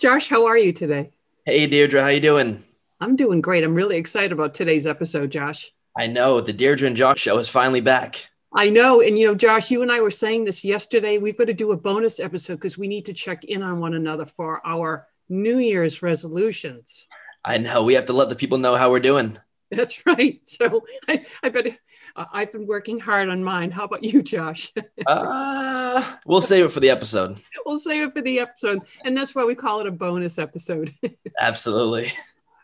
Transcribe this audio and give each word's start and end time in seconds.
Josh, 0.00 0.30
how 0.30 0.46
are 0.46 0.56
you 0.56 0.72
today? 0.72 1.10
Hey 1.44 1.66
Deirdre, 1.66 2.00
how 2.00 2.08
you 2.08 2.20
doing? 2.20 2.64
I'm 3.02 3.16
doing 3.16 3.42
great. 3.42 3.64
I'm 3.64 3.74
really 3.74 3.98
excited 3.98 4.32
about 4.32 4.54
today's 4.54 4.86
episode, 4.86 5.30
Josh. 5.30 5.72
I 5.94 6.06
know 6.06 6.40
the 6.40 6.54
Deirdre 6.54 6.86
and 6.86 6.96
Josh 6.96 7.20
show 7.20 7.36
is 7.36 7.50
finally 7.50 7.82
back. 7.82 8.30
I 8.54 8.70
know. 8.70 9.02
And 9.02 9.18
you 9.18 9.26
know, 9.26 9.34
Josh, 9.34 9.70
you 9.70 9.82
and 9.82 9.92
I 9.92 10.00
were 10.00 10.10
saying 10.10 10.46
this 10.46 10.64
yesterday. 10.64 11.18
We've 11.18 11.36
got 11.36 11.48
to 11.48 11.52
do 11.52 11.72
a 11.72 11.76
bonus 11.76 12.18
episode 12.18 12.54
because 12.54 12.78
we 12.78 12.88
need 12.88 13.04
to 13.04 13.12
check 13.12 13.44
in 13.44 13.62
on 13.62 13.78
one 13.78 13.92
another 13.92 14.24
for 14.24 14.66
our 14.66 15.06
New 15.28 15.58
Year's 15.58 16.00
resolutions. 16.00 17.06
I 17.44 17.58
know. 17.58 17.82
We 17.82 17.92
have 17.92 18.06
to 18.06 18.14
let 18.14 18.30
the 18.30 18.36
people 18.36 18.56
know 18.56 18.76
how 18.76 18.90
we're 18.90 19.00
doing. 19.00 19.38
That's 19.70 20.06
right. 20.06 20.40
So 20.46 20.82
I, 21.08 21.26
I 21.42 21.50
bet 21.50 21.78
I've 22.16 22.52
been 22.52 22.66
working 22.66 22.98
hard 22.98 23.28
on 23.28 23.42
mine. 23.42 23.70
How 23.70 23.84
about 23.84 24.04
you, 24.04 24.22
Josh? 24.22 24.72
uh, 25.06 26.16
we'll 26.26 26.40
save 26.40 26.64
it 26.64 26.72
for 26.72 26.80
the 26.80 26.90
episode. 26.90 27.40
We'll 27.64 27.78
save 27.78 28.08
it 28.08 28.14
for 28.14 28.22
the 28.22 28.40
episode. 28.40 28.82
And 29.04 29.16
that's 29.16 29.34
why 29.34 29.44
we 29.44 29.54
call 29.54 29.80
it 29.80 29.86
a 29.86 29.90
bonus 29.90 30.38
episode. 30.38 30.94
Absolutely. 31.40 32.12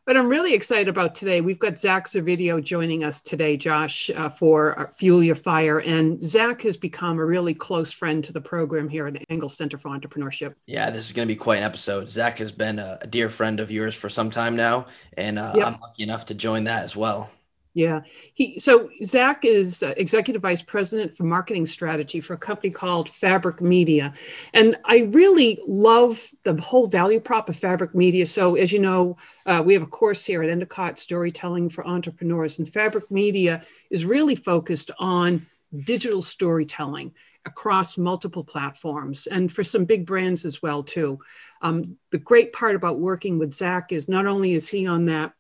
But 0.06 0.16
I'm 0.16 0.28
really 0.28 0.54
excited 0.54 0.86
about 0.86 1.16
today. 1.16 1.40
We've 1.40 1.58
got 1.58 1.80
Zach 1.80 2.06
Servideo 2.06 2.62
joining 2.62 3.02
us 3.02 3.20
today, 3.20 3.56
Josh, 3.56 4.08
uh, 4.14 4.28
for 4.28 4.78
uh, 4.78 4.86
Fuel 4.86 5.20
Your 5.20 5.34
Fire. 5.34 5.80
And 5.80 6.24
Zach 6.24 6.62
has 6.62 6.76
become 6.76 7.18
a 7.18 7.24
really 7.24 7.54
close 7.54 7.92
friend 7.92 8.22
to 8.22 8.32
the 8.32 8.40
program 8.40 8.88
here 8.88 9.08
at 9.08 9.16
Engel 9.28 9.48
Center 9.48 9.78
for 9.78 9.88
Entrepreneurship. 9.88 10.54
Yeah, 10.66 10.90
this 10.90 11.06
is 11.06 11.12
going 11.12 11.26
to 11.26 11.34
be 11.34 11.36
quite 11.36 11.56
an 11.56 11.64
episode. 11.64 12.08
Zach 12.08 12.38
has 12.38 12.52
been 12.52 12.78
a, 12.78 12.98
a 13.00 13.06
dear 13.08 13.28
friend 13.28 13.58
of 13.58 13.72
yours 13.72 13.96
for 13.96 14.08
some 14.08 14.30
time 14.30 14.54
now, 14.54 14.86
and 15.16 15.40
uh, 15.40 15.52
yep. 15.56 15.66
I'm 15.66 15.80
lucky 15.80 16.04
enough 16.04 16.26
to 16.26 16.34
join 16.34 16.62
that 16.64 16.84
as 16.84 16.94
well. 16.94 17.28
Yeah. 17.76 18.00
He 18.32 18.58
so 18.58 18.88
Zach 19.04 19.44
is 19.44 19.82
uh, 19.82 19.92
executive 19.98 20.40
vice 20.40 20.62
president 20.62 21.14
for 21.14 21.24
marketing 21.24 21.66
strategy 21.66 22.22
for 22.22 22.32
a 22.32 22.38
company 22.38 22.70
called 22.70 23.06
Fabric 23.06 23.60
Media, 23.60 24.14
and 24.54 24.78
I 24.86 25.00
really 25.12 25.60
love 25.66 26.26
the 26.42 26.58
whole 26.58 26.86
value 26.86 27.20
prop 27.20 27.50
of 27.50 27.56
Fabric 27.56 27.94
Media. 27.94 28.24
So 28.24 28.54
as 28.54 28.72
you 28.72 28.78
know, 28.78 29.18
uh, 29.44 29.62
we 29.62 29.74
have 29.74 29.82
a 29.82 29.86
course 29.88 30.24
here 30.24 30.42
at 30.42 30.48
Endicott 30.48 30.98
Storytelling 30.98 31.68
for 31.68 31.86
Entrepreneurs, 31.86 32.58
and 32.58 32.66
Fabric 32.66 33.10
Media 33.10 33.62
is 33.90 34.06
really 34.06 34.36
focused 34.36 34.90
on 34.98 35.46
digital 35.84 36.22
storytelling 36.22 37.12
across 37.44 37.98
multiple 37.98 38.42
platforms 38.42 39.26
and 39.26 39.52
for 39.52 39.62
some 39.62 39.84
big 39.84 40.06
brands 40.06 40.46
as 40.46 40.62
well 40.62 40.82
too. 40.82 41.18
Um, 41.60 41.98
the 42.10 42.16
great 42.16 42.54
part 42.54 42.74
about 42.74 43.00
working 43.00 43.38
with 43.38 43.52
Zach 43.52 43.92
is 43.92 44.08
not 44.08 44.26
only 44.26 44.54
is 44.54 44.66
he 44.66 44.86
on 44.86 45.04
that 45.06 45.34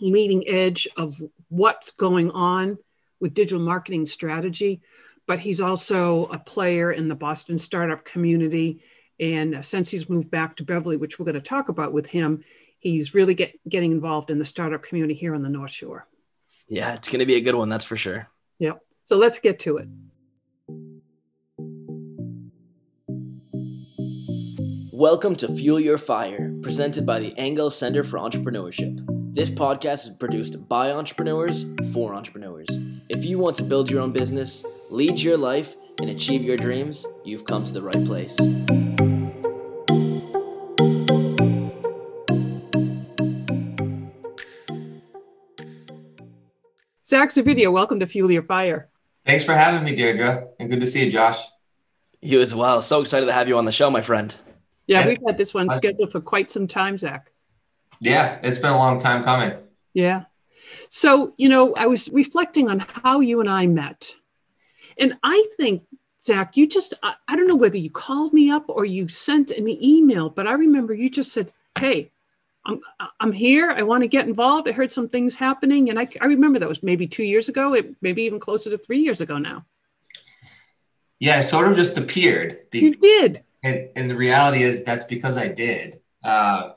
leading 0.00 0.46
edge 0.48 0.88
of 0.96 1.20
what's 1.48 1.90
going 1.92 2.30
on 2.30 2.78
with 3.20 3.34
digital 3.34 3.62
marketing 3.62 4.06
strategy, 4.06 4.80
but 5.26 5.38
he's 5.38 5.60
also 5.60 6.26
a 6.26 6.38
player 6.38 6.92
in 6.92 7.08
the 7.08 7.14
Boston 7.14 7.58
startup 7.58 8.04
community. 8.04 8.82
And 9.20 9.56
uh, 9.56 9.62
since 9.62 9.90
he's 9.90 10.08
moved 10.08 10.30
back 10.30 10.56
to 10.56 10.64
Beverly, 10.64 10.96
which 10.96 11.18
we're 11.18 11.24
going 11.24 11.34
to 11.34 11.40
talk 11.40 11.68
about 11.68 11.92
with 11.92 12.06
him, 12.06 12.44
he's 12.78 13.14
really 13.14 13.34
get, 13.34 13.58
getting 13.68 13.92
involved 13.92 14.30
in 14.30 14.38
the 14.38 14.44
startup 14.44 14.82
community 14.82 15.14
here 15.14 15.34
on 15.34 15.42
the 15.42 15.48
North 15.48 15.72
Shore. 15.72 16.06
Yeah, 16.68 16.94
it's 16.94 17.08
going 17.08 17.20
to 17.20 17.26
be 17.26 17.36
a 17.36 17.40
good 17.40 17.54
one, 17.54 17.68
that's 17.68 17.84
for 17.84 17.96
sure. 17.96 18.28
Yep. 18.58 18.80
So 19.04 19.16
let's 19.16 19.38
get 19.38 19.58
to 19.60 19.78
it. 19.78 19.88
Welcome 24.92 25.36
to 25.36 25.54
Fuel 25.54 25.80
Your 25.80 25.96
Fire, 25.96 26.52
presented 26.60 27.06
by 27.06 27.20
the 27.20 27.32
Engel 27.38 27.70
Center 27.70 28.02
for 28.02 28.18
Entrepreneurship. 28.18 29.17
This 29.38 29.50
podcast 29.50 30.08
is 30.08 30.16
produced 30.16 30.68
by 30.68 30.90
entrepreneurs 30.90 31.64
for 31.92 32.12
entrepreneurs. 32.12 32.66
If 33.08 33.24
you 33.24 33.38
want 33.38 33.56
to 33.58 33.62
build 33.62 33.88
your 33.88 34.00
own 34.00 34.10
business, 34.10 34.66
lead 34.90 35.20
your 35.20 35.36
life, 35.36 35.76
and 36.00 36.10
achieve 36.10 36.42
your 36.42 36.56
dreams, 36.56 37.06
you've 37.24 37.44
come 37.44 37.64
to 37.64 37.72
the 37.72 37.80
right 37.80 38.04
place. 38.04 38.34
Zach 47.06 47.28
Servideo, 47.30 47.72
welcome 47.72 48.00
to 48.00 48.08
Fuel 48.08 48.32
Your 48.32 48.42
Fire. 48.42 48.88
Thanks 49.24 49.44
for 49.44 49.54
having 49.54 49.84
me, 49.84 49.94
Deirdre, 49.94 50.48
and 50.58 50.68
good 50.68 50.80
to 50.80 50.86
see 50.88 51.04
you, 51.04 51.12
Josh. 51.12 51.38
You 52.20 52.40
as 52.40 52.56
well. 52.56 52.82
So 52.82 53.00
excited 53.00 53.26
to 53.26 53.32
have 53.32 53.46
you 53.46 53.56
on 53.56 53.66
the 53.66 53.70
show, 53.70 53.88
my 53.88 54.02
friend. 54.02 54.34
Yeah, 54.88 55.06
we've 55.06 55.22
had 55.24 55.38
this 55.38 55.54
one 55.54 55.70
scheduled 55.70 56.10
for 56.10 56.20
quite 56.20 56.50
some 56.50 56.66
time, 56.66 56.98
Zach. 56.98 57.30
Yeah, 58.00 58.38
it's 58.42 58.58
been 58.58 58.72
a 58.72 58.76
long 58.76 58.98
time 58.98 59.24
coming. 59.24 59.52
Yeah. 59.94 60.24
So, 60.88 61.34
you 61.36 61.48
know, 61.48 61.74
I 61.74 61.86
was 61.86 62.08
reflecting 62.10 62.68
on 62.68 62.80
how 62.80 63.20
you 63.20 63.40
and 63.40 63.48
I 63.48 63.66
met. 63.66 64.12
And 64.98 65.14
I 65.22 65.46
think, 65.56 65.82
Zach, 66.22 66.56
you 66.56 66.66
just, 66.66 66.94
I, 67.02 67.14
I 67.26 67.36
don't 67.36 67.46
know 67.46 67.54
whether 67.54 67.78
you 67.78 67.90
called 67.90 68.32
me 68.32 68.50
up 68.50 68.64
or 68.68 68.84
you 68.84 69.08
sent 69.08 69.50
an 69.50 69.68
email, 69.68 70.28
but 70.28 70.46
I 70.46 70.52
remember 70.52 70.94
you 70.94 71.10
just 71.10 71.32
said, 71.32 71.52
Hey, 71.78 72.10
I'm, 72.66 72.80
I'm 73.20 73.32
here. 73.32 73.70
I 73.70 73.82
want 73.82 74.02
to 74.02 74.08
get 74.08 74.26
involved. 74.26 74.68
I 74.68 74.72
heard 74.72 74.92
some 74.92 75.08
things 75.08 75.36
happening. 75.36 75.90
And 75.90 75.98
I, 75.98 76.08
I 76.20 76.26
remember 76.26 76.58
that 76.58 76.68
was 76.68 76.82
maybe 76.82 77.06
two 77.06 77.22
years 77.22 77.48
ago, 77.48 77.74
it, 77.74 77.94
maybe 78.02 78.22
even 78.22 78.38
closer 78.38 78.70
to 78.70 78.78
three 78.78 79.00
years 79.00 79.20
ago 79.20 79.38
now. 79.38 79.64
Yeah, 81.18 81.38
it 81.38 81.44
sort 81.44 81.68
of 81.68 81.76
just 81.76 81.96
appeared. 81.96 82.58
you 82.72 82.94
did. 82.94 83.42
And, 83.62 83.88
and 83.96 84.10
the 84.10 84.16
reality 84.16 84.62
is 84.62 84.84
that's 84.84 85.04
because 85.04 85.36
I 85.36 85.48
did. 85.48 86.00
Uh, 86.22 86.72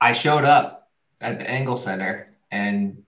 I 0.00 0.12
showed 0.12 0.44
up 0.44 0.90
at 1.20 1.38
the 1.38 1.48
Engel 1.48 1.76
Center 1.76 2.28
and 2.50 3.02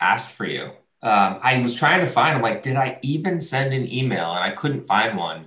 asked 0.00 0.32
for 0.32 0.46
you. 0.46 0.72
Um, 1.02 1.40
I 1.42 1.60
was 1.62 1.74
trying 1.74 2.00
to 2.00 2.06
find, 2.06 2.36
I'm 2.36 2.42
like, 2.42 2.62
did 2.62 2.76
I 2.76 2.98
even 3.02 3.40
send 3.40 3.72
an 3.72 3.92
email? 3.92 4.32
And 4.32 4.44
I 4.44 4.50
couldn't 4.50 4.84
find 4.84 5.16
one. 5.16 5.46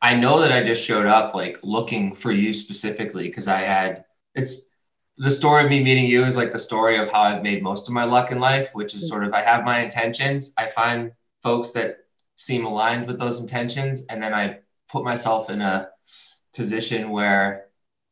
I 0.00 0.14
know 0.14 0.40
that 0.40 0.52
I 0.52 0.64
just 0.64 0.82
showed 0.82 1.06
up 1.06 1.34
like 1.34 1.58
looking 1.62 2.14
for 2.14 2.30
you 2.30 2.52
specifically 2.52 3.24
because 3.24 3.48
I 3.48 3.60
had, 3.60 4.04
it's 4.34 4.68
the 5.16 5.30
story 5.30 5.64
of 5.64 5.70
me 5.70 5.82
meeting 5.82 6.06
you 6.06 6.24
is 6.24 6.36
like 6.36 6.52
the 6.52 6.58
story 6.58 6.98
of 6.98 7.10
how 7.10 7.22
I've 7.22 7.42
made 7.42 7.62
most 7.62 7.88
of 7.88 7.94
my 7.94 8.04
luck 8.04 8.30
in 8.30 8.38
life, 8.38 8.70
which 8.74 8.94
is 8.94 9.08
sort 9.08 9.24
of 9.24 9.32
I 9.32 9.42
have 9.42 9.64
my 9.64 9.80
intentions. 9.80 10.54
I 10.56 10.68
find 10.68 11.12
folks 11.42 11.72
that 11.72 11.98
seem 12.36 12.64
aligned 12.64 13.08
with 13.08 13.18
those 13.18 13.40
intentions. 13.40 14.06
And 14.08 14.22
then 14.22 14.32
I 14.32 14.60
put 14.88 15.04
myself 15.04 15.50
in 15.50 15.60
a 15.60 15.88
position 16.54 17.10
where 17.10 17.67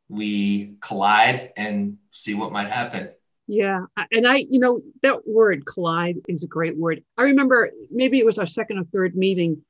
we 0.09 0.77
collide 0.81 1.53
and 1.57 1.99
see 2.11 2.35
what 2.35 2.53
might 2.53 2.71
happen. 2.71 3.11
Yeah. 3.47 3.83
And 4.11 4.27
I, 4.27 4.39
you 4.39 4.59
know, 4.59 4.81
that 5.03 5.27
word 5.27 5.67
collide 5.67 6.17
is 6.29 6.43
a 6.43 6.49
great 6.49 6.77
word. 6.77 7.03
I 7.17 7.23
remember 7.23 7.71
maybe 7.91 8.19
it 8.19 8.27
was 8.27 8.39
our 8.39 8.47
second 8.47 8.79
or 8.79 8.85
third 8.85 9.17
meeting. 9.17 9.63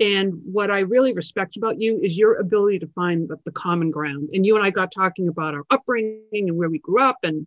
And 0.00 0.40
what 0.44 0.70
I 0.70 0.80
really 0.80 1.12
respect 1.12 1.56
about 1.56 1.80
you 1.80 2.00
is 2.02 2.18
your 2.18 2.38
ability 2.38 2.80
to 2.80 2.88
find 2.88 3.28
the, 3.28 3.36
the 3.44 3.52
common 3.52 3.90
ground. 3.90 4.30
And 4.32 4.44
you 4.44 4.56
and 4.56 4.64
I 4.64 4.70
got 4.70 4.90
talking 4.92 5.28
about 5.28 5.54
our 5.54 5.64
upbringing 5.70 6.22
and 6.32 6.56
where 6.56 6.70
we 6.70 6.78
grew 6.78 7.02
up 7.02 7.18
and 7.22 7.46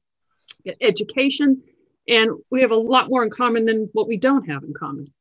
education. 0.79 1.63
And 2.07 2.31
we 2.51 2.61
have 2.61 2.71
a 2.71 2.77
lot 2.77 3.09
more 3.09 3.23
in 3.23 3.29
common 3.29 3.65
than 3.65 3.89
what 3.93 4.07
we 4.07 4.17
don't 4.17 4.47
have 4.49 4.63
in 4.63 4.73
common. 4.73 5.11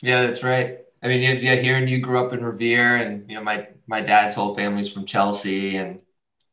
Yeah, 0.00 0.22
that's 0.22 0.42
right. 0.42 0.78
I 1.02 1.08
mean, 1.08 1.22
yeah, 1.22 1.56
hearing 1.56 1.88
you 1.88 2.00
grew 2.00 2.24
up 2.24 2.32
in 2.32 2.44
Revere, 2.44 2.96
and 2.96 3.28
you 3.28 3.36
know, 3.36 3.42
my 3.42 3.68
my 3.86 4.00
dad's 4.00 4.34
whole 4.34 4.54
family's 4.54 4.92
from 4.92 5.06
Chelsea, 5.06 5.76
and 5.76 6.00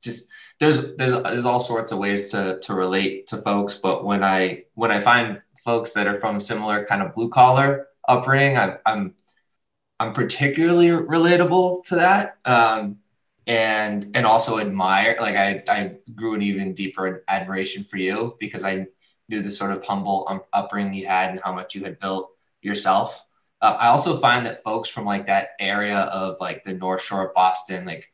just 0.03 0.29
there's 0.59 0.95
there's 0.97 1.21
there's 1.23 1.45
all 1.45 1.59
sorts 1.59 1.91
of 1.91 1.97
ways 1.97 2.29
to 2.29 2.59
to 2.59 2.73
relate 2.73 3.27
to 3.27 3.37
folks 3.37 3.75
but 3.75 4.05
when 4.05 4.23
i 4.23 4.63
when 4.75 4.91
i 4.91 4.99
find 4.99 5.41
folks 5.63 5.93
that 5.93 6.07
are 6.07 6.19
from 6.19 6.39
similar 6.39 6.85
kind 6.85 7.01
of 7.01 7.13
blue 7.15 7.29
collar 7.29 7.87
upbringing 8.07 8.57
I, 8.57 8.77
i'm 8.85 9.15
i'm 9.99 10.13
particularly 10.13 10.87
relatable 10.89 11.85
to 11.85 11.95
that. 11.95 12.37
Um, 12.45 12.97
and 13.45 14.09
and 14.15 14.25
also 14.25 14.57
admire 14.59 15.17
like 15.19 15.35
i 15.35 15.61
i 15.67 15.95
grew 16.15 16.33
an 16.33 16.41
even 16.41 16.73
deeper 16.73 17.25
admiration 17.27 17.83
for 17.83 17.97
you 17.97 18.37
because 18.39 18.63
i 18.63 18.87
knew 19.27 19.41
the 19.41 19.51
sort 19.51 19.71
of 19.71 19.83
humble 19.83 20.25
um, 20.29 20.41
upbringing 20.53 20.93
you 20.93 21.05
had 21.07 21.31
and 21.31 21.41
how 21.43 21.53
much 21.53 21.75
you 21.75 21.83
had 21.83 21.99
built 21.99 22.31
yourself. 22.61 23.25
Uh, 23.61 23.75
i 23.79 23.87
also 23.87 24.17
find 24.19 24.45
that 24.45 24.63
folks 24.63 24.87
from 24.87 25.03
like 25.03 25.27
that 25.27 25.49
area 25.59 25.97
of 25.97 26.37
like 26.39 26.63
the 26.63 26.73
north 26.73 27.01
shore 27.01 27.27
of 27.27 27.33
boston 27.33 27.85
like 27.85 28.13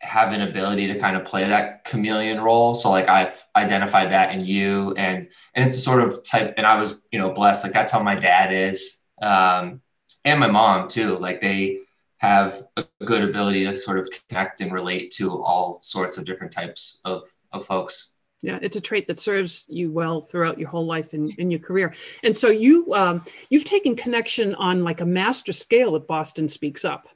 have 0.00 0.32
an 0.32 0.42
ability 0.42 0.86
to 0.88 0.98
kind 0.98 1.16
of 1.16 1.24
play 1.24 1.46
that 1.48 1.84
chameleon 1.84 2.40
role. 2.40 2.74
So 2.74 2.90
like 2.90 3.08
I've 3.08 3.42
identified 3.56 4.12
that 4.12 4.32
in 4.32 4.44
you 4.44 4.94
and 4.96 5.28
and 5.54 5.66
it's 5.66 5.76
a 5.76 5.80
sort 5.80 6.02
of 6.02 6.22
type 6.22 6.54
and 6.56 6.66
I 6.66 6.78
was, 6.78 7.02
you 7.10 7.18
know, 7.18 7.32
blessed. 7.32 7.64
Like 7.64 7.72
that's 7.72 7.92
how 7.92 8.02
my 8.02 8.14
dad 8.14 8.52
is. 8.52 9.00
Um 9.20 9.80
and 10.24 10.40
my 10.40 10.46
mom 10.46 10.88
too. 10.88 11.18
Like 11.18 11.40
they 11.40 11.80
have 12.18 12.64
a 12.76 12.84
good 13.04 13.22
ability 13.22 13.64
to 13.64 13.74
sort 13.74 13.98
of 13.98 14.08
connect 14.28 14.60
and 14.60 14.72
relate 14.72 15.12
to 15.12 15.42
all 15.42 15.78
sorts 15.80 16.18
of 16.18 16.24
different 16.24 16.52
types 16.52 17.00
of, 17.04 17.28
of 17.52 17.64
folks. 17.64 18.14
Yeah, 18.42 18.58
it's 18.62 18.76
a 18.76 18.80
trait 18.80 19.06
that 19.08 19.18
serves 19.18 19.64
you 19.68 19.90
well 19.90 20.20
throughout 20.20 20.58
your 20.58 20.68
whole 20.68 20.86
life 20.86 21.12
and 21.12 21.30
in 21.38 21.50
your 21.50 21.58
career. 21.60 21.94
And 22.22 22.36
so 22.36 22.48
you 22.48 22.94
um, 22.94 23.24
you've 23.50 23.64
taken 23.64 23.96
connection 23.96 24.54
on 24.54 24.84
like 24.84 25.00
a 25.00 25.06
master 25.06 25.52
scale 25.52 25.90
with 25.90 26.06
Boston 26.06 26.48
Speaks 26.48 26.84
Up. 26.84 27.08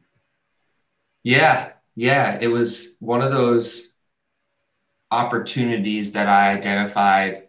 Yeah, 1.23 1.73
yeah, 1.95 2.39
it 2.41 2.49
was 2.49 2.97
one 3.01 3.23
of 3.23 3.31
those 3.31 3.95
opportunities 5.11 6.13
that 6.13 6.29
I 6.29 6.53
identified 6.53 7.49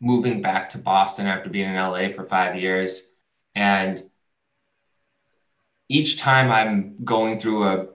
moving 0.00 0.42
back 0.42 0.70
to 0.70 0.78
Boston 0.78 1.26
after 1.26 1.48
being 1.50 1.70
in 1.70 1.76
LA 1.76 2.08
for 2.08 2.24
five 2.24 2.56
years. 2.56 3.12
And 3.54 4.02
each 5.88 6.18
time 6.18 6.50
I'm 6.50 6.96
going 7.04 7.38
through 7.38 7.64
a 7.68 7.86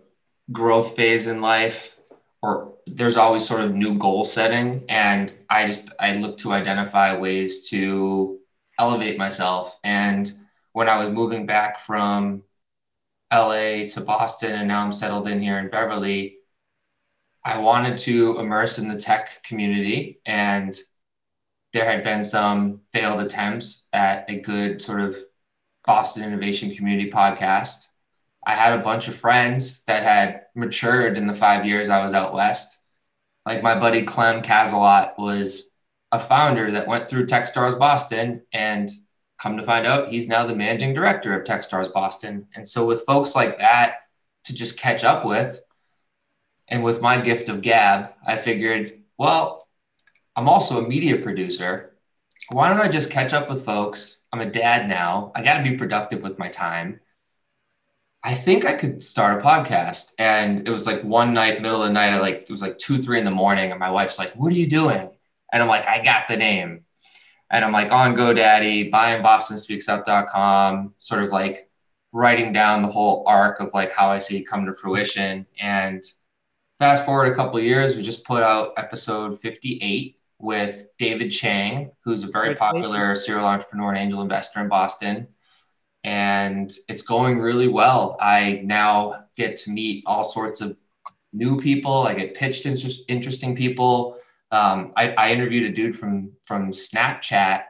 growth 0.51 0.95
phase 0.95 1.27
in 1.27 1.41
life 1.41 1.97
or 2.41 2.73
there's 2.87 3.17
always 3.17 3.45
sort 3.45 3.61
of 3.61 3.75
new 3.75 3.97
goal 3.97 4.25
setting 4.25 4.83
and 4.89 5.33
i 5.49 5.67
just 5.67 5.91
i 5.99 6.15
look 6.15 6.37
to 6.37 6.51
identify 6.51 7.15
ways 7.15 7.69
to 7.69 8.39
elevate 8.79 9.17
myself 9.17 9.77
and 9.83 10.31
when 10.73 10.89
i 10.89 10.97
was 10.97 11.09
moving 11.09 11.45
back 11.45 11.79
from 11.81 12.41
la 13.31 13.87
to 13.87 14.01
boston 14.05 14.53
and 14.53 14.67
now 14.67 14.83
i'm 14.83 14.91
settled 14.91 15.27
in 15.27 15.41
here 15.41 15.59
in 15.59 15.69
beverly 15.69 16.37
i 17.45 17.57
wanted 17.57 17.97
to 17.97 18.37
immerse 18.39 18.79
in 18.79 18.87
the 18.87 18.99
tech 18.99 19.43
community 19.43 20.19
and 20.25 20.77
there 21.73 21.85
had 21.85 22.03
been 22.03 22.23
some 22.23 22.81
failed 22.91 23.19
attempts 23.19 23.87
at 23.93 24.25
a 24.29 24.39
good 24.39 24.81
sort 24.81 25.01
of 25.01 25.15
boston 25.85 26.23
innovation 26.23 26.75
community 26.75 27.11
podcast 27.11 27.85
I 28.45 28.55
had 28.55 28.73
a 28.73 28.83
bunch 28.83 29.07
of 29.07 29.15
friends 29.15 29.83
that 29.85 30.03
had 30.03 30.45
matured 30.55 31.17
in 31.17 31.27
the 31.27 31.33
five 31.33 31.65
years 31.65 31.89
I 31.89 32.01
was 32.03 32.13
out 32.13 32.33
west. 32.33 32.79
Like 33.45 33.61
my 33.63 33.79
buddy 33.79 34.03
Clem 34.03 34.41
Cazalot 34.41 35.17
was 35.17 35.73
a 36.11 36.19
founder 36.19 36.71
that 36.71 36.87
went 36.87 37.09
through 37.09 37.27
Techstars 37.27 37.77
Boston 37.77 38.41
and 38.51 38.89
come 39.39 39.57
to 39.57 39.63
find 39.63 39.87
out 39.87 40.09
he's 40.09 40.27
now 40.27 40.45
the 40.45 40.55
managing 40.55 40.93
director 40.93 41.37
of 41.37 41.45
Techstars 41.45 41.91
Boston. 41.91 42.47
And 42.55 42.67
so 42.67 42.85
with 42.85 43.05
folks 43.05 43.35
like 43.35 43.57
that 43.57 44.01
to 44.45 44.53
just 44.53 44.79
catch 44.79 45.03
up 45.03 45.25
with, 45.25 45.61
and 46.69 46.83
with 46.83 47.01
my 47.01 47.19
gift 47.19 47.49
of 47.49 47.61
gab, 47.61 48.13
I 48.25 48.37
figured, 48.37 49.01
well, 49.17 49.67
I'm 50.35 50.47
also 50.47 50.83
a 50.83 50.87
media 50.87 51.17
producer. 51.17 51.95
Why 52.49 52.69
don't 52.69 52.79
I 52.79 52.87
just 52.87 53.11
catch 53.11 53.33
up 53.33 53.49
with 53.49 53.65
folks? 53.65 54.23
I'm 54.31 54.41
a 54.41 54.49
dad 54.49 54.87
now. 54.87 55.31
I 55.35 55.41
got 55.41 55.57
to 55.57 55.63
be 55.63 55.77
productive 55.77 56.21
with 56.21 56.37
my 56.37 56.47
time. 56.47 56.99
I 58.23 58.35
think 58.35 58.65
I 58.65 58.73
could 58.73 59.03
start 59.03 59.39
a 59.39 59.43
podcast. 59.43 60.13
And 60.19 60.67
it 60.67 60.71
was 60.71 60.85
like 60.85 61.03
one 61.03 61.33
night, 61.33 61.61
middle 61.61 61.81
of 61.81 61.87
the 61.87 61.93
night, 61.93 62.13
I 62.13 62.19
like 62.19 62.43
it 62.43 62.51
was 62.51 62.61
like 62.61 62.77
two, 62.77 63.01
three 63.01 63.17
in 63.17 63.25
the 63.25 63.31
morning, 63.31 63.71
and 63.71 63.79
my 63.79 63.89
wife's 63.89 64.19
like, 64.19 64.33
What 64.33 64.51
are 64.51 64.57
you 64.57 64.67
doing? 64.67 65.09
And 65.51 65.63
I'm 65.63 65.69
like, 65.69 65.87
I 65.87 66.03
got 66.03 66.27
the 66.27 66.37
name. 66.37 66.85
And 67.51 67.65
I'm 67.65 67.71
like 67.71 67.91
on 67.91 68.15
GoDaddy, 68.15 68.91
buying 68.91 69.23
BostonSpeaksUp.com, 69.23 70.93
sort 70.99 71.23
of 71.23 71.31
like 71.31 71.69
writing 72.11 72.53
down 72.53 72.81
the 72.81 72.87
whole 72.87 73.23
arc 73.27 73.59
of 73.59 73.73
like 73.73 73.91
how 73.91 74.09
I 74.09 74.19
see 74.19 74.37
it 74.37 74.43
come 74.43 74.65
to 74.65 74.73
fruition. 74.75 75.45
And 75.59 76.03
fast 76.77 77.05
forward 77.05 77.31
a 77.31 77.35
couple 77.35 77.57
of 77.57 77.63
years, 77.63 77.95
we 77.95 78.03
just 78.03 78.25
put 78.25 78.43
out 78.43 78.73
episode 78.77 79.41
58 79.41 80.17
with 80.37 80.87
David 80.97 81.29
Chang, 81.29 81.91
who's 82.03 82.23
a 82.23 82.27
very 82.27 82.55
popular 82.55 83.15
serial 83.15 83.45
entrepreneur 83.45 83.89
and 83.89 83.97
angel 83.97 84.21
investor 84.21 84.61
in 84.61 84.69
Boston 84.69 85.27
and 86.03 86.71
it's 86.87 87.01
going 87.01 87.39
really 87.39 87.67
well. 87.67 88.17
I 88.19 88.61
now 88.63 89.25
get 89.35 89.57
to 89.57 89.71
meet 89.71 90.03
all 90.05 90.23
sorts 90.23 90.61
of 90.61 90.77
new 91.33 91.59
people. 91.59 92.03
I 92.03 92.13
get 92.13 92.35
pitched 92.35 92.65
interest, 92.65 93.03
interesting 93.07 93.55
people. 93.55 94.17
Um, 94.51 94.93
I, 94.95 95.11
I, 95.11 95.31
interviewed 95.31 95.71
a 95.71 95.75
dude 95.75 95.97
from 95.97 96.31
from 96.45 96.71
Snapchat 96.71 97.63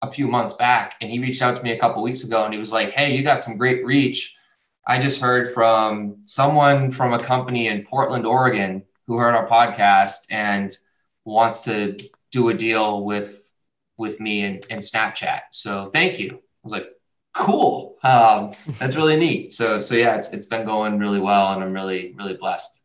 a 0.00 0.10
few 0.10 0.26
months 0.26 0.54
back, 0.54 0.96
and 1.00 1.10
he 1.10 1.18
reached 1.18 1.42
out 1.42 1.56
to 1.56 1.62
me 1.62 1.72
a 1.72 1.78
couple 1.78 2.02
weeks 2.02 2.24
ago, 2.24 2.44
and 2.44 2.54
he 2.54 2.58
was 2.58 2.72
like, 2.72 2.90
"Hey, 2.90 3.14
you 3.16 3.22
got 3.22 3.42
some 3.42 3.58
great 3.58 3.84
reach. 3.84 4.36
I 4.86 5.00
just 5.00 5.20
heard 5.20 5.52
from 5.52 6.22
someone 6.24 6.90
from 6.90 7.12
a 7.12 7.18
company 7.18 7.68
in 7.68 7.84
Portland, 7.84 8.26
Oregon, 8.26 8.84
who 9.06 9.18
heard 9.18 9.34
our 9.34 9.46
podcast 9.46 10.26
and 10.30 10.74
wants 11.24 11.64
to 11.64 11.98
do 12.30 12.48
a 12.48 12.54
deal 12.54 13.04
with 13.04 13.44
with 13.98 14.18
me 14.20 14.44
in 14.44 14.60
Snapchat. 14.80 15.42
So 15.50 15.86
thank 15.86 16.18
you." 16.18 16.30
I 16.30 16.64
was 16.64 16.72
like, 16.72 16.88
cool. 17.32 17.98
Um, 18.02 18.52
that's 18.78 18.96
really 18.96 19.16
neat. 19.16 19.52
So, 19.52 19.80
so 19.80 19.94
yeah, 19.94 20.16
it's, 20.16 20.32
it's 20.32 20.46
been 20.46 20.64
going 20.64 20.98
really 20.98 21.20
well 21.20 21.52
and 21.52 21.62
I'm 21.62 21.72
really, 21.72 22.14
really 22.16 22.34
blessed. 22.34 22.81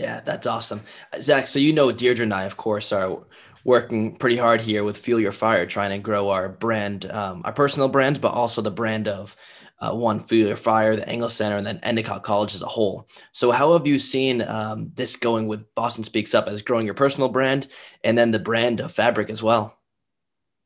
Yeah, 0.00 0.20
that's 0.20 0.46
awesome. 0.46 0.80
Zach, 1.20 1.46
so 1.46 1.58
you 1.58 1.74
know, 1.74 1.92
Deirdre 1.92 2.22
and 2.22 2.32
I, 2.32 2.44
of 2.44 2.56
course, 2.56 2.90
are 2.90 3.18
working 3.64 4.16
pretty 4.16 4.38
hard 4.38 4.62
here 4.62 4.82
with 4.82 4.96
Fuel 4.96 5.20
Your 5.20 5.30
Fire, 5.30 5.66
trying 5.66 5.90
to 5.90 5.98
grow 5.98 6.30
our 6.30 6.48
brand, 6.48 7.04
um, 7.10 7.42
our 7.44 7.52
personal 7.52 7.86
brands, 7.86 8.18
but 8.18 8.32
also 8.32 8.62
the 8.62 8.70
brand 8.70 9.08
of 9.08 9.36
uh, 9.78 9.92
one 9.92 10.18
Fuel 10.18 10.48
Your 10.48 10.56
Fire, 10.56 10.96
the 10.96 11.06
Engel 11.06 11.28
Center, 11.28 11.58
and 11.58 11.66
then 11.66 11.80
Endicott 11.82 12.22
College 12.22 12.54
as 12.54 12.62
a 12.62 12.66
whole. 12.66 13.10
So, 13.32 13.50
how 13.50 13.74
have 13.74 13.86
you 13.86 13.98
seen 13.98 14.40
um, 14.40 14.90
this 14.94 15.16
going 15.16 15.46
with 15.46 15.66
Boston 15.74 16.02
Speaks 16.02 16.34
Up 16.34 16.48
as 16.48 16.62
growing 16.62 16.86
your 16.86 16.94
personal 16.94 17.28
brand 17.28 17.66
and 18.02 18.16
then 18.16 18.30
the 18.30 18.38
brand 18.38 18.80
of 18.80 18.92
Fabric 18.92 19.28
as 19.28 19.42
well? 19.42 19.76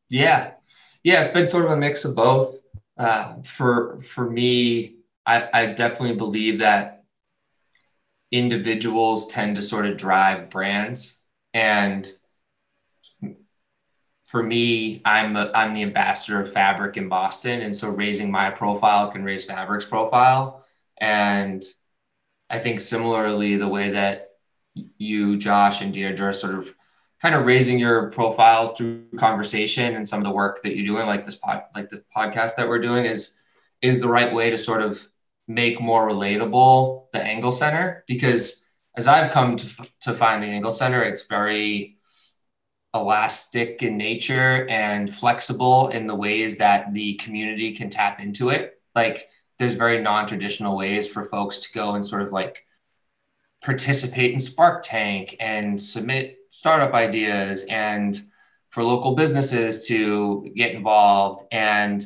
Yeah, 0.09 0.53
yeah, 1.03 1.23
it's 1.23 1.33
been 1.33 1.49
sort 1.49 1.65
of 1.65 1.73
a 1.73 1.77
mix 1.77 2.05
of 2.05 2.15
both 2.15 2.57
uh, 2.97 3.35
for 3.45 4.01
for 4.03 4.31
me, 4.31 4.99
I, 5.27 5.49
I 5.53 5.67
definitely 5.73 6.15
believe 6.17 6.61
that 6.61 7.04
individuals 8.35 9.29
tend 9.29 9.55
to 9.55 9.63
sort 9.63 9.87
of 9.87 9.97
drive 9.97 10.51
brands, 10.51 11.23
and 11.55 12.09
for 14.25 14.43
me, 14.43 15.01
I'm 15.05 15.37
a, 15.37 15.53
I'm 15.55 15.73
the 15.73 15.85
ambassador 15.85 16.41
of 16.41 16.53
Fabric 16.53 16.97
in 16.97 17.09
Boston, 17.09 17.61
and 17.61 17.77
so 17.77 17.91
raising 17.91 18.33
my 18.33 18.51
profile 18.51 19.09
can 19.13 19.23
raise 19.23 19.45
Fabric's 19.45 19.85
profile, 19.85 20.65
and 21.01 21.63
I 22.51 22.59
think 22.59 22.81
similarly 22.81 23.57
the 23.57 23.69
way 23.69 23.91
that 23.91 24.31
you, 24.99 25.37
Josh, 25.37 25.81
and 25.81 25.95
Deirdre 25.95 26.35
sort 26.35 26.57
of 26.57 26.75
kind 27.23 27.37
of 27.37 27.47
raising 27.47 27.79
your 27.79 28.11
profiles 28.11 28.77
through 28.77 29.05
conversation 29.17 29.95
and 29.95 30.09
some 30.09 30.19
of 30.19 30.25
the 30.25 30.33
work 30.33 30.61
that 30.65 30.75
you're 30.75 30.85
doing, 30.85 31.07
like 31.07 31.25
this 31.25 31.37
pod, 31.37 31.63
like 31.73 31.89
the 31.89 32.03
podcast 32.15 32.57
that 32.57 32.69
we're 32.69 32.83
doing, 32.83 33.05
is 33.05 33.41
is 33.81 34.01
the 34.01 34.09
right 34.09 34.35
way 34.35 34.51
to 34.51 34.59
sort 34.59 34.83
of 34.83 35.09
make 35.47 35.81
more 35.81 36.09
relatable 36.09 37.11
the 37.13 37.25
Engel 37.25 37.53
Center. 37.53 38.05
Because 38.07 38.65
as 38.97 39.09
I've 39.09 39.33
come 39.33 39.57
to 39.57 39.87
to 40.03 40.15
find 40.15 40.43
the 40.43 40.49
Engel 40.49 40.71
Center, 40.71 41.03
it's 41.03 41.27
very 41.27 41.97
elastic 42.95 43.83
in 43.83 43.97
nature 43.97 44.69
and 44.69 45.13
flexible 45.13 45.89
in 45.89 46.07
the 46.07 46.15
ways 46.15 46.59
that 46.59 46.95
the 46.95 47.15
community 47.15 47.75
can 47.75 47.91
tap 47.91 48.21
into 48.21 48.51
it. 48.51 48.81
Like 48.95 49.29
there's 49.59 49.75
very 49.75 50.01
non-traditional 50.01 50.77
ways 50.77 51.09
for 51.09 51.25
folks 51.25 51.59
to 51.61 51.73
go 51.73 51.97
and 51.97 52.07
sort 52.07 52.23
of 52.23 52.33
like 52.33 52.65
participate 53.63 54.33
in 54.33 54.39
Spark 54.39 54.85
Tank 54.85 55.37
and 55.41 55.81
submit 55.81 56.37
startup 56.51 56.95
ideas 56.95 57.65
and 57.65 58.21
for 58.71 58.85
local 58.85 59.15
businesses 59.15 59.87
to 59.89 60.49
get 60.55 60.75
involved. 60.75 61.47
And 61.51 62.05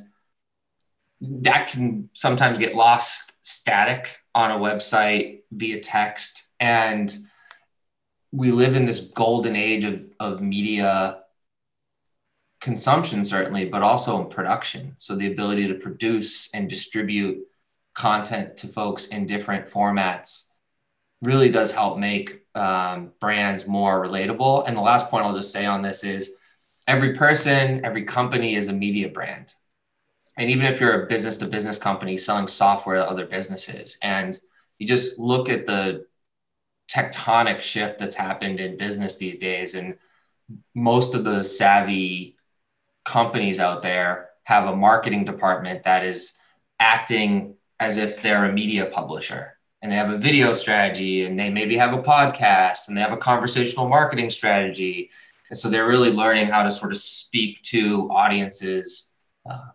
that 1.20 1.69
can 1.69 2.11
sometimes 2.15 2.59
get 2.59 2.75
lost 2.75 3.32
static 3.43 4.19
on 4.35 4.50
a 4.50 4.59
website 4.59 5.41
via 5.50 5.81
text. 5.81 6.44
And 6.61 7.15
we 8.31 8.53
live 8.53 8.76
in 8.76 8.87
this 8.87 9.06
golden 9.11 9.56
age 9.56 9.85
of, 9.85 10.06
of 10.20 10.40
media 10.40 11.21
consumption, 12.61 13.25
certainly, 13.25 13.64
but 13.66 13.83
also 13.83 14.21
in 14.23 14.28
production. 14.28 14.95
So 14.99 15.16
the 15.16 15.33
ability 15.33 15.69
to 15.69 15.75
produce 15.75 16.52
and 16.54 16.69
distribute 16.69 17.38
content 17.95 18.57
to 18.59 18.69
folks 18.69 19.09
in 19.09 19.26
different 19.26 19.71
formats 19.71 20.50
really 21.23 21.50
does 21.50 21.73
help 21.73 21.99
make 21.99 22.42
um, 22.54 23.12
brands 23.21 23.66
more 23.66 24.04
relatable. 24.04 24.66
And 24.66 24.76
the 24.76 24.81
last 24.81 25.11
point 25.11 25.25
I'll 25.25 25.37
just 25.37 25.52
say 25.52 25.66
on 25.66 25.83
this 25.83 26.04
is 26.04 26.35
every 26.87 27.14
person, 27.14 27.85
every 27.85 28.04
company 28.04 28.54
is 28.54 28.69
a 28.69 28.73
media 28.73 29.09
brand. 29.09 29.52
And 30.38 30.50
even 30.50 30.66
if 30.66 30.80
you're 30.80 31.02
a 31.02 31.07
business 31.07 31.38
to 31.38 31.47
business 31.47 31.78
company 31.78 32.16
selling 32.16 32.47
software 32.47 32.97
to 32.97 33.11
other 33.11 33.26
businesses, 33.26 33.99
and 34.02 34.38
you 34.78 34.87
just 34.87 35.18
look 35.18 35.49
at 35.49 35.66
the 35.66 36.07
tectonic 36.88 37.61
shift 37.61 37.99
that's 37.99 38.16
happened 38.16 38.61
in 38.61 38.78
business 38.78 39.16
these 39.16 39.38
days, 39.38 39.75
and 39.75 39.99
most 40.75 41.14
of 41.14 41.25
the 41.25 41.42
savvy 41.42 42.37
companies 43.04 43.59
out 43.59 43.83
there 43.83 44.30
have 44.45 44.66
a 44.68 44.76
marketing 44.76 45.25
department 45.25 45.83
that 45.83 46.04
is 46.04 46.38
acting 46.78 47.54
as 47.80 47.97
if 47.97 48.23
they're 48.23 48.45
a 48.45 48.52
media 48.52 48.87
publisher 48.87 49.59
and 49.83 49.90
they 49.90 49.97
have 49.97 50.11
a 50.11 50.18
video 50.18 50.52
strategy 50.54 51.25
and 51.25 51.38
they 51.38 51.50
maybe 51.50 51.76
have 51.76 51.92
a 51.92 52.02
podcast 52.02 52.88
and 52.88 52.97
they 52.97 53.00
have 53.00 53.12
a 53.12 53.16
conversational 53.16 53.88
marketing 53.88 54.30
strategy. 54.30 55.11
And 55.50 55.59
so 55.59 55.68
they're 55.68 55.87
really 55.87 56.11
learning 56.11 56.47
how 56.47 56.62
to 56.62 56.71
sort 56.71 56.92
of 56.92 56.99
speak 56.99 57.62
to 57.64 58.09
audiences 58.11 59.12
uh, 59.49 59.68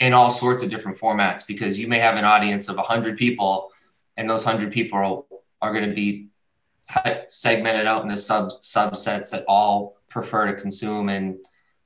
in 0.00 0.12
all 0.12 0.30
sorts 0.30 0.62
of 0.62 0.70
different 0.70 0.98
formats 0.98 1.46
because 1.46 1.78
you 1.78 1.88
may 1.88 1.98
have 1.98 2.16
an 2.16 2.24
audience 2.24 2.68
of 2.68 2.76
100 2.76 3.16
people 3.16 3.70
and 4.16 4.28
those 4.28 4.44
100 4.44 4.72
people 4.72 4.98
are, 4.98 5.68
are 5.68 5.72
going 5.72 5.88
to 5.88 5.94
be 5.94 6.28
segmented 7.28 7.86
out 7.86 8.02
into 8.02 8.16
sub 8.16 8.50
subsets 8.62 9.30
that 9.30 9.44
all 9.48 9.96
prefer 10.08 10.46
to 10.46 10.60
consume 10.60 11.08
in 11.08 11.38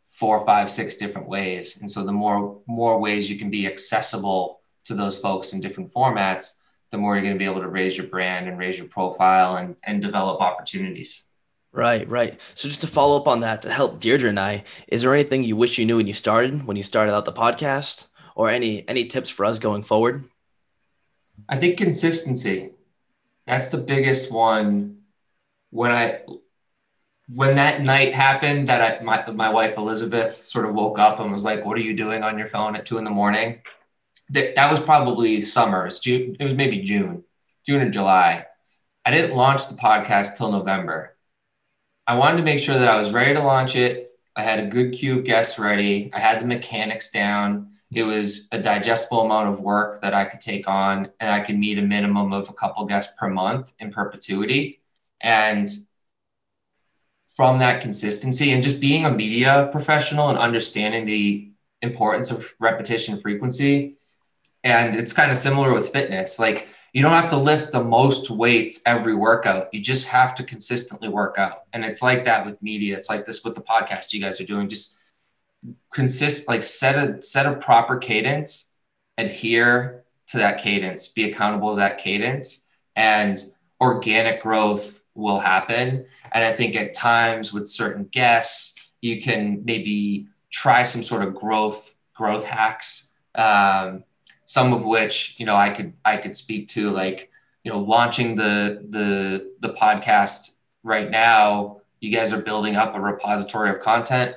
four, 0.06 0.44
five, 0.44 0.70
six 0.70 0.96
different 0.96 1.28
ways. 1.28 1.80
And 1.80 1.90
so 1.90 2.04
the 2.04 2.12
more 2.12 2.60
more 2.66 2.98
ways 2.98 3.30
you 3.30 3.38
can 3.38 3.50
be 3.50 3.66
accessible 3.66 4.60
to 4.84 4.94
those 4.94 5.18
folks 5.18 5.52
in 5.52 5.60
different 5.60 5.92
formats, 5.92 6.60
the 6.90 6.98
more 6.98 7.14
you're 7.14 7.22
going 7.22 7.34
to 7.34 7.38
be 7.38 7.44
able 7.44 7.62
to 7.62 7.68
raise 7.68 7.96
your 7.96 8.06
brand 8.06 8.48
and 8.48 8.58
raise 8.58 8.76
your 8.76 8.88
profile 8.88 9.56
and, 9.56 9.76
and 9.84 10.02
develop 10.02 10.40
opportunities. 10.40 11.24
Right, 11.72 12.08
right. 12.08 12.40
So 12.56 12.68
just 12.68 12.80
to 12.80 12.88
follow 12.88 13.16
up 13.16 13.28
on 13.28 13.40
that, 13.40 13.62
to 13.62 13.70
help 13.70 14.00
Deirdre 14.00 14.28
and 14.28 14.40
I, 14.40 14.64
is 14.88 15.02
there 15.02 15.14
anything 15.14 15.44
you 15.44 15.54
wish 15.54 15.78
you 15.78 15.86
knew 15.86 15.96
when 15.98 16.08
you 16.08 16.14
started, 16.14 16.66
when 16.66 16.76
you 16.76 16.82
started 16.82 17.14
out 17.14 17.24
the 17.24 17.32
podcast, 17.32 18.06
or 18.34 18.48
any 18.48 18.88
any 18.88 19.06
tips 19.06 19.30
for 19.30 19.44
us 19.44 19.58
going 19.58 19.84
forward? 19.84 20.24
I 21.48 21.58
think 21.58 21.78
consistency. 21.78 22.70
That's 23.46 23.68
the 23.68 23.78
biggest 23.78 24.32
one 24.32 24.98
when 25.70 25.92
I 25.92 26.22
when 27.32 27.56
that 27.56 27.82
night 27.82 28.14
happened, 28.14 28.68
that 28.68 29.00
I, 29.00 29.04
my 29.04 29.30
my 29.30 29.50
wife 29.50 29.76
Elizabeth 29.76 30.42
sort 30.42 30.66
of 30.66 30.74
woke 30.74 30.98
up 30.98 31.20
and 31.20 31.30
was 31.30 31.44
like, 31.44 31.64
"What 31.64 31.76
are 31.76 31.82
you 31.82 31.94
doing 31.94 32.22
on 32.22 32.38
your 32.38 32.48
phone 32.48 32.74
at 32.74 32.86
two 32.86 32.98
in 32.98 33.04
the 33.04 33.10
morning?" 33.10 33.60
That 34.30 34.56
that 34.56 34.70
was 34.70 34.80
probably 34.80 35.40
summer. 35.40 35.82
It 35.82 35.86
was 35.86 36.00
June. 36.00 36.36
It 36.40 36.44
was 36.44 36.54
maybe 36.54 36.80
June, 36.82 37.24
June 37.66 37.82
or 37.82 37.90
July. 37.90 38.46
I 39.04 39.10
didn't 39.12 39.36
launch 39.36 39.68
the 39.68 39.76
podcast 39.76 40.36
till 40.36 40.50
November. 40.50 41.09
I 42.06 42.14
wanted 42.14 42.38
to 42.38 42.42
make 42.42 42.58
sure 42.60 42.78
that 42.78 42.88
I 42.88 42.96
was 42.96 43.12
ready 43.12 43.34
to 43.34 43.42
launch 43.42 43.76
it. 43.76 44.12
I 44.34 44.42
had 44.42 44.60
a 44.60 44.66
good 44.66 44.92
queue 44.92 45.18
of 45.18 45.24
guests 45.24 45.58
ready. 45.58 46.10
I 46.12 46.20
had 46.20 46.40
the 46.40 46.46
mechanics 46.46 47.10
down. 47.10 47.72
It 47.92 48.04
was 48.04 48.48
a 48.52 48.58
digestible 48.60 49.22
amount 49.22 49.48
of 49.48 49.60
work 49.60 50.00
that 50.02 50.14
I 50.14 50.24
could 50.24 50.40
take 50.40 50.68
on, 50.68 51.10
and 51.18 51.30
I 51.30 51.40
could 51.40 51.58
meet 51.58 51.78
a 51.78 51.82
minimum 51.82 52.32
of 52.32 52.48
a 52.48 52.52
couple 52.52 52.84
guests 52.86 53.16
per 53.18 53.28
month 53.28 53.72
in 53.78 53.92
perpetuity. 53.92 54.80
And 55.20 55.68
from 57.36 57.58
that 57.58 57.80
consistency 57.80 58.52
and 58.52 58.62
just 58.62 58.80
being 58.80 59.06
a 59.06 59.10
media 59.10 59.68
professional 59.72 60.28
and 60.28 60.38
understanding 60.38 61.06
the 61.06 61.50
importance 61.80 62.30
of 62.30 62.52
repetition 62.58 63.20
frequency. 63.20 63.96
And 64.62 64.94
it's 64.94 65.12
kind 65.12 65.30
of 65.30 65.38
similar 65.38 65.72
with 65.72 65.90
fitness. 65.90 66.38
Like 66.38 66.68
you 66.92 67.02
don't 67.02 67.12
have 67.12 67.30
to 67.30 67.36
lift 67.36 67.72
the 67.72 67.82
most 67.82 68.30
weights 68.30 68.82
every 68.84 69.14
workout. 69.14 69.72
You 69.72 69.80
just 69.80 70.08
have 70.08 70.34
to 70.36 70.44
consistently 70.44 71.08
work 71.08 71.38
out. 71.38 71.64
And 71.72 71.84
it's 71.84 72.02
like 72.02 72.24
that 72.24 72.44
with 72.44 72.60
media. 72.62 72.96
It's 72.96 73.08
like 73.08 73.26
this 73.26 73.44
with 73.44 73.54
the 73.54 73.60
podcast 73.60 74.12
you 74.12 74.20
guys 74.20 74.40
are 74.40 74.46
doing. 74.46 74.68
Just 74.68 74.98
consist 75.92 76.48
like 76.48 76.62
set 76.62 76.96
a 76.96 77.22
set 77.22 77.46
a 77.46 77.54
proper 77.54 77.96
cadence, 77.96 78.76
adhere 79.18 80.04
to 80.28 80.38
that 80.38 80.62
cadence, 80.62 81.08
be 81.08 81.30
accountable 81.30 81.70
to 81.70 81.76
that 81.76 81.98
cadence, 81.98 82.68
and 82.96 83.40
organic 83.80 84.42
growth 84.42 85.04
will 85.14 85.38
happen. 85.38 86.06
And 86.32 86.44
I 86.44 86.52
think 86.52 86.76
at 86.76 86.94
times 86.94 87.52
with 87.52 87.68
certain 87.68 88.04
guests, 88.04 88.76
you 89.00 89.22
can 89.22 89.62
maybe 89.64 90.28
try 90.50 90.82
some 90.82 91.02
sort 91.02 91.22
of 91.22 91.34
growth 91.34 91.96
growth 92.14 92.44
hacks. 92.44 93.12
Um, 93.34 94.04
some 94.50 94.72
of 94.72 94.84
which 94.84 95.36
you 95.38 95.46
know 95.46 95.54
I 95.54 95.70
could 95.70 95.92
I 96.04 96.16
could 96.16 96.36
speak 96.36 96.70
to 96.70 96.90
like 96.90 97.30
you 97.62 97.70
know 97.70 97.78
launching 97.78 98.34
the 98.34 98.84
the 98.90 99.52
the 99.60 99.74
podcast 99.74 100.56
right 100.82 101.08
now 101.08 101.82
you 102.00 102.10
guys 102.10 102.32
are 102.32 102.42
building 102.42 102.74
up 102.74 102.96
a 102.96 103.00
repository 103.00 103.70
of 103.70 103.78
content. 103.78 104.34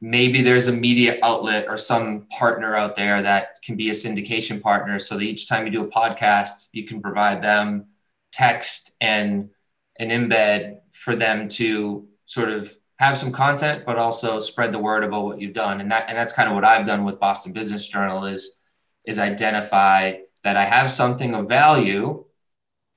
Maybe 0.00 0.42
there's 0.42 0.68
a 0.68 0.72
media 0.72 1.18
outlet 1.24 1.66
or 1.66 1.76
some 1.78 2.28
partner 2.38 2.76
out 2.76 2.94
there 2.94 3.22
that 3.22 3.60
can 3.62 3.76
be 3.76 3.90
a 3.90 3.92
syndication 3.92 4.62
partner 4.62 5.00
so 5.00 5.16
that 5.16 5.24
each 5.24 5.48
time 5.48 5.66
you 5.66 5.72
do 5.72 5.82
a 5.82 5.90
podcast 5.90 6.68
you 6.72 6.86
can 6.86 7.02
provide 7.02 7.42
them 7.42 7.86
text 8.30 8.92
and 9.00 9.50
an 9.98 10.10
embed 10.10 10.78
for 10.92 11.16
them 11.16 11.48
to 11.48 12.06
sort 12.24 12.50
of 12.50 12.72
have 13.00 13.18
some 13.18 13.32
content 13.32 13.84
but 13.84 13.96
also 13.96 14.38
spread 14.38 14.72
the 14.72 14.78
word 14.78 15.02
about 15.02 15.24
what 15.24 15.40
you've 15.40 15.54
done. 15.54 15.80
And 15.80 15.90
that 15.90 16.08
and 16.08 16.16
that's 16.16 16.32
kind 16.32 16.48
of 16.48 16.54
what 16.54 16.64
I've 16.64 16.86
done 16.86 17.02
with 17.02 17.18
Boston 17.18 17.52
Business 17.52 17.88
Journal 17.88 18.26
is 18.26 18.59
is 19.04 19.18
identify 19.18 20.18
that 20.42 20.56
I 20.56 20.64
have 20.64 20.90
something 20.90 21.34
of 21.34 21.48
value 21.48 22.24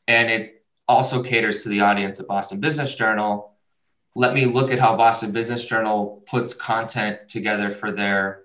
and 0.07 0.29
it 0.29 0.65
also 0.87 1.23
caters 1.23 1.63
to 1.63 1.69
the 1.69 1.81
audience 1.81 2.19
at 2.19 2.27
Boston 2.27 2.59
Business 2.59 2.95
Journal. 2.95 3.53
Let 4.15 4.33
me 4.33 4.45
look 4.45 4.71
at 4.71 4.79
how 4.79 4.95
Boston 4.95 5.31
Business 5.31 5.65
Journal 5.65 6.23
puts 6.27 6.53
content 6.53 7.29
together 7.29 7.71
for 7.71 7.91
their 7.91 8.43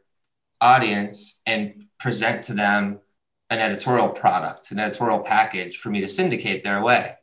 audience 0.61 1.41
and 1.47 1.85
present 1.99 2.45
to 2.45 2.55
them 2.55 3.01
an 3.51 3.59
editorial 3.59 4.09
product, 4.09 4.71
an 4.71 4.79
editorial 4.79 5.21
package 5.21 5.79
for 5.79 5.91
me 5.91 6.01
to 6.01 6.09
syndicate 6.09 6.63
their 6.63 6.83
way. 6.83 7.15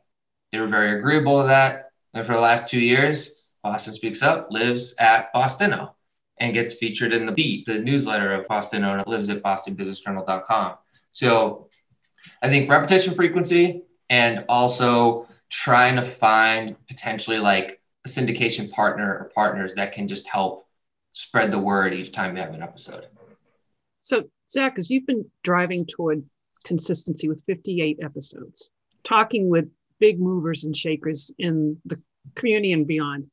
They 0.52 0.58
were 0.58 0.66
very 0.66 0.98
agreeable 0.98 1.42
to 1.42 1.48
that. 1.48 1.90
And 2.14 2.26
for 2.26 2.34
the 2.34 2.40
last 2.40 2.68
two 2.68 2.80
years, 2.80 3.52
Boston 3.62 3.94
Speaks 3.94 4.22
Up 4.22 4.48
lives 4.50 4.94
at 4.98 5.32
BostInno 5.34 5.95
and 6.38 6.52
gets 6.54 6.74
featured 6.74 7.12
in 7.12 7.26
the 7.26 7.32
beat, 7.32 7.66
the 7.66 7.78
newsletter 7.78 8.32
of 8.32 8.46
Boston 8.46 8.84
it 8.84 9.08
lives 9.08 9.30
at 9.30 9.42
bostonbusinessjournal.com. 9.42 10.74
So 11.12 11.68
I 12.42 12.48
think 12.48 12.70
repetition 12.70 13.14
frequency 13.14 13.82
and 14.10 14.44
also 14.48 15.26
trying 15.50 15.96
to 15.96 16.04
find 16.04 16.76
potentially 16.88 17.38
like 17.38 17.80
a 18.04 18.08
syndication 18.08 18.70
partner 18.70 19.18
or 19.18 19.30
partners 19.34 19.74
that 19.74 19.92
can 19.92 20.08
just 20.08 20.28
help 20.28 20.66
spread 21.12 21.50
the 21.50 21.58
word 21.58 21.94
each 21.94 22.12
time 22.12 22.34
we 22.34 22.40
have 22.40 22.54
an 22.54 22.62
episode. 22.62 23.06
So 24.02 24.24
Zach, 24.50 24.74
as 24.78 24.90
you've 24.90 25.06
been 25.06 25.24
driving 25.42 25.86
toward 25.86 26.22
consistency 26.64 27.28
with 27.28 27.42
58 27.46 27.98
episodes, 28.02 28.70
talking 29.02 29.48
with 29.48 29.68
big 29.98 30.20
movers 30.20 30.64
and 30.64 30.76
shakers 30.76 31.32
in 31.38 31.80
the 31.86 32.00
community 32.34 32.72
and 32.72 32.86
beyond, 32.86 33.30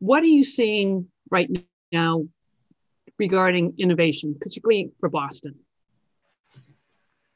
what 0.00 0.22
are 0.22 0.26
you 0.26 0.44
seeing 0.44 1.08
right 1.30 1.50
now 1.92 2.26
regarding 3.18 3.74
innovation, 3.78 4.36
particularly 4.40 4.90
for 5.00 5.08
Boston? 5.08 5.54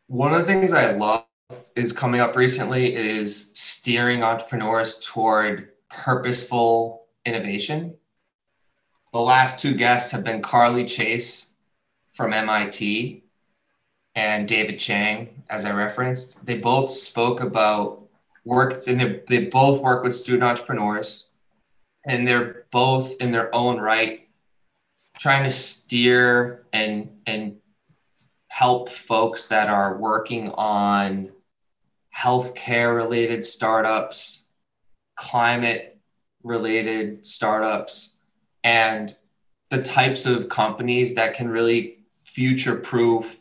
One 0.07 0.33
of 0.35 0.41
the 0.41 0.47
things 0.47 0.73
I 0.73 0.93
love 0.93 1.27
is 1.75 1.93
coming 1.93 2.21
up 2.21 2.37
recently 2.37 2.95
is 2.95 3.51
steering 3.55 4.23
entrepreneurs 4.23 5.01
toward 5.03 5.69
purposeful 5.89 7.07
innovation. 7.25 7.95
The 9.13 9.21
last 9.21 9.61
two 9.61 9.75
guests 9.75 10.11
have 10.13 10.25
been 10.25 10.41
Carly 10.41 10.87
Chase 10.87 11.55
from 12.13 12.33
MIT 12.33 13.25
and 14.15 14.47
David 14.47 14.79
Chang, 14.79 15.43
as 15.49 15.65
I 15.65 15.73
referenced. 15.73 16.45
They 16.45 16.59
both 16.59 16.91
spoke 16.91 17.41
about 17.41 18.03
work, 18.45 18.87
and 18.87 19.01
they, 19.01 19.23
they 19.29 19.47
both 19.47 19.81
work 19.81 20.03
with 20.03 20.15
student 20.15 20.45
entrepreneurs, 20.45 21.27
and 22.07 22.27
they're 22.27 22.67
both 22.71 23.17
in 23.21 23.33
their 23.33 23.55
own 23.55 23.79
right 23.79 24.29
trying 25.19 25.45
to 25.45 25.51
steer 25.51 26.67
and 26.73 27.11
and 27.27 27.57
help 28.49 28.91
folks 28.91 29.47
that 29.47 29.71
are 29.71 29.97
working 29.97 30.51
on 30.51 31.31
healthcare 32.15 32.95
related 32.95 33.45
startups, 33.45 34.47
climate 35.17 35.99
related 36.43 37.27
startups, 37.27 38.17
and 38.63 39.17
the 39.71 39.83
types 39.83 40.27
of 40.27 40.49
companies 40.49 41.15
that 41.15 41.35
can 41.35 41.49
really 41.49 42.05
future 42.11 42.77
proof 42.77 43.39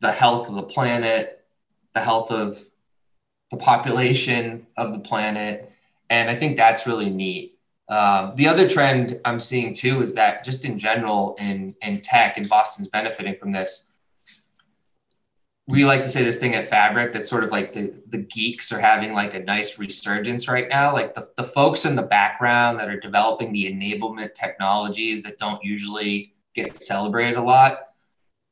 the 0.00 0.10
health 0.12 0.48
of 0.48 0.56
the 0.56 0.62
planet, 0.62 1.46
the 1.94 2.00
health 2.00 2.30
of 2.30 2.62
the 3.50 3.56
population 3.56 4.66
of 4.76 4.92
the 4.92 4.98
planet. 4.98 5.72
And 6.10 6.28
I 6.28 6.34
think 6.34 6.56
that's 6.56 6.86
really 6.86 7.10
neat. 7.10 7.53
Um, 7.88 8.32
the 8.36 8.48
other 8.48 8.68
trend 8.68 9.20
I'm 9.24 9.40
seeing 9.40 9.74
too 9.74 10.02
is 10.02 10.14
that 10.14 10.44
just 10.44 10.64
in 10.64 10.78
general 10.78 11.36
in, 11.38 11.74
in 11.82 12.00
tech, 12.00 12.36
and 12.36 12.48
Boston's 12.48 12.88
benefiting 12.88 13.36
from 13.38 13.52
this. 13.52 13.90
We 15.66 15.86
like 15.86 16.02
to 16.02 16.08
say 16.08 16.22
this 16.22 16.38
thing 16.38 16.54
at 16.54 16.66
Fabric 16.66 17.12
that's 17.12 17.28
sort 17.28 17.42
of 17.42 17.50
like 17.50 17.72
the, 17.72 17.94
the 18.08 18.18
geeks 18.18 18.70
are 18.70 18.80
having 18.80 19.14
like 19.14 19.34
a 19.34 19.40
nice 19.40 19.78
resurgence 19.78 20.46
right 20.46 20.68
now. 20.68 20.92
Like 20.92 21.14
the, 21.14 21.30
the 21.36 21.44
folks 21.44 21.86
in 21.86 21.96
the 21.96 22.02
background 22.02 22.78
that 22.80 22.88
are 22.88 23.00
developing 23.00 23.52
the 23.52 23.64
enablement 23.72 24.34
technologies 24.34 25.22
that 25.22 25.38
don't 25.38 25.62
usually 25.64 26.34
get 26.54 26.82
celebrated 26.82 27.38
a 27.38 27.42
lot, 27.42 27.78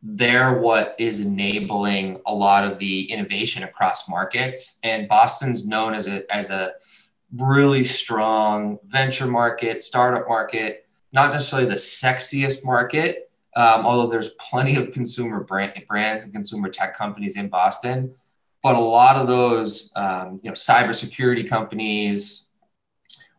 they're 0.02 0.58
what 0.58 0.96
is 0.98 1.20
enabling 1.20 2.20
a 2.26 2.34
lot 2.34 2.64
of 2.64 2.78
the 2.78 3.04
innovation 3.10 3.62
across 3.62 4.08
markets. 4.08 4.78
And 4.82 5.06
Boston's 5.06 5.66
known 5.66 5.94
as 5.94 6.08
a, 6.08 6.30
as 6.34 6.50
a 6.50 6.72
really 7.36 7.84
strong 7.84 8.78
venture 8.86 9.26
market, 9.26 9.82
startup 9.82 10.28
market, 10.28 10.86
not 11.12 11.32
necessarily 11.32 11.68
the 11.68 11.76
sexiest 11.76 12.64
market, 12.64 13.30
um, 13.56 13.84
although 13.86 14.10
there's 14.10 14.30
plenty 14.34 14.76
of 14.76 14.92
consumer 14.92 15.40
brand, 15.42 15.82
brands 15.88 16.24
and 16.24 16.32
consumer 16.32 16.68
tech 16.68 16.96
companies 16.96 17.36
in 17.36 17.48
Boston. 17.48 18.14
But 18.62 18.76
a 18.76 18.80
lot 18.80 19.16
of 19.16 19.26
those, 19.26 19.90
um, 19.96 20.40
you 20.42 20.50
know, 20.50 20.54
cybersecurity 20.54 21.48
companies, 21.48 22.50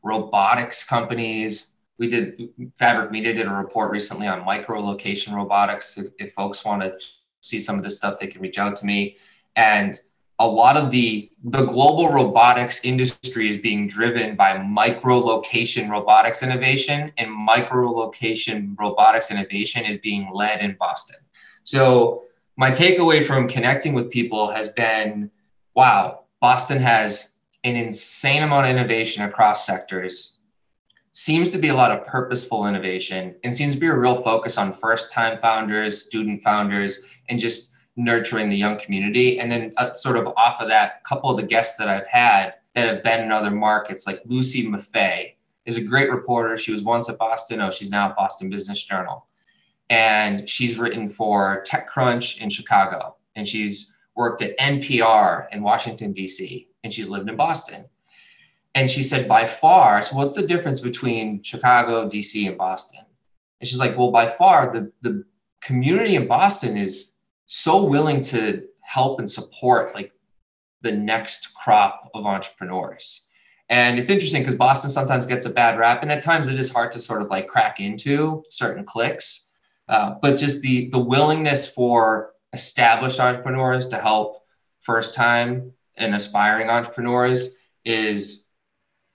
robotics 0.04 0.84
companies. 0.84 1.74
We 1.98 2.10
did 2.10 2.50
Fabric 2.78 3.12
Media 3.12 3.34
did 3.34 3.48
a 3.48 3.52
report 3.52 3.92
recently 3.92 4.28
on 4.28 4.44
micro 4.44 4.82
location 4.82 5.34
robotics. 5.34 5.98
If, 5.98 6.08
if 6.20 6.34
folks 6.34 6.66
want 6.66 6.82
to 6.82 6.98
see 7.42 7.62
some 7.62 7.78
of 7.78 7.84
this 7.84 7.98
stuff, 7.98 8.20
they 8.20 8.28
can 8.28 8.42
reach 8.42 8.58
out 8.58 8.76
to 8.78 8.86
me. 8.86 9.18
And 9.56 9.98
a 10.40 10.48
lot 10.48 10.78
of 10.78 10.92
the 10.92 11.30
the 11.44 11.66
global 11.66 12.10
robotics 12.10 12.84
industry 12.86 13.50
is 13.50 13.58
being 13.58 13.88
driven 13.88 14.36
by 14.36 14.58
micro 14.58 15.20
location 15.20 15.90
robotics 15.90 16.42
innovation 16.42 17.12
and 17.18 17.32
micro 17.32 17.92
location 17.92 18.76
robotics 18.80 19.30
innovation 19.30 19.86
is 19.86 19.98
being 19.98 20.30
led 20.34 20.62
in 20.62 20.76
Boston. 20.80 21.18
So 21.64 22.24
my 22.58 22.72
takeaway 22.72 23.26
from 23.26 23.48
connecting 23.48 23.94
with 23.94 24.10
people 24.10 24.52
has 24.52 24.70
been 24.70 25.30
wow, 25.76 26.26
Boston 26.40 26.80
has 26.80 27.32
an 27.64 27.76
insane 27.76 28.44
amount 28.44 28.68
of 28.68 28.72
innovation 28.72 29.24
across 29.24 29.66
sectors. 29.66 30.40
Seems 31.12 31.52
to 31.52 31.58
be 31.58 31.70
a 31.70 31.74
lot 31.74 31.92
of 31.92 32.06
purposeful 32.06 32.68
innovation 32.68 33.36
and 33.44 33.56
seems 33.56 33.76
to 33.76 33.80
be 33.80 33.88
a 33.88 33.96
real 33.96 34.22
focus 34.24 34.58
on 34.58 34.74
first 34.74 35.12
time 35.12 35.40
founders, 35.40 36.04
student 36.04 36.44
founders, 36.44 37.06
and 37.30 37.40
just 37.40 37.73
nurturing 37.96 38.50
the 38.50 38.58
young 38.58 38.80
community. 38.80 39.40
And 39.40 39.52
then 39.52 39.74
uh, 39.78 39.94
sort 39.94 40.18
of 40.18 40.28
off 40.36 40.60
of 40.62 40.68
that, 40.70 41.02
a 41.04 41.08
couple 41.08 41.30
of 41.30 41.38
the 41.38 41.46
guests 41.46 41.78
that 41.78 41.88
I've 41.88 42.08
had 42.08 42.56
that 42.76 42.88
have 42.88 43.04
been 43.04 43.24
in 43.24 43.32
other 43.32 43.52
markets, 43.52 44.08
like 44.08 44.22
Lucy 44.26 44.68
Maffei 44.68 45.34
is 45.66 45.78
a 45.78 45.84
great 45.84 46.10
reporter. 46.10 46.58
She 46.58 46.72
was 46.72 46.82
once 46.82 47.10
at 47.10 47.18
Boston. 47.18 47.62
Oh, 47.62 47.72
she's 47.72 47.92
now 47.92 48.10
at 48.10 48.16
Boston 48.16 48.50
Business 48.50 48.84
Journal. 48.84 49.28
And 49.90 50.50
she's 50.50 50.80
written 50.80 51.10
for 51.10 51.64
TechCrunch 51.68 52.42
in 52.42 52.50
Chicago. 52.50 53.16
And 53.36 53.48
she's 53.48 53.94
worked 54.16 54.42
at 54.42 54.58
NPR 54.58 55.48
in 55.52 55.62
Washington, 55.62 56.14
D.C. 56.14 56.68
And 56.84 56.94
she's 56.94 57.10
lived 57.10 57.30
in 57.30 57.36
Boston. 57.36 57.86
And 58.76 58.90
she 58.90 59.04
said, 59.04 59.28
by 59.28 59.46
far, 59.46 60.02
so 60.02 60.16
what's 60.16 60.36
the 60.36 60.48
difference 60.48 60.80
between 60.80 61.44
Chicago, 61.44 62.10
DC, 62.10 62.48
and 62.48 62.58
Boston? 62.58 63.02
And 63.62 63.68
she's 63.68 63.80
like, 63.80 63.96
well, 63.98 64.12
by 64.12 64.28
far, 64.28 64.74
the, 64.74 64.92
the 65.02 65.24
community 65.62 66.16
in 66.16 66.28
Boston 66.28 66.76
is 66.76 67.13
so 67.56 67.84
willing 67.84 68.24
to 68.24 68.64
help 68.82 69.20
and 69.20 69.30
support 69.30 69.94
like 69.94 70.12
the 70.82 70.92
next 70.92 71.54
crop 71.54 72.10
of 72.16 72.26
entrepreneurs. 72.26 73.28
And 73.70 74.00
it's 74.00 74.10
interesting 74.10 74.42
because 74.42 74.58
Boston 74.58 74.90
sometimes 74.90 75.28
gets 75.28 75.46
a 75.46 75.52
bad 75.52 75.78
rap, 75.78 76.02
and 76.02 76.12
at 76.12 76.24
times 76.24 76.48
it 76.48 76.60
is 76.60 76.74
hard 76.74 76.92
to 76.94 77.00
sort 77.00 77.22
of 77.22 77.30
like 77.30 77.48
crack 77.48 77.80
into 77.80 78.44
certain 78.50 78.84
clicks. 78.84 79.52
Uh, 79.88 80.16
but 80.20 80.38
just 80.38 80.64
the 80.64 80.90
the 80.90 80.98
willingness 80.98 81.72
for 81.72 82.32
established 82.54 83.20
entrepreneurs 83.20 83.88
to 83.90 83.98
help 83.98 84.44
first 84.82 85.14
time 85.14 85.74
and 85.96 86.16
aspiring 86.16 86.72
entrepreneurs 86.72 87.56
is 87.86 88.48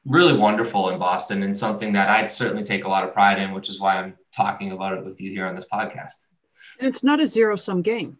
really 0.04 0.38
wonderful 0.38 0.90
in 0.90 0.98
Boston 1.00 1.42
and 1.42 1.56
something 1.56 1.92
that 1.94 2.08
I'd 2.08 2.30
certainly 2.30 2.62
take 2.62 2.84
a 2.84 2.88
lot 2.88 3.02
of 3.02 3.12
pride 3.12 3.40
in, 3.40 3.50
which 3.50 3.68
is 3.68 3.80
why 3.80 3.96
I'm 3.96 4.14
talking 4.32 4.70
about 4.70 4.96
it 4.96 5.04
with 5.04 5.20
you 5.20 5.32
here 5.32 5.46
on 5.46 5.56
this 5.56 5.66
podcast. 5.70 6.26
And 6.78 6.88
it's 6.88 7.02
not 7.02 7.18
a 7.18 7.26
zero 7.26 7.56
sum 7.56 7.82
game. 7.82 8.18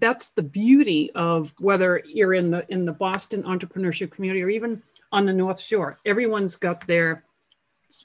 That's 0.00 0.30
the 0.30 0.42
beauty 0.42 1.10
of 1.14 1.54
whether 1.58 2.02
you're 2.06 2.34
in 2.34 2.50
the 2.50 2.66
in 2.72 2.84
the 2.84 2.92
Boston 2.92 3.42
entrepreneurship 3.42 4.10
community 4.10 4.42
or 4.42 4.48
even 4.48 4.82
on 5.12 5.26
the 5.26 5.32
North 5.32 5.60
Shore. 5.60 5.98
Everyone's 6.06 6.56
got 6.56 6.86
their 6.86 7.24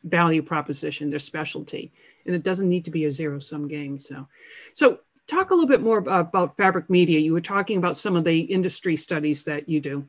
value 0.04 0.42
proposition, 0.42 1.10
their 1.10 1.20
specialty, 1.20 1.92
and 2.26 2.36
it 2.36 2.44
doesn't 2.44 2.70
need 2.70 2.86
to 2.86 2.92
be 2.92 3.06
a 3.06 3.12
zero 3.12 3.40
sum 3.40 3.68
game. 3.68 4.00
So, 4.00 4.28
so 4.74 5.00
talk 5.28 5.52
a 5.52 5.54
little 5.54 5.68
bit 5.68 5.82
more 5.82 6.00
about, 6.00 6.28
about 6.28 6.58
Fabric 6.58 6.90
Media. 6.90 7.20
You 7.20 7.34
were 7.34 7.42
talking 7.42 7.78
about 7.78 7.98
some 7.98 8.16
of 8.16 8.24
the 8.24 8.42
industry 8.42 8.96
studies 8.96 9.44
that 9.46 9.68
you 9.70 9.80
do. 9.80 10.06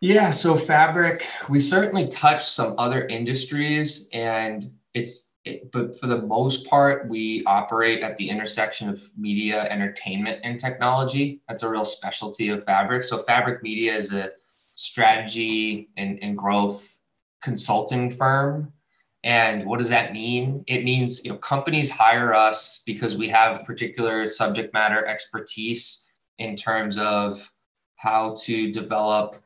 Yeah, 0.00 0.30
so 0.30 0.56
fabric, 0.56 1.26
we 1.48 1.60
certainly 1.60 2.08
touch 2.08 2.48
some 2.48 2.74
other 2.78 3.06
industries 3.06 4.08
and 4.12 4.72
it's 4.94 5.29
it, 5.44 5.72
but 5.72 5.98
for 5.98 6.06
the 6.06 6.20
most 6.22 6.66
part, 6.66 7.08
we 7.08 7.42
operate 7.44 8.02
at 8.02 8.16
the 8.16 8.28
intersection 8.28 8.88
of 8.88 9.02
media, 9.16 9.64
entertainment, 9.64 10.40
and 10.44 10.60
technology. 10.60 11.40
That's 11.48 11.62
a 11.62 11.68
real 11.68 11.84
specialty 11.84 12.50
of 12.50 12.64
Fabric. 12.64 13.04
So, 13.04 13.22
Fabric 13.22 13.62
Media 13.62 13.94
is 13.94 14.12
a 14.12 14.30
strategy 14.74 15.88
and, 15.96 16.18
and 16.22 16.36
growth 16.36 17.00
consulting 17.42 18.10
firm. 18.10 18.72
And 19.22 19.66
what 19.66 19.78
does 19.78 19.90
that 19.90 20.12
mean? 20.12 20.64
It 20.66 20.84
means 20.84 21.24
you 21.24 21.30
know 21.30 21.38
companies 21.38 21.90
hire 21.90 22.34
us 22.34 22.82
because 22.86 23.16
we 23.16 23.28
have 23.28 23.64
particular 23.64 24.26
subject 24.28 24.72
matter 24.72 25.06
expertise 25.06 26.06
in 26.38 26.56
terms 26.56 26.96
of 26.96 27.50
how 27.96 28.34
to 28.44 28.72
develop 28.72 29.42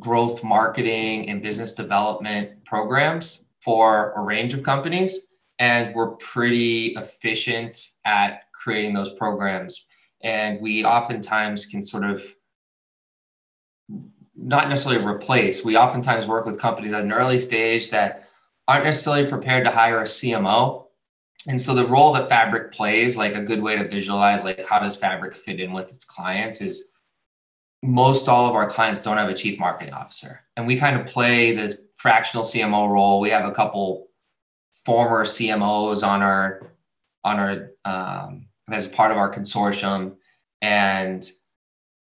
growth 0.00 0.42
marketing 0.42 1.28
and 1.28 1.40
business 1.40 1.72
development 1.72 2.64
programs 2.64 3.43
for 3.64 4.12
a 4.12 4.20
range 4.20 4.54
of 4.54 4.62
companies. 4.62 5.28
And 5.58 5.94
we're 5.94 6.16
pretty 6.16 6.94
efficient 6.96 7.88
at 8.04 8.42
creating 8.52 8.92
those 8.92 9.14
programs. 9.14 9.86
And 10.22 10.60
we 10.60 10.84
oftentimes 10.84 11.66
can 11.66 11.82
sort 11.82 12.04
of 12.04 12.24
not 14.36 14.68
necessarily 14.68 15.04
replace, 15.04 15.64
we 15.64 15.76
oftentimes 15.76 16.26
work 16.26 16.44
with 16.44 16.58
companies 16.58 16.92
at 16.92 17.04
an 17.04 17.12
early 17.12 17.38
stage 17.38 17.90
that 17.90 18.28
aren't 18.66 18.84
necessarily 18.84 19.26
prepared 19.26 19.64
to 19.64 19.70
hire 19.70 20.00
a 20.00 20.04
CMO. 20.04 20.86
And 21.46 21.60
so 21.60 21.74
the 21.74 21.86
role 21.86 22.14
that 22.14 22.28
Fabric 22.28 22.72
plays, 22.72 23.16
like 23.16 23.34
a 23.34 23.42
good 23.42 23.62
way 23.62 23.76
to 23.76 23.88
visualize, 23.88 24.44
like 24.44 24.66
how 24.66 24.80
does 24.80 24.96
Fabric 24.96 25.36
fit 25.36 25.60
in 25.60 25.72
with 25.72 25.90
its 25.90 26.04
clients, 26.04 26.60
is 26.60 26.92
most 27.82 28.28
all 28.28 28.48
of 28.48 28.54
our 28.54 28.68
clients 28.68 29.02
don't 29.02 29.18
have 29.18 29.28
a 29.28 29.34
chief 29.34 29.58
marketing 29.58 29.92
officer. 29.92 30.40
And 30.56 30.66
we 30.66 30.76
kind 30.76 30.98
of 30.98 31.06
play 31.06 31.54
this 31.54 31.82
fractional 31.94 32.44
CMO 32.44 32.88
role. 32.88 33.20
We 33.20 33.30
have 33.30 33.44
a 33.44 33.52
couple 33.52 34.08
former 34.84 35.24
CMOs 35.24 36.06
on 36.06 36.22
our 36.22 36.72
on 37.24 37.38
our 37.38 37.70
um, 37.84 38.46
as 38.70 38.86
part 38.86 39.10
of 39.10 39.16
our 39.16 39.34
consortium, 39.34 40.14
and 40.62 41.28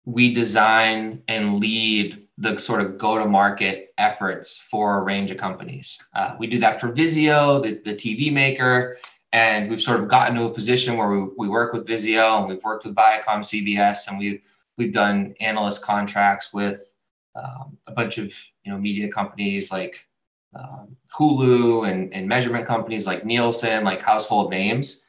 we 0.06 0.34
design 0.34 1.22
and 1.28 1.60
lead 1.60 2.28
the 2.38 2.58
sort 2.58 2.82
of 2.82 2.98
go-to-market 2.98 3.94
efforts 3.98 4.58
for 4.58 4.98
a 4.98 5.04
range 5.04 5.30
of 5.30 5.38
companies. 5.38 6.00
Uh, 6.16 6.36
we 6.40 6.48
do 6.48 6.60
that 6.60 6.82
for 6.82 6.92
Vizio, 6.92 7.62
the, 7.62 7.80
the 7.86 7.96
TV 7.96 8.34
maker, 8.34 8.98
and 9.32 9.70
we've 9.70 9.82
sort 9.82 10.00
of 10.00 10.08
gotten 10.08 10.36
to 10.36 10.44
a 10.44 10.54
position 10.54 10.98
where 10.98 11.10
we, 11.10 11.30
we 11.38 11.48
work 11.48 11.74
with 11.74 11.86
Vizio 11.86 12.40
and 12.40 12.50
we've 12.50 12.64
worked 12.64 12.86
with 12.86 12.96
Viacom 12.96 13.40
CBS, 13.40 14.08
and 14.08 14.18
we've 14.18 14.42
we've 14.78 14.94
done 14.94 15.36
analyst 15.40 15.84
contracts 15.84 16.54
with 16.54 16.93
um, 17.36 17.78
a 17.88 17.92
bunch 17.92 18.18
of 18.18 18.34
you 18.64 18.72
know 18.72 18.78
media 18.78 19.10
companies 19.10 19.72
like 19.72 20.08
um, 20.56 20.96
Hulu 21.18 21.90
and, 21.90 22.14
and 22.14 22.28
measurement 22.28 22.66
companies 22.66 23.08
like 23.08 23.26
Nielsen, 23.26 23.84
like 23.84 24.02
household 24.02 24.52
names. 24.52 25.06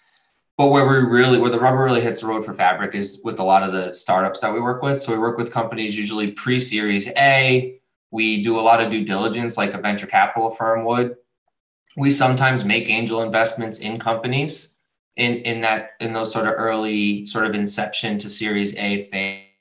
But 0.56 0.68
where 0.68 0.86
we 0.86 0.96
really, 0.96 1.38
where 1.38 1.50
the 1.50 1.58
rubber 1.58 1.82
really 1.82 2.00
hits 2.00 2.20
the 2.20 2.28
road 2.28 2.44
for 2.44 2.54
Fabric 2.54 2.94
is 2.94 3.22
with 3.24 3.40
a 3.40 3.44
lot 3.44 3.64
of 3.64 3.72
the 3.72 3.92
startups 3.92 4.40
that 4.40 4.54
we 4.54 4.60
work 4.60 4.82
with. 4.82 5.02
So 5.02 5.12
we 5.12 5.18
work 5.18 5.36
with 5.36 5.52
companies 5.52 5.96
usually 5.96 6.30
pre-series 6.30 7.08
A. 7.08 7.80
We 8.12 8.44
do 8.44 8.60
a 8.60 8.62
lot 8.62 8.80
of 8.80 8.90
due 8.90 9.04
diligence 9.04 9.56
like 9.56 9.74
a 9.74 9.78
venture 9.78 10.06
capital 10.06 10.52
firm 10.52 10.84
would. 10.84 11.16
We 11.96 12.12
sometimes 12.12 12.64
make 12.64 12.88
angel 12.88 13.22
investments 13.22 13.80
in 13.80 13.98
companies 13.98 14.76
in, 15.16 15.36
in 15.38 15.60
that 15.62 15.92
in 16.00 16.12
those 16.12 16.32
sort 16.32 16.46
of 16.46 16.54
early 16.56 17.26
sort 17.26 17.46
of 17.46 17.54
inception 17.54 18.18
to 18.20 18.30
series 18.30 18.76
A 18.78 19.06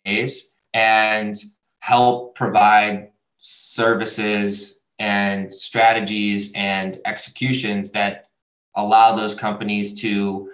phase 0.05 0.55
and 0.73 1.35
help 1.83 2.33
provide 2.33 3.09
services 3.35 4.83
and 4.99 5.51
strategies 5.51 6.53
and 6.55 6.97
executions 7.05 7.91
that 7.91 8.29
allow 8.75 9.13
those 9.13 9.35
companies 9.35 9.99
to 9.99 10.49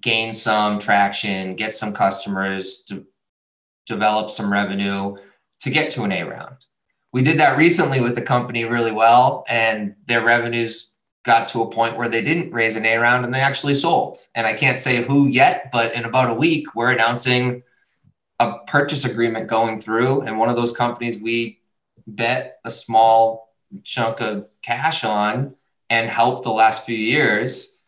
gain 0.00 0.32
some 0.32 0.78
traction, 0.78 1.56
get 1.56 1.74
some 1.74 1.92
customers, 1.92 2.84
to 2.84 3.04
develop 3.88 4.30
some 4.30 4.52
revenue 4.52 5.16
to 5.62 5.68
get 5.68 5.90
to 5.90 6.04
an 6.04 6.12
A 6.12 6.22
round. 6.22 6.66
We 7.12 7.22
did 7.22 7.40
that 7.40 7.58
recently 7.58 8.00
with 8.00 8.14
the 8.14 8.22
company 8.22 8.64
really 8.64 8.92
well, 8.92 9.44
and 9.48 9.96
their 10.06 10.24
revenues 10.24 10.96
got 11.24 11.48
to 11.48 11.62
a 11.62 11.70
point 11.72 11.96
where 11.96 12.08
they 12.08 12.22
didn't 12.22 12.52
raise 12.52 12.76
an 12.76 12.86
A 12.86 12.98
round 12.98 13.24
and 13.24 13.34
they 13.34 13.40
actually 13.40 13.74
sold. 13.74 14.18
And 14.36 14.46
I 14.46 14.54
can't 14.54 14.78
say 14.78 15.02
who 15.02 15.26
yet, 15.26 15.70
but 15.72 15.92
in 15.92 16.04
about 16.04 16.30
a 16.30 16.34
week, 16.34 16.76
we're 16.76 16.92
announcing 16.92 17.64
a 18.42 18.58
purchase 18.66 19.04
agreement 19.04 19.48
going 19.48 19.80
through, 19.80 20.22
and 20.22 20.38
one 20.38 20.48
of 20.48 20.56
those 20.56 20.72
companies 20.72 21.20
we 21.22 21.60
bet 22.06 22.58
a 22.64 22.70
small 22.70 23.54
chunk 23.84 24.20
of 24.20 24.46
cash 24.62 25.04
on 25.04 25.54
and 25.88 26.10
helped 26.10 26.44
the 26.44 26.52
last 26.52 26.84
few 26.84 26.96
years 26.96 27.80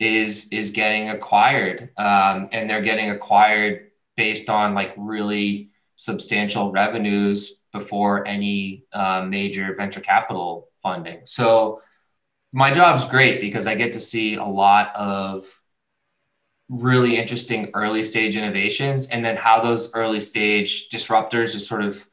is 0.00 0.48
is 0.52 0.70
getting 0.70 1.10
acquired, 1.10 1.90
um, 1.96 2.48
and 2.52 2.68
they're 2.68 2.82
getting 2.82 3.10
acquired 3.10 3.90
based 4.16 4.48
on 4.48 4.74
like 4.74 4.94
really 4.96 5.70
substantial 5.96 6.72
revenues 6.72 7.60
before 7.72 8.26
any 8.26 8.84
uh, 8.92 9.22
major 9.22 9.74
venture 9.76 10.00
capital 10.00 10.68
funding. 10.82 11.20
So 11.24 11.80
my 12.52 12.72
job's 12.72 13.04
great 13.04 13.40
because 13.40 13.66
I 13.66 13.74
get 13.74 13.94
to 13.94 14.00
see 14.00 14.34
a 14.34 14.44
lot 14.44 14.94
of 14.94 15.46
really 16.72 17.18
interesting 17.18 17.70
early 17.74 18.02
stage 18.02 18.34
innovations 18.34 19.08
and 19.08 19.22
then 19.22 19.36
how 19.36 19.60
those 19.60 19.92
early 19.94 20.20
stage 20.20 20.88
disruptors 20.88 21.54
are 21.54 21.60
sort 21.60 21.82
of 21.82 22.06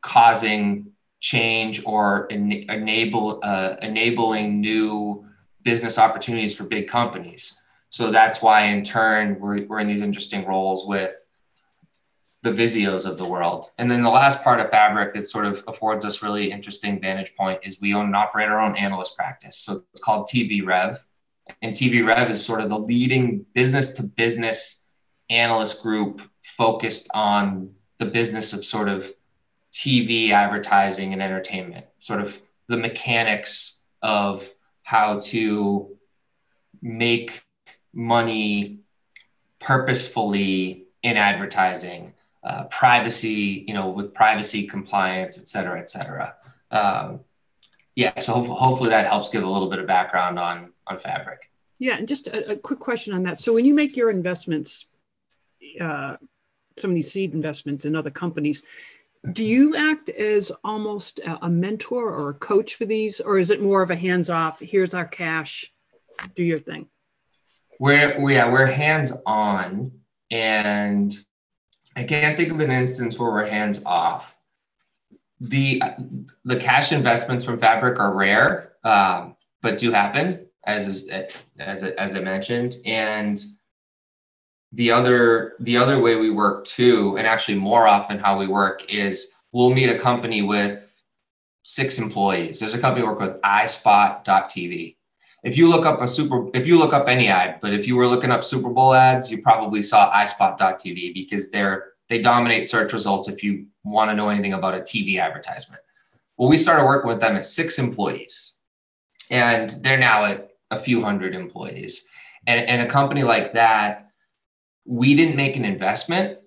causing 0.00 0.90
change 1.20 1.82
or 1.84 2.26
en- 2.32 2.64
enable 2.70 3.38
uh, 3.42 3.76
enabling 3.82 4.60
new 4.62 5.26
business 5.62 5.98
opportunities 5.98 6.56
for 6.56 6.64
big 6.64 6.88
companies 6.88 7.60
so 7.90 8.10
that's 8.10 8.40
why 8.40 8.62
in 8.62 8.82
turn 8.82 9.38
we're, 9.38 9.66
we're 9.66 9.80
in 9.80 9.88
these 9.88 10.00
interesting 10.00 10.46
roles 10.46 10.86
with 10.88 11.12
the 12.42 12.52
Vizios 12.52 13.06
of 13.06 13.18
the 13.18 13.26
world. 13.26 13.72
And 13.76 13.90
then 13.90 14.04
the 14.04 14.10
last 14.10 14.44
part 14.44 14.60
of 14.60 14.70
Fabric 14.70 15.14
that 15.14 15.24
sort 15.24 15.46
of 15.46 15.64
affords 15.66 16.04
us 16.04 16.22
really 16.22 16.52
interesting 16.52 17.00
vantage 17.00 17.34
point 17.34 17.58
is 17.64 17.80
we 17.80 17.92
own 17.92 18.06
and 18.06 18.14
operate 18.14 18.48
our 18.48 18.60
own 18.60 18.76
analyst 18.76 19.16
practice. 19.16 19.58
So 19.58 19.82
it's 19.90 20.00
called 20.00 20.28
TV 20.32 20.64
Rev 20.64 21.04
and 21.62 21.74
TV 21.74 22.06
Rev 22.06 22.30
is 22.30 22.44
sort 22.44 22.60
of 22.60 22.68
the 22.68 22.78
leading 22.78 23.46
business 23.54 23.94
to 23.94 24.02
business 24.02 24.86
analyst 25.30 25.82
group 25.82 26.22
focused 26.42 27.08
on 27.14 27.70
the 27.98 28.06
business 28.06 28.52
of 28.52 28.64
sort 28.64 28.88
of 28.88 29.12
TV 29.72 30.30
advertising 30.30 31.12
and 31.12 31.22
entertainment, 31.22 31.86
sort 31.98 32.20
of 32.20 32.40
the 32.68 32.76
mechanics 32.76 33.82
of 34.02 34.48
how 34.82 35.20
to 35.20 35.96
make 36.82 37.42
money 37.92 38.80
purposefully 39.58 40.86
in 41.02 41.16
advertising, 41.16 42.12
uh, 42.44 42.64
privacy, 42.64 43.64
you 43.66 43.74
know, 43.74 43.88
with 43.88 44.14
privacy 44.14 44.66
compliance, 44.66 45.38
et 45.38 45.48
cetera, 45.48 45.80
et 45.80 45.90
cetera. 45.90 46.34
Um, 46.70 47.20
yeah, 47.94 48.18
so 48.20 48.34
hopefully, 48.34 48.58
hopefully 48.58 48.90
that 48.90 49.06
helps 49.06 49.28
give 49.28 49.42
a 49.42 49.50
little 49.50 49.70
bit 49.70 49.78
of 49.78 49.86
background 49.86 50.38
on 50.38 50.72
on 50.86 50.98
Fabric. 50.98 51.50
Yeah, 51.78 51.96
and 51.98 52.08
just 52.08 52.28
a, 52.28 52.52
a 52.52 52.56
quick 52.56 52.78
question 52.78 53.12
on 53.14 53.22
that. 53.24 53.38
So 53.38 53.52
when 53.52 53.64
you 53.64 53.74
make 53.74 53.96
your 53.96 54.10
investments, 54.10 54.86
uh, 55.80 56.16
some 56.78 56.90
of 56.90 56.94
these 56.94 57.10
seed 57.10 57.34
investments 57.34 57.84
in 57.84 57.94
other 57.94 58.10
companies, 58.10 58.62
do 59.32 59.44
you 59.44 59.76
act 59.76 60.08
as 60.08 60.52
almost 60.62 61.20
a, 61.42 61.48
mentor 61.48 62.14
or 62.14 62.30
a 62.30 62.34
coach 62.34 62.76
for 62.76 62.86
these, 62.86 63.20
or 63.20 63.38
is 63.38 63.50
it 63.50 63.60
more 63.60 63.82
of 63.82 63.90
a 63.90 63.96
hands 63.96 64.30
off? 64.30 64.60
Here's 64.60 64.94
our 64.94 65.06
cash, 65.06 65.70
do 66.34 66.42
your 66.42 66.58
thing. 66.58 66.86
We're 67.78 68.30
yeah 68.30 68.50
we're 68.50 68.66
hands 68.66 69.12
on, 69.26 69.92
and 70.30 71.14
I 71.94 72.04
can't 72.04 72.36
think 72.36 72.52
of 72.52 72.60
an 72.60 72.70
instance 72.70 73.18
where 73.18 73.30
we're 73.30 73.48
hands 73.48 73.84
off. 73.84 74.36
The 75.40 75.82
the 76.44 76.56
cash 76.56 76.92
investments 76.92 77.44
from 77.44 77.58
Fabric 77.58 77.98
are 77.98 78.14
rare, 78.14 78.72
um, 78.84 79.36
but 79.60 79.78
do 79.78 79.92
happen 79.92 80.45
as 80.66 81.08
as 81.58 81.82
as 81.82 82.14
I 82.14 82.20
mentioned, 82.20 82.76
and 82.84 83.42
the 84.72 84.90
other 84.90 85.54
the 85.60 85.76
other 85.76 86.00
way 86.00 86.16
we 86.16 86.30
work 86.30 86.64
too, 86.64 87.16
and 87.16 87.26
actually 87.26 87.56
more 87.56 87.86
often 87.86 88.18
how 88.18 88.38
we 88.38 88.46
work 88.46 88.84
is 88.90 89.32
we'll 89.52 89.70
meet 89.70 89.88
a 89.88 89.98
company 89.98 90.42
with 90.42 91.02
six 91.62 91.98
employees. 91.98 92.60
There's 92.60 92.74
a 92.74 92.78
company 92.78 93.04
we 93.04 93.12
work 93.12 93.20
with, 93.20 93.40
iSpot.tv. 93.42 94.96
If 95.44 95.56
you 95.56 95.68
look 95.68 95.86
up 95.86 96.02
a 96.02 96.08
super, 96.08 96.48
if 96.54 96.66
you 96.66 96.78
look 96.78 96.92
up 96.92 97.08
any 97.08 97.28
ad, 97.28 97.60
but 97.60 97.72
if 97.72 97.86
you 97.86 97.96
were 97.96 98.08
looking 98.08 98.32
up 98.32 98.42
Super 98.42 98.68
Bowl 98.68 98.94
ads, 98.94 99.30
you 99.30 99.40
probably 99.42 99.82
saw 99.82 100.12
iSpot.tv 100.12 101.14
because 101.14 101.50
they're 101.50 101.92
they 102.08 102.20
dominate 102.20 102.68
search 102.68 102.92
results 102.92 103.28
if 103.28 103.42
you 103.42 103.66
want 103.84 104.10
to 104.10 104.14
know 104.14 104.28
anything 104.28 104.52
about 104.52 104.74
a 104.74 104.80
TV 104.80 105.20
advertisement. 105.20 105.82
Well, 106.36 106.48
we 106.48 106.58
started 106.58 106.84
working 106.84 107.08
with 107.08 107.20
them 107.20 107.36
at 107.36 107.46
six 107.46 107.78
employees, 107.78 108.56
and 109.30 109.70
they're 109.82 109.98
now 109.98 110.24
at 110.24 110.55
a 110.70 110.78
few 110.78 111.02
hundred 111.02 111.34
employees. 111.34 112.08
And, 112.46 112.68
and 112.68 112.82
a 112.82 112.86
company 112.86 113.22
like 113.22 113.54
that, 113.54 114.10
we 114.84 115.14
didn't 115.14 115.36
make 115.36 115.56
an 115.56 115.64
investment, 115.64 116.38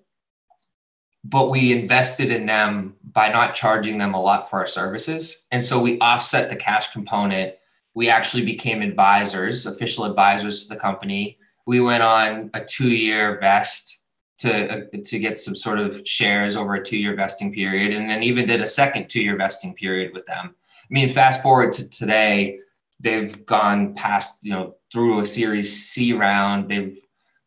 but 1.24 1.50
we 1.50 1.72
invested 1.72 2.30
in 2.30 2.46
them 2.46 2.96
by 3.12 3.28
not 3.28 3.54
charging 3.54 3.98
them 3.98 4.14
a 4.14 4.20
lot 4.20 4.48
for 4.48 4.60
our 4.60 4.66
services. 4.66 5.46
And 5.50 5.64
so 5.64 5.80
we 5.80 5.98
offset 5.98 6.48
the 6.48 6.56
cash 6.56 6.90
component. 6.92 7.54
We 7.94 8.08
actually 8.08 8.44
became 8.44 8.80
advisors, 8.80 9.66
official 9.66 10.04
advisors 10.04 10.66
to 10.66 10.74
the 10.74 10.80
company. 10.80 11.38
We 11.66 11.80
went 11.80 12.02
on 12.02 12.50
a 12.54 12.64
two 12.64 12.90
year 12.90 13.38
vest 13.40 13.98
to 14.38 14.72
uh, 14.72 14.80
to 15.04 15.18
get 15.18 15.38
some 15.38 15.54
sort 15.54 15.78
of 15.78 16.06
shares 16.06 16.56
over 16.56 16.74
a 16.74 16.84
two 16.84 16.96
year 16.96 17.14
vesting 17.14 17.52
period, 17.52 17.92
and 17.92 18.08
then 18.08 18.22
even 18.22 18.46
did 18.46 18.62
a 18.62 18.66
second 18.66 19.08
two 19.08 19.22
year 19.22 19.36
vesting 19.36 19.74
period 19.74 20.14
with 20.14 20.24
them. 20.26 20.54
I 20.54 20.86
mean, 20.88 21.12
fast 21.12 21.42
forward 21.42 21.72
to 21.74 21.88
today, 21.90 22.58
they've 23.00 23.44
gone 23.46 23.94
past 23.94 24.44
you 24.44 24.52
know 24.52 24.76
through 24.92 25.20
a 25.20 25.26
Series 25.26 25.86
C 25.86 26.12
round. 26.12 26.68
They've 26.68 26.98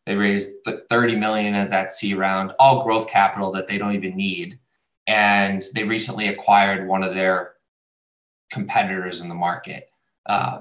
they 0.06 0.14
raised 0.14 0.50
30 0.90 1.16
million 1.16 1.54
at 1.54 1.70
that 1.70 1.92
C 1.92 2.12
round, 2.12 2.52
all 2.58 2.84
growth 2.84 3.08
capital 3.08 3.50
that 3.52 3.66
they 3.66 3.78
don't 3.78 3.94
even 3.94 4.16
need, 4.16 4.58
and 5.06 5.64
they 5.74 5.84
recently 5.84 6.28
acquired 6.28 6.86
one 6.86 7.02
of 7.02 7.14
their 7.14 7.54
competitors 8.50 9.22
in 9.22 9.30
the 9.30 9.34
market. 9.34 9.88
Uh, 10.26 10.60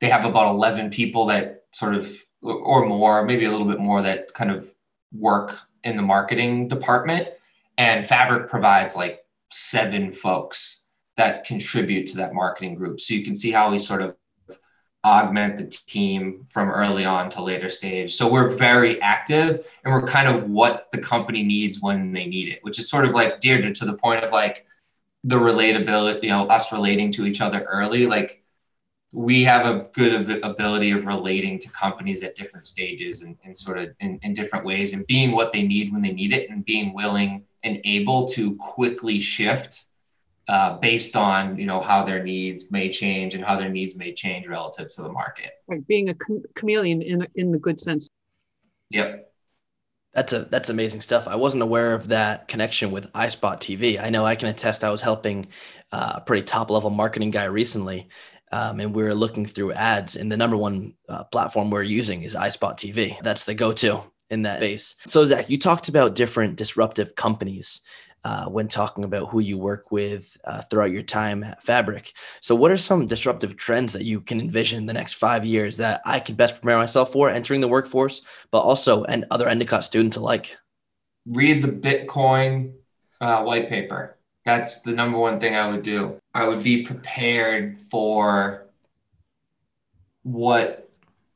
they 0.00 0.08
have 0.08 0.24
about 0.24 0.54
11 0.54 0.90
people 0.90 1.26
that 1.26 1.64
sort 1.72 1.94
of 1.94 2.10
or 2.40 2.86
more, 2.86 3.24
maybe 3.24 3.44
a 3.44 3.50
little 3.50 3.66
bit 3.66 3.78
more 3.78 4.02
that 4.02 4.32
kind 4.34 4.50
of 4.50 4.68
work 5.12 5.56
in 5.84 5.96
the 5.96 6.02
marketing 6.02 6.66
department 6.66 7.28
and 7.78 8.06
fabric 8.06 8.48
provides 8.48 8.96
like 8.96 9.24
seven 9.50 10.12
folks 10.12 10.81
that 11.16 11.44
contribute 11.44 12.06
to 12.08 12.16
that 12.16 12.34
marketing 12.34 12.74
group. 12.74 13.00
So 13.00 13.14
you 13.14 13.24
can 13.24 13.34
see 13.34 13.50
how 13.50 13.70
we 13.70 13.78
sort 13.78 14.02
of 14.02 14.16
augment 15.04 15.56
the 15.56 15.64
team 15.64 16.44
from 16.48 16.70
early 16.70 17.04
on 17.04 17.28
to 17.30 17.42
later 17.42 17.68
stage. 17.68 18.14
So 18.14 18.30
we're 18.30 18.50
very 18.50 19.00
active 19.02 19.66
and 19.84 19.92
we're 19.92 20.06
kind 20.06 20.28
of 20.28 20.48
what 20.48 20.88
the 20.92 20.98
company 20.98 21.42
needs 21.42 21.82
when 21.82 22.12
they 22.12 22.26
need 22.26 22.48
it 22.48 22.60
which 22.62 22.78
is 22.78 22.88
sort 22.88 23.04
of 23.04 23.12
like 23.12 23.40
deirdre 23.40 23.72
to 23.72 23.84
the 23.84 23.94
point 23.94 24.24
of 24.24 24.32
like 24.32 24.64
the 25.24 25.36
relatability 25.36 26.24
you 26.24 26.28
know 26.28 26.46
us 26.46 26.72
relating 26.72 27.10
to 27.12 27.26
each 27.26 27.40
other 27.40 27.62
early. 27.64 28.06
Like 28.06 28.42
we 29.12 29.44
have 29.44 29.66
a 29.66 29.88
good 29.92 30.42
ability 30.42 30.90
of 30.90 31.06
relating 31.06 31.58
to 31.58 31.68
companies 31.70 32.22
at 32.22 32.34
different 32.34 32.66
stages 32.66 33.22
and, 33.22 33.36
and 33.44 33.58
sort 33.58 33.78
of 33.78 33.90
in, 34.00 34.18
in, 34.22 34.32
different 34.32 34.64
ways 34.64 34.94
and 34.94 35.06
being 35.06 35.32
what 35.32 35.52
they 35.52 35.62
need 35.62 35.92
when 35.92 36.00
they 36.00 36.12
need 36.12 36.32
it 36.32 36.48
and 36.48 36.64
being 36.64 36.94
willing 36.94 37.44
and 37.62 37.78
able 37.84 38.26
to 38.26 38.56
quickly 38.56 39.20
shift 39.20 39.84
uh, 40.48 40.76
based 40.78 41.16
on 41.16 41.56
you 41.58 41.66
know 41.66 41.80
how 41.80 42.04
their 42.04 42.22
needs 42.22 42.70
may 42.70 42.90
change 42.90 43.34
and 43.34 43.44
how 43.44 43.56
their 43.56 43.68
needs 43.68 43.96
may 43.96 44.12
change 44.12 44.46
relative 44.46 44.90
to 44.90 45.02
the 45.02 45.12
market 45.12 45.52
right 45.68 45.86
being 45.86 46.08
a 46.08 46.14
chameleon 46.54 47.02
in, 47.02 47.26
in 47.34 47.52
the 47.52 47.58
good 47.58 47.78
sense 47.78 48.08
yep 48.90 49.28
that's 50.14 50.34
a 50.34 50.40
that's 50.40 50.68
amazing 50.68 51.00
stuff. 51.00 51.26
I 51.26 51.36
wasn't 51.36 51.62
aware 51.62 51.94
of 51.94 52.08
that 52.08 52.46
connection 52.46 52.90
with 52.90 53.10
iSpot 53.14 53.56
TV. 53.56 53.98
I 53.98 54.10
know 54.10 54.26
I 54.26 54.34
can 54.34 54.50
attest. 54.50 54.84
I 54.84 54.90
was 54.90 55.00
helping 55.00 55.46
uh, 55.90 56.14
a 56.16 56.20
pretty 56.20 56.42
top 56.42 56.70
level 56.70 56.90
marketing 56.90 57.30
guy 57.30 57.44
recently, 57.44 58.08
um, 58.52 58.78
and 58.80 58.94
we 58.94 59.02
were 59.02 59.14
looking 59.14 59.46
through 59.46 59.72
ads, 59.72 60.16
and 60.16 60.30
the 60.30 60.36
number 60.36 60.56
one 60.56 60.92
uh, 61.08 61.24
platform 61.24 61.70
we're 61.70 61.82
using 61.82 62.22
is 62.22 62.34
iSpot 62.34 62.76
TV. 62.76 63.16
That's 63.22 63.46
the 63.46 63.54
go-to 63.54 64.02
in 64.28 64.42
that 64.42 64.58
space. 64.58 64.96
So, 65.06 65.24
Zach, 65.24 65.48
you 65.48 65.58
talked 65.58 65.88
about 65.88 66.14
different 66.14 66.56
disruptive 66.56 67.16
companies 67.16 67.80
uh, 68.24 68.46
when 68.46 68.68
talking 68.68 69.04
about 69.04 69.30
who 69.30 69.40
you 69.40 69.58
work 69.58 69.90
with 69.90 70.36
uh, 70.44 70.62
throughout 70.62 70.90
your 70.90 71.02
time 71.02 71.42
at 71.42 71.62
Fabric. 71.62 72.12
So, 72.40 72.54
what 72.54 72.70
are 72.70 72.76
some 72.76 73.06
disruptive 73.06 73.56
trends 73.56 73.92
that 73.92 74.04
you 74.04 74.20
can 74.20 74.40
envision 74.40 74.78
in 74.78 74.86
the 74.86 74.92
next 74.92 75.14
five 75.14 75.44
years 75.44 75.76
that 75.78 76.02
I 76.06 76.20
could 76.20 76.36
best 76.36 76.54
prepare 76.54 76.78
myself 76.78 77.12
for 77.12 77.28
entering 77.28 77.60
the 77.60 77.68
workforce, 77.68 78.22
but 78.50 78.60
also 78.60 79.04
and 79.04 79.24
other 79.30 79.48
Endicott 79.48 79.84
students 79.84 80.16
alike? 80.16 80.56
Read 81.26 81.62
the 81.62 81.68
Bitcoin 81.68 82.74
uh, 83.20 83.42
white 83.42 83.68
paper. 83.68 84.16
That's 84.44 84.82
the 84.82 84.92
number 84.92 85.18
one 85.18 85.38
thing 85.38 85.54
I 85.54 85.68
would 85.68 85.82
do. 85.82 86.18
I 86.34 86.48
would 86.48 86.62
be 86.62 86.82
prepared 86.82 87.78
for 87.90 88.66
what 90.22 90.90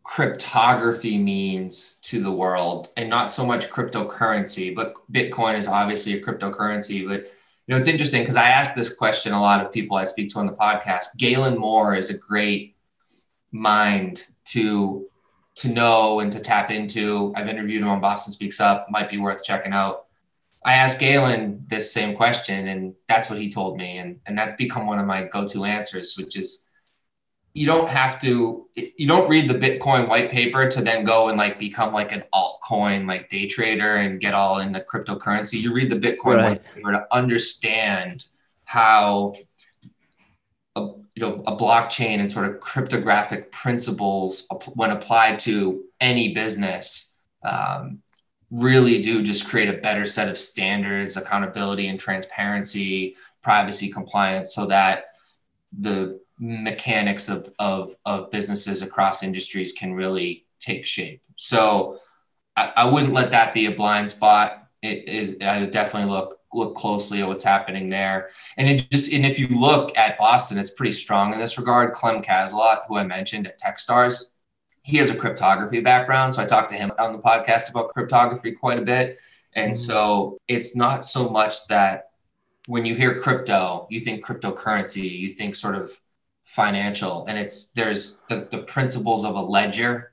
cryptography 0.06 1.18
means 1.18 1.94
to 1.94 2.22
the 2.22 2.30
world 2.30 2.90
and 2.96 3.10
not 3.10 3.32
so 3.32 3.44
much 3.44 3.68
cryptocurrency, 3.68 4.72
but 4.72 4.94
Bitcoin 5.12 5.58
is 5.58 5.66
obviously 5.66 6.14
a 6.14 6.22
cryptocurrency. 6.24 7.06
But 7.06 7.24
you 7.24 7.74
know, 7.74 7.76
it's 7.76 7.88
interesting 7.88 8.22
because 8.22 8.36
I 8.36 8.50
ask 8.50 8.76
this 8.76 8.94
question 8.94 9.32
a 9.32 9.40
lot 9.40 9.66
of 9.66 9.72
people 9.72 9.96
I 9.96 10.04
speak 10.04 10.30
to 10.30 10.38
on 10.38 10.46
the 10.46 10.52
podcast. 10.52 11.16
Galen 11.18 11.58
Moore 11.58 11.96
is 11.96 12.10
a 12.10 12.16
great 12.16 12.76
mind 13.50 14.22
to 14.46 15.08
to 15.56 15.68
know 15.68 16.20
and 16.20 16.32
to 16.32 16.38
tap 16.38 16.70
into. 16.70 17.32
I've 17.34 17.48
interviewed 17.48 17.82
him 17.82 17.88
on 17.88 18.00
Boston 18.00 18.32
Speaks 18.32 18.60
Up, 18.60 18.86
might 18.88 19.10
be 19.10 19.18
worth 19.18 19.42
checking 19.42 19.72
out. 19.72 20.04
I 20.64 20.74
asked 20.74 21.00
Galen 21.00 21.64
this 21.66 21.92
same 21.92 22.14
question, 22.14 22.68
and 22.68 22.94
that's 23.08 23.28
what 23.28 23.40
he 23.40 23.50
told 23.50 23.76
me, 23.76 23.98
and 23.98 24.20
and 24.26 24.38
that's 24.38 24.54
become 24.54 24.86
one 24.86 25.00
of 25.00 25.06
my 25.06 25.24
go-to 25.24 25.64
answers, 25.64 26.14
which 26.16 26.36
is 26.36 26.65
you 27.56 27.64
don't 27.64 27.88
have 27.88 28.20
to 28.20 28.68
you 28.74 29.08
don't 29.08 29.30
read 29.30 29.48
the 29.48 29.54
Bitcoin 29.54 30.08
white 30.08 30.30
paper 30.30 30.70
to 30.70 30.82
then 30.82 31.04
go 31.04 31.30
and 31.30 31.38
like 31.38 31.58
become 31.58 31.90
like 31.90 32.12
an 32.12 32.22
altcoin 32.34 33.08
like 33.08 33.30
day 33.30 33.46
trader 33.46 33.96
and 33.96 34.20
get 34.20 34.34
all 34.34 34.58
into 34.58 34.78
cryptocurrency. 34.80 35.58
You 35.58 35.72
read 35.72 35.88
the 35.88 35.96
Bitcoin 35.96 36.36
right. 36.36 36.50
white 36.50 36.64
paper 36.74 36.92
to 36.92 37.06
understand 37.10 38.26
how 38.66 39.32
a, 40.76 40.82
you 41.14 41.22
know 41.22 41.42
a 41.46 41.56
blockchain 41.56 42.20
and 42.20 42.30
sort 42.30 42.44
of 42.44 42.60
cryptographic 42.60 43.50
principles 43.52 44.46
when 44.74 44.90
applied 44.90 45.38
to 45.38 45.82
any 45.98 46.34
business 46.34 47.16
um, 47.42 48.02
really 48.50 49.00
do 49.00 49.22
just 49.22 49.48
create 49.48 49.70
a 49.70 49.78
better 49.78 50.04
set 50.04 50.28
of 50.28 50.36
standards, 50.36 51.16
accountability 51.16 51.88
and 51.88 51.98
transparency, 51.98 53.16
privacy 53.42 53.90
compliance, 53.90 54.54
so 54.54 54.66
that 54.66 55.06
the 55.78 56.20
mechanics 56.38 57.28
of, 57.28 57.52
of, 57.58 57.94
of 58.04 58.30
businesses 58.30 58.82
across 58.82 59.22
industries 59.22 59.72
can 59.72 59.94
really 59.94 60.46
take 60.60 60.84
shape. 60.84 61.22
So 61.36 61.98
I, 62.56 62.72
I 62.76 62.84
wouldn't 62.84 63.12
let 63.12 63.30
that 63.30 63.54
be 63.54 63.66
a 63.66 63.70
blind 63.70 64.10
spot. 64.10 64.68
It 64.82 65.08
is, 65.08 65.36
I 65.40 65.60
would 65.60 65.70
definitely 65.70 66.10
look 66.10 66.34
look 66.52 66.74
closely 66.74 67.20
at 67.20 67.28
what's 67.28 67.44
happening 67.44 67.90
there. 67.90 68.30
And 68.56 68.68
it 68.68 68.90
just 68.90 69.12
and 69.12 69.26
if 69.26 69.38
you 69.38 69.48
look 69.48 69.96
at 69.96 70.16
Boston, 70.18 70.58
it's 70.58 70.70
pretty 70.70 70.92
strong 70.92 71.32
in 71.32 71.38
this 71.38 71.58
regard. 71.58 71.92
Clem 71.92 72.22
Cazalot, 72.22 72.82
who 72.88 72.96
I 72.96 73.04
mentioned 73.04 73.46
at 73.46 73.60
Techstars, 73.60 74.34
he 74.82 74.96
has 74.98 75.10
a 75.10 75.16
cryptography 75.16 75.80
background. 75.80 76.34
So 76.34 76.42
I 76.42 76.46
talked 76.46 76.70
to 76.70 76.76
him 76.76 76.92
on 76.98 77.12
the 77.12 77.18
podcast 77.18 77.70
about 77.70 77.90
cryptography 77.90 78.52
quite 78.52 78.78
a 78.78 78.82
bit. 78.82 79.18
And 79.54 79.72
mm-hmm. 79.72 79.76
so 79.76 80.38
it's 80.48 80.76
not 80.76 81.04
so 81.04 81.28
much 81.28 81.66
that 81.68 82.10
when 82.66 82.84
you 82.84 82.94
hear 82.94 83.20
crypto, 83.20 83.86
you 83.90 84.00
think 84.00 84.24
cryptocurrency, 84.24 85.10
you 85.10 85.28
think 85.28 85.56
sort 85.56 85.74
of 85.74 86.00
financial. 86.46 87.26
And 87.26 87.36
it's 87.36 87.72
there's 87.72 88.22
the, 88.28 88.48
the 88.50 88.62
principles 88.62 89.24
of 89.24 89.34
a 89.34 89.42
ledger 89.42 90.12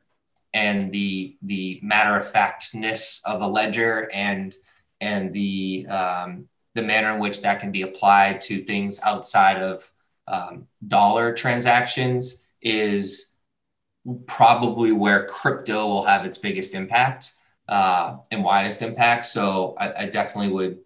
and 0.54 0.92
the 0.92 1.38
the 1.44 1.80
matter 1.82 2.18
of 2.18 2.30
factness 2.30 3.24
of 3.26 3.42
a 3.42 3.48
ledger 3.48 4.10
and 4.12 4.54
and 5.00 5.32
the 5.34 5.88
um, 5.88 6.50
the 6.76 6.82
manner 6.82 7.14
in 7.14 7.20
which 7.20 7.42
that 7.42 7.60
can 7.60 7.72
be 7.72 7.84
applied 7.84 8.42
to 8.42 8.64
things 8.64 9.00
outside 9.04 9.62
of 9.62 9.90
um, 10.28 10.68
dollar 10.88 11.34
transactions 11.34 12.46
is 12.62 13.36
probably 14.26 14.92
where 14.92 15.28
crypto 15.28 15.88
will 15.88 16.04
have 16.04 16.26
its 16.26 16.38
biggest 16.38 16.74
impact 16.74 17.34
uh, 17.68 18.18
and 18.32 18.44
widest 18.44 18.82
impact. 18.82 19.26
So 19.26 19.76
I, 19.80 20.04
I, 20.04 20.06
definitely 20.08 20.52
would 20.52 20.80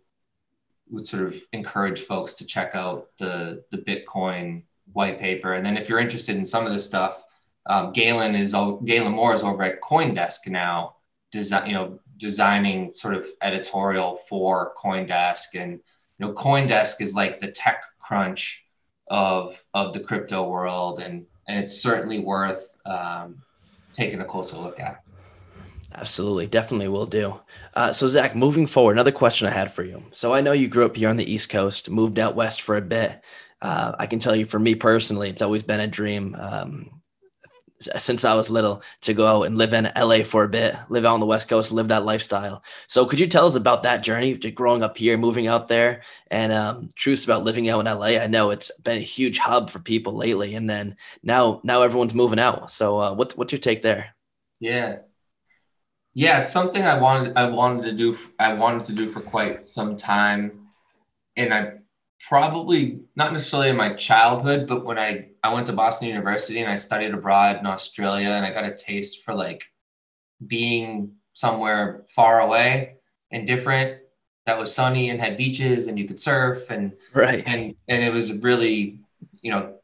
would 0.90 1.08
sort 1.08 1.24
of 1.24 1.36
encourage 1.52 2.02
folks 2.02 2.36
to 2.36 2.46
check 2.46 2.76
out 2.76 3.08
the 3.20 3.64
the 3.72 3.78
Bitcoin 3.78 4.64
white 4.94 5.20
paper. 5.20 5.54
And 5.54 5.66
then 5.66 5.78
if 5.78 5.90
you're 5.90 6.00
interested 6.00 6.36
in 6.36 6.46
some 6.46 6.66
of 6.66 6.74
this 6.74 6.86
stuff, 6.86 7.22
um, 7.68 7.92
Galen 7.92 8.36
is 8.36 8.54
Galen 8.54 9.12
Moore 9.12 9.34
is 9.34 9.44
over 9.44 9.64
at 9.64 9.82
CoinDesk 9.82 10.48
now, 10.48 10.96
design 11.32 11.68
you 11.68 11.74
know 11.74 12.00
designing 12.18 12.94
sort 12.96 13.14
of 13.14 13.28
editorial 13.42 14.18
for 14.30 14.74
CoinDesk, 14.82 15.56
and 15.56 15.74
you 15.74 15.80
know 16.20 16.34
CoinDesk 16.34 17.02
is 17.02 17.14
like 17.14 17.40
the 17.40 17.52
tech 17.52 17.84
crunch 18.00 18.66
of 19.10 19.64
of 19.74 19.94
the 19.94 20.00
crypto 20.00 20.48
world, 20.48 21.00
and 21.00 21.26
and 21.48 21.60
it's 21.60 21.82
certainly 21.82 22.20
worth 22.20 22.76
um, 22.86 23.42
taking 23.94 24.22
a 24.22 24.26
closer 24.26 24.58
look 24.58 24.80
at. 24.80 25.04
Absolutely, 25.94 26.48
definitely 26.48 26.90
will 26.90 27.06
do. 27.06 27.40
Uh, 27.74 27.92
so, 27.92 28.08
Zach, 28.08 28.36
moving 28.36 28.68
forward, 28.68 28.94
another 28.94 29.12
question 29.12 29.48
I 29.48 29.52
had 29.52 29.72
for 29.72 29.84
you. 29.84 30.04
So, 30.12 30.34
I 30.34 30.42
know 30.42 30.52
you 30.52 30.68
grew 30.68 30.86
up 30.86 30.96
here 30.96 31.10
on 31.10 31.18
the 31.18 31.32
East 31.32 31.50
Coast, 31.50 31.90
moved 31.90 32.20
out 32.20 32.36
west 32.36 32.62
for 32.62 32.76
a 32.76 32.82
bit. 32.82 33.24
Uh, 33.62 33.94
I 33.98 34.06
can 34.08 34.20
tell 34.20 34.36
you, 34.36 34.46
for 34.46 34.60
me 34.60 34.76
personally, 34.76 35.30
it's 35.30 35.42
always 35.42 35.64
been 35.64 35.80
a 35.80 35.88
dream 35.88 36.36
um, 36.40 37.02
since 37.80 38.26
I 38.26 38.34
was 38.34 38.50
little 38.50 38.82
to 39.02 39.14
go 39.14 39.28
out 39.28 39.44
and 39.44 39.58
live 39.58 39.74
in 39.74 39.92
LA 39.96 40.24
for 40.24 40.44
a 40.44 40.50
bit, 40.50 40.76
live 40.90 41.06
out 41.06 41.14
on 41.14 41.20
the 41.20 41.26
West 41.26 41.48
Coast, 41.48 41.72
live 41.72 41.90
that 41.90 42.06
lifestyle. 42.06 42.64
So, 42.88 43.06
could 43.06 43.20
you 43.20 43.28
tell 43.28 43.46
us 43.46 43.56
about 43.56 43.84
that 43.84 44.04
journey, 44.04 44.38
to 44.38 44.52
growing 44.52 44.84
up 44.84 44.98
here, 44.98 45.18
moving 45.18 45.48
out 45.48 45.68
there, 45.68 46.02
and 46.32 46.52
um, 46.52 46.90
truths 46.96 47.26
about 47.26 47.44
living 47.44 47.70
out 47.70 47.86
in 47.86 47.86
LA? 47.86 48.20
I 48.20 48.28
know 48.28 48.50
it's 48.50 48.72
been 48.80 48.98
a 48.98 49.02
huge 49.02 49.38
hub 49.38 49.70
for 49.70 49.80
people 49.80 50.14
lately, 50.14 50.56
and 50.56 50.70
then 50.70 50.96
now 51.24 51.62
now 51.64 51.82
everyone's 51.82 52.16
moving 52.16 52.40
out. 52.40 52.72
So, 52.72 53.00
uh, 53.00 53.14
what's 53.14 53.36
what's 53.36 53.52
your 53.52 53.60
take 53.60 53.82
there? 53.82 54.16
Yeah, 54.60 55.00
yeah, 56.14 56.42
it's 56.42 56.52
something 56.52 56.82
I 56.82 57.00
wanted 57.00 57.38
I 57.38 57.48
wanted 57.48 57.84
to 57.84 57.92
do 57.94 58.18
I 58.40 58.54
wanted 58.54 58.86
to 58.86 58.94
do 58.94 59.08
for 59.08 59.22
quite 59.22 59.70
some 59.70 59.98
time, 59.98 60.70
and 61.36 61.54
I 61.54 61.74
probably 62.20 63.00
not 63.16 63.34
necessarily 63.34 63.70
in 63.70 63.78
my 63.78 63.94
childhood, 63.94 64.68
but 64.68 64.86
when 64.86 64.98
I 64.98 65.30
I 65.44 65.54
went 65.54 65.68
to 65.68 65.74
Boston 65.74 66.08
University 66.08 66.60
and 66.62 66.72
I 66.72 66.78
studied 66.78 67.14
abroad 67.14 67.58
in 67.58 67.66
Australia 67.66 68.30
and 68.30 68.46
I 68.46 68.52
got 68.52 68.66
a 68.66 68.76
taste 68.76 69.24
for 69.24 69.34
like 69.34 69.66
being 70.46 71.14
somewhere 71.34 72.04
far 72.14 72.42
away 72.42 72.96
and 73.32 73.48
different 73.48 74.00
that 74.46 74.58
was 74.58 74.74
sunny 74.74 75.10
and 75.10 75.20
had 75.20 75.38
beaches 75.38 75.88
and 75.88 76.00
you 76.00 76.08
could 76.08 76.20
surf 76.20 76.72
and 76.72 76.94
right. 77.14 77.44
and 77.46 77.76
and 77.88 78.04
it 78.04 78.12
was 78.12 78.34
really 78.40 79.00
you 79.42 79.52
know 79.52 79.76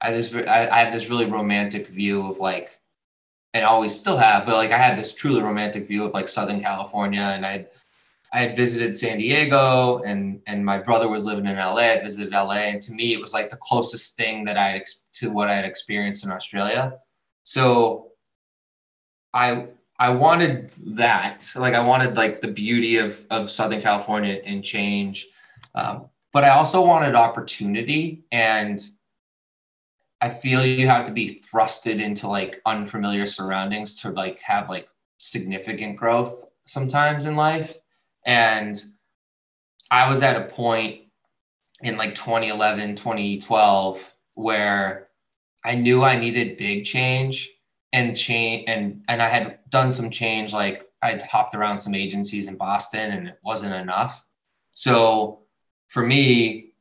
I 0.00 0.12
just 0.12 0.34
I, 0.34 0.68
I 0.68 0.78
have 0.78 0.92
this 0.92 1.08
really 1.08 1.26
romantic 1.26 1.88
view 1.88 2.26
of 2.26 2.38
like 2.38 2.80
and 3.54 3.64
always 3.64 3.98
still 3.98 4.16
have 4.16 4.46
but 4.46 4.56
like 4.56 4.72
I 4.72 4.78
had 4.78 4.96
this 4.96 5.14
truly 5.14 5.42
romantic 5.42 5.86
view 5.86 6.04
of 6.04 6.14
like 6.14 6.28
Southern 6.28 6.60
California 6.60 7.20
and 7.20 7.46
I 7.46 7.66
I 8.32 8.40
had 8.40 8.56
visited 8.56 8.96
San 8.96 9.18
Diego 9.18 9.98
and 9.98 10.40
and 10.46 10.64
my 10.64 10.78
brother 10.78 11.08
was 11.08 11.26
living 11.26 11.46
in 11.46 11.56
LA. 11.56 11.92
I 11.92 12.00
visited 12.02 12.32
LA, 12.32 12.70
and 12.72 12.82
to 12.82 12.92
me, 12.92 13.12
it 13.12 13.20
was 13.20 13.34
like 13.34 13.50
the 13.50 13.58
closest 13.58 14.16
thing 14.16 14.44
that 14.44 14.56
I 14.56 14.72
ex- 14.72 15.08
to 15.14 15.30
what 15.30 15.48
I 15.48 15.54
had 15.54 15.66
experienced 15.66 16.24
in 16.24 16.32
Australia. 16.32 16.94
So 17.44 18.12
I 19.34 19.66
I 19.98 20.10
wanted 20.10 20.70
that, 20.96 21.50
like 21.56 21.74
I 21.74 21.80
wanted 21.80 22.16
like 22.16 22.40
the 22.40 22.48
beauty 22.48 22.96
of 22.96 23.24
of 23.30 23.50
Southern 23.50 23.82
California 23.82 24.40
and 24.44 24.64
change, 24.64 25.26
um, 25.74 26.06
but 26.32 26.42
I 26.42 26.50
also 26.50 26.84
wanted 26.84 27.14
opportunity, 27.14 28.24
and 28.32 28.80
I 30.22 30.30
feel 30.30 30.64
you 30.64 30.86
have 30.86 31.04
to 31.06 31.12
be 31.12 31.42
thrusted 31.52 32.00
into 32.00 32.28
like 32.28 32.62
unfamiliar 32.64 33.26
surroundings 33.26 34.00
to 34.00 34.10
like 34.10 34.40
have 34.40 34.70
like 34.70 34.88
significant 35.18 35.96
growth 35.98 36.46
sometimes 36.64 37.26
in 37.26 37.36
life 37.36 37.76
and 38.24 38.82
I 39.90 40.08
was 40.08 40.22
at 40.22 40.36
a 40.36 40.44
point 40.44 41.02
in 41.82 41.96
like 41.96 42.14
2011, 42.14 42.96
2012 42.96 44.14
where 44.34 45.08
I 45.64 45.74
knew 45.74 46.02
I 46.02 46.16
needed 46.16 46.56
big 46.56 46.84
change 46.84 47.50
and 47.92 48.16
change 48.16 48.64
and 48.68 49.04
and 49.08 49.20
I 49.20 49.28
had 49.28 49.58
done 49.68 49.92
some 49.92 50.10
change 50.10 50.52
like 50.52 50.88
I'd 51.02 51.22
hopped 51.22 51.54
around 51.54 51.78
some 51.78 51.94
agencies 51.94 52.46
in 52.48 52.56
Boston 52.56 53.12
and 53.12 53.28
it 53.28 53.38
wasn't 53.44 53.74
enough. 53.74 54.24
So 54.72 55.40
for 55.88 56.04
me, 56.04 56.72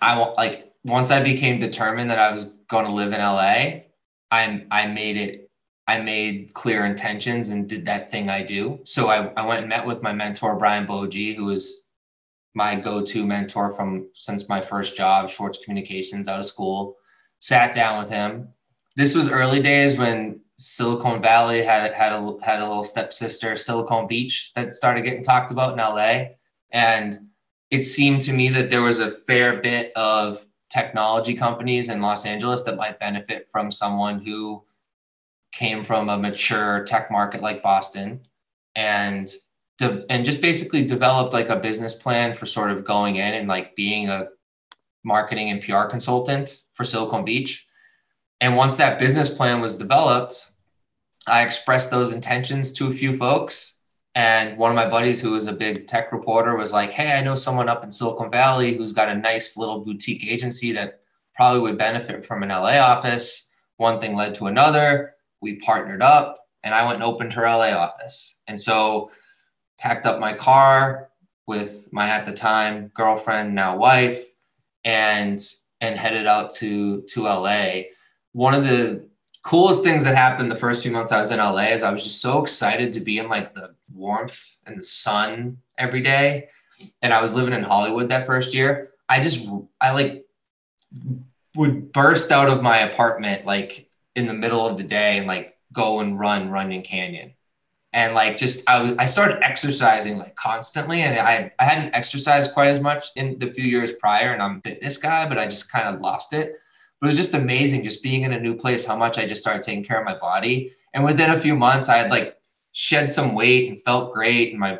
I 0.00 0.18
want 0.18 0.36
like 0.36 0.72
once 0.84 1.10
I 1.10 1.22
became 1.22 1.58
determined 1.58 2.10
that 2.10 2.18
I 2.18 2.30
was 2.30 2.44
going 2.68 2.86
to 2.86 2.92
live 2.92 3.12
in 3.12 3.20
LA, 3.20 3.82
I'm 4.30 4.66
I 4.70 4.86
made 4.86 5.16
it 5.16 5.49
I 5.90 5.98
made 5.98 6.54
clear 6.54 6.86
intentions 6.86 7.48
and 7.48 7.68
did 7.68 7.84
that 7.86 8.12
thing 8.12 8.30
I 8.30 8.44
do. 8.44 8.78
So 8.84 9.08
I, 9.08 9.32
I 9.36 9.44
went 9.44 9.62
and 9.62 9.68
met 9.68 9.84
with 9.84 10.04
my 10.04 10.12
mentor, 10.12 10.54
Brian 10.54 10.86
Boji, 10.86 11.34
who 11.34 11.46
was 11.46 11.88
my 12.54 12.76
go-to 12.76 13.26
mentor 13.26 13.72
from 13.72 14.08
since 14.14 14.48
my 14.48 14.60
first 14.60 14.96
job, 14.96 15.30
Schwartz 15.30 15.58
Communications 15.58 16.28
out 16.28 16.38
of 16.38 16.46
school, 16.46 16.96
sat 17.40 17.74
down 17.74 18.00
with 18.00 18.08
him. 18.08 18.50
This 18.94 19.16
was 19.16 19.32
early 19.32 19.60
days 19.62 19.98
when 19.98 20.40
Silicon 20.58 21.20
Valley 21.20 21.60
had 21.60 21.92
had 21.92 22.12
a 22.12 22.36
had 22.40 22.60
a 22.60 22.68
little 22.68 22.84
stepsister, 22.84 23.56
Silicon 23.56 24.06
Beach, 24.06 24.52
that 24.54 24.72
started 24.72 25.02
getting 25.02 25.24
talked 25.24 25.50
about 25.50 25.72
in 25.72 25.78
LA. 25.78 26.36
And 26.70 27.30
it 27.70 27.82
seemed 27.82 28.22
to 28.22 28.32
me 28.32 28.48
that 28.50 28.70
there 28.70 28.82
was 28.82 29.00
a 29.00 29.16
fair 29.26 29.60
bit 29.60 29.90
of 29.96 30.46
technology 30.70 31.34
companies 31.34 31.88
in 31.88 32.00
Los 32.00 32.26
Angeles 32.26 32.62
that 32.62 32.76
might 32.76 33.00
benefit 33.00 33.48
from 33.50 33.72
someone 33.72 34.24
who 34.24 34.62
came 35.52 35.84
from 35.84 36.08
a 36.08 36.18
mature 36.18 36.84
tech 36.84 37.10
market 37.10 37.42
like 37.42 37.62
Boston 37.62 38.26
and 38.76 39.30
de- 39.78 40.04
and 40.10 40.24
just 40.24 40.40
basically 40.40 40.84
developed 40.84 41.32
like 41.32 41.48
a 41.48 41.56
business 41.56 41.96
plan 41.96 42.34
for 42.34 42.46
sort 42.46 42.70
of 42.70 42.84
going 42.84 43.16
in 43.16 43.34
and 43.34 43.48
like 43.48 43.74
being 43.74 44.08
a 44.08 44.28
marketing 45.02 45.50
and 45.50 45.62
PR 45.62 45.84
consultant 45.84 46.62
for 46.74 46.84
Silicon 46.84 47.24
Beach. 47.24 47.66
And 48.40 48.56
once 48.56 48.76
that 48.76 48.98
business 48.98 49.32
plan 49.32 49.60
was 49.60 49.76
developed, 49.76 50.50
I 51.26 51.42
expressed 51.42 51.90
those 51.90 52.12
intentions 52.12 52.72
to 52.74 52.88
a 52.88 52.92
few 52.92 53.16
folks. 53.16 53.78
And 54.14 54.58
one 54.58 54.70
of 54.70 54.76
my 54.76 54.88
buddies, 54.88 55.20
who 55.20 55.32
was 55.32 55.46
a 55.46 55.52
big 55.52 55.86
tech 55.86 56.12
reporter, 56.12 56.56
was 56.56 56.72
like, 56.72 56.92
Hey, 56.92 57.12
I 57.16 57.22
know 57.22 57.34
someone 57.34 57.68
up 57.68 57.84
in 57.84 57.92
Silicon 57.92 58.30
Valley 58.30 58.76
who's 58.76 58.92
got 58.92 59.08
a 59.08 59.14
nice 59.14 59.56
little 59.56 59.84
boutique 59.84 60.26
agency 60.26 60.72
that 60.72 61.00
probably 61.34 61.60
would 61.60 61.78
benefit 61.78 62.26
from 62.26 62.42
an 62.42 62.48
LA 62.48 62.78
office. 62.78 63.48
One 63.76 64.00
thing 64.00 64.14
led 64.14 64.34
to 64.34 64.46
another 64.46 65.14
we 65.40 65.56
partnered 65.56 66.02
up 66.02 66.46
and 66.62 66.74
I 66.74 66.84
went 66.84 66.96
and 66.96 67.04
opened 67.04 67.32
her 67.34 67.42
LA 67.42 67.70
office. 67.70 68.40
And 68.46 68.60
so 68.60 69.10
packed 69.78 70.06
up 70.06 70.20
my 70.20 70.34
car 70.34 71.08
with 71.46 71.88
my 71.92 72.08
at 72.08 72.26
the 72.26 72.32
time 72.32 72.90
girlfriend, 72.94 73.54
now 73.54 73.76
wife, 73.76 74.24
and 74.84 75.44
and 75.80 75.98
headed 75.98 76.26
out 76.26 76.54
to 76.56 77.02
to 77.02 77.22
LA. 77.22 77.82
One 78.32 78.54
of 78.54 78.64
the 78.64 79.08
coolest 79.42 79.82
things 79.82 80.04
that 80.04 80.14
happened 80.14 80.50
the 80.50 80.56
first 80.56 80.82
few 80.82 80.92
months 80.92 81.12
I 81.12 81.20
was 81.20 81.30
in 81.30 81.38
LA 81.38 81.72
is 81.72 81.82
I 81.82 81.90
was 81.90 82.04
just 82.04 82.20
so 82.20 82.42
excited 82.42 82.92
to 82.92 83.00
be 83.00 83.18
in 83.18 83.28
like 83.28 83.54
the 83.54 83.74
warmth 83.92 84.58
and 84.66 84.78
the 84.78 84.82
sun 84.82 85.58
every 85.78 86.02
day. 86.02 86.48
And 87.02 87.12
I 87.12 87.20
was 87.20 87.34
living 87.34 87.54
in 87.54 87.62
Hollywood 87.62 88.10
that 88.10 88.26
first 88.26 88.54
year. 88.54 88.90
I 89.08 89.20
just 89.20 89.46
I 89.80 89.92
like 89.92 90.26
would 91.56 91.92
burst 91.92 92.30
out 92.30 92.48
of 92.48 92.62
my 92.62 92.78
apartment 92.78 93.44
like 93.44 93.89
in 94.20 94.26
the 94.26 94.34
middle 94.34 94.66
of 94.66 94.76
the 94.76 94.84
day 94.84 95.18
and 95.18 95.26
like 95.26 95.56
go 95.72 96.00
and 96.00 96.18
run 96.18 96.50
Runyon 96.50 96.82
Canyon. 96.82 97.32
And 97.92 98.14
like 98.14 98.36
just 98.36 98.68
I 98.70 98.80
was 98.80 98.92
I 98.98 99.06
started 99.06 99.42
exercising 99.42 100.18
like 100.18 100.36
constantly 100.36 101.02
and 101.02 101.18
I 101.18 101.52
I 101.58 101.64
hadn't 101.64 101.94
exercised 101.94 102.54
quite 102.54 102.68
as 102.68 102.78
much 102.78 103.06
in 103.16 103.40
the 103.40 103.48
few 103.48 103.64
years 103.64 103.92
prior 103.94 104.32
and 104.32 104.40
I'm 104.40 104.62
fitness 104.62 104.96
guy, 104.96 105.28
but 105.28 105.38
I 105.38 105.46
just 105.46 105.72
kind 105.72 105.92
of 105.92 106.00
lost 106.00 106.32
it. 106.32 106.54
But 107.00 107.06
it 107.06 107.10
was 107.10 107.16
just 107.16 107.34
amazing 107.34 107.82
just 107.82 108.02
being 108.02 108.22
in 108.22 108.32
a 108.32 108.40
new 108.40 108.54
place, 108.54 108.86
how 108.86 108.96
much 108.96 109.18
I 109.18 109.26
just 109.26 109.40
started 109.40 109.64
taking 109.64 109.84
care 109.84 109.98
of 109.98 110.04
my 110.04 110.16
body. 110.18 110.72
And 110.94 111.04
within 111.04 111.30
a 111.30 111.38
few 111.38 111.56
months, 111.56 111.88
I 111.88 111.96
had 111.96 112.10
like 112.10 112.36
shed 112.72 113.10
some 113.10 113.34
weight 113.34 113.68
and 113.68 113.82
felt 113.82 114.12
great. 114.12 114.50
And 114.50 114.60
my 114.60 114.78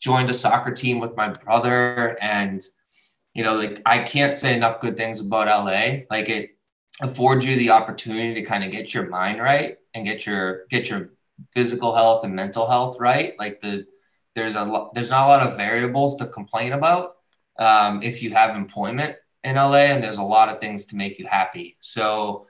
joined 0.00 0.28
a 0.28 0.34
soccer 0.34 0.72
team 0.72 1.00
with 1.00 1.16
my 1.16 1.28
brother. 1.28 2.18
And, 2.22 2.62
you 3.32 3.42
know, 3.42 3.56
like 3.56 3.80
I 3.86 4.00
can't 4.00 4.34
say 4.34 4.54
enough 4.54 4.80
good 4.80 4.96
things 4.96 5.20
about 5.20 5.46
LA. 5.46 6.04
Like 6.10 6.28
it 6.28 6.53
affords 7.00 7.44
you 7.44 7.56
the 7.56 7.70
opportunity 7.70 8.34
to 8.34 8.42
kind 8.42 8.64
of 8.64 8.70
get 8.70 8.94
your 8.94 9.08
mind 9.08 9.40
right 9.40 9.76
and 9.94 10.06
get 10.06 10.26
your 10.26 10.66
get 10.70 10.88
your 10.88 11.10
physical 11.52 11.94
health 11.94 12.24
and 12.24 12.34
mental 12.34 12.66
health 12.66 12.96
right 13.00 13.34
like 13.38 13.60
the 13.60 13.84
there's 14.34 14.54
a 14.54 14.64
lot 14.64 14.94
there's 14.94 15.10
not 15.10 15.26
a 15.26 15.28
lot 15.28 15.46
of 15.46 15.56
variables 15.56 16.16
to 16.16 16.26
complain 16.26 16.72
about 16.72 17.16
um, 17.58 18.02
if 18.02 18.22
you 18.22 18.30
have 18.30 18.56
employment 18.56 19.16
in 19.42 19.56
la 19.56 19.74
and 19.74 20.02
there's 20.02 20.18
a 20.18 20.22
lot 20.22 20.48
of 20.48 20.60
things 20.60 20.86
to 20.86 20.96
make 20.96 21.18
you 21.18 21.26
happy 21.26 21.76
so 21.80 22.46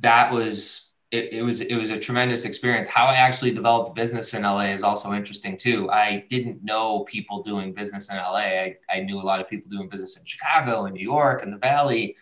that 0.00 0.32
was 0.32 0.92
it, 1.12 1.30
it 1.30 1.42
was 1.42 1.60
it 1.60 1.76
was 1.76 1.90
a 1.90 2.00
tremendous 2.00 2.46
experience. 2.46 2.88
How 2.88 3.04
I 3.04 3.16
actually 3.16 3.52
developed 3.52 3.94
business 3.94 4.32
in 4.32 4.42
LA 4.42 4.72
is 4.72 4.82
also 4.82 5.12
interesting 5.12 5.58
too. 5.58 5.90
I 5.90 6.24
didn't 6.30 6.64
know 6.64 7.00
people 7.00 7.42
doing 7.42 7.74
business 7.74 8.10
in 8.10 8.16
LA. 8.16 8.38
I, 8.38 8.76
I 8.88 9.00
knew 9.00 9.20
a 9.20 9.22
lot 9.22 9.38
of 9.38 9.48
people 9.48 9.70
doing 9.70 9.90
business 9.90 10.18
in 10.18 10.24
Chicago 10.24 10.86
and 10.86 10.94
New 10.94 11.02
York 11.02 11.42
and 11.42 11.52
the 11.52 11.58
Valley. 11.58 12.16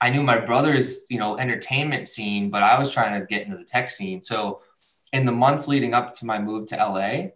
I 0.00 0.10
knew 0.10 0.22
my 0.22 0.38
brother's, 0.38 1.06
you 1.08 1.18
know, 1.18 1.38
entertainment 1.38 2.08
scene, 2.08 2.50
but 2.50 2.62
I 2.62 2.78
was 2.78 2.90
trying 2.90 3.18
to 3.18 3.26
get 3.26 3.46
into 3.46 3.56
the 3.56 3.64
tech 3.64 3.90
scene. 3.90 4.20
So 4.20 4.60
in 5.12 5.24
the 5.24 5.32
months 5.32 5.68
leading 5.68 5.94
up 5.94 6.12
to 6.14 6.26
my 6.26 6.38
move 6.38 6.66
to 6.68 6.76
LA, 6.76 7.30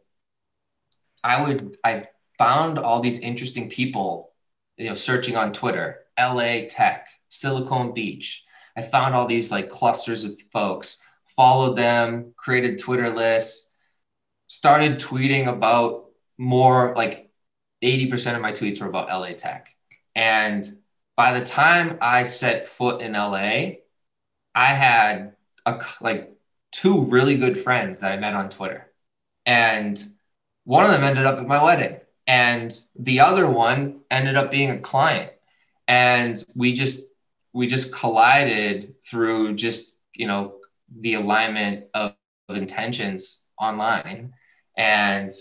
I 1.22 1.42
would 1.42 1.76
I 1.84 2.04
found 2.38 2.78
all 2.78 3.00
these 3.00 3.20
interesting 3.20 3.68
people, 3.68 4.32
you 4.76 4.88
know, 4.88 4.94
searching 4.94 5.36
on 5.36 5.52
Twitter, 5.52 6.00
LA 6.18 6.62
tech, 6.68 7.08
Silicon 7.28 7.92
Beach. 7.92 8.44
I 8.76 8.82
found 8.82 9.14
all 9.14 9.26
these 9.26 9.50
like 9.50 9.70
clusters 9.70 10.24
of 10.24 10.38
folks, 10.52 11.02
followed 11.36 11.76
them, 11.76 12.32
created 12.36 12.78
Twitter 12.78 13.10
lists, 13.10 13.74
started 14.46 14.98
tweeting 14.98 15.48
about 15.48 16.06
more 16.38 16.94
like 16.96 17.30
80% 17.82 18.34
of 18.34 18.42
my 18.42 18.52
tweets 18.52 18.80
were 18.80 18.88
about 18.88 19.08
LA 19.08 19.32
tech. 19.32 19.74
And 20.14 20.79
by 21.20 21.38
the 21.38 21.44
time 21.44 21.98
I 22.00 22.24
set 22.24 22.66
foot 22.66 23.02
in 23.02 23.12
LA, 23.12 23.72
I 24.54 24.72
had 24.72 25.34
a, 25.66 25.84
like 26.00 26.32
two 26.72 27.04
really 27.10 27.36
good 27.36 27.58
friends 27.58 28.00
that 28.00 28.12
I 28.12 28.16
met 28.16 28.32
on 28.32 28.48
Twitter. 28.48 28.90
And 29.44 30.02
one 30.64 30.86
of 30.86 30.92
them 30.92 31.04
ended 31.04 31.26
up 31.26 31.36
at 31.36 31.46
my 31.46 31.62
wedding. 31.62 32.00
And 32.26 32.72
the 32.98 33.20
other 33.20 33.46
one 33.46 34.00
ended 34.10 34.36
up 34.36 34.50
being 34.50 34.70
a 34.70 34.78
client. 34.78 35.30
And 35.86 36.42
we 36.56 36.72
just 36.72 37.12
we 37.52 37.66
just 37.66 37.94
collided 37.94 38.94
through 39.04 39.56
just, 39.56 39.98
you 40.14 40.26
know, 40.26 40.54
the 41.00 41.14
alignment 41.16 41.84
of, 41.92 42.14
of 42.48 42.56
intentions 42.56 43.46
online. 43.60 44.32
And 44.74 45.32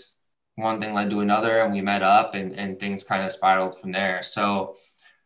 one 0.56 0.78
thing 0.78 0.92
led 0.92 1.08
to 1.08 1.20
another 1.20 1.60
and 1.60 1.72
we 1.72 1.80
met 1.80 2.02
up 2.02 2.34
and, 2.34 2.54
and 2.54 2.78
things 2.78 3.02
kind 3.02 3.24
of 3.24 3.32
spiraled 3.32 3.80
from 3.80 3.92
there. 3.92 4.22
So 4.22 4.76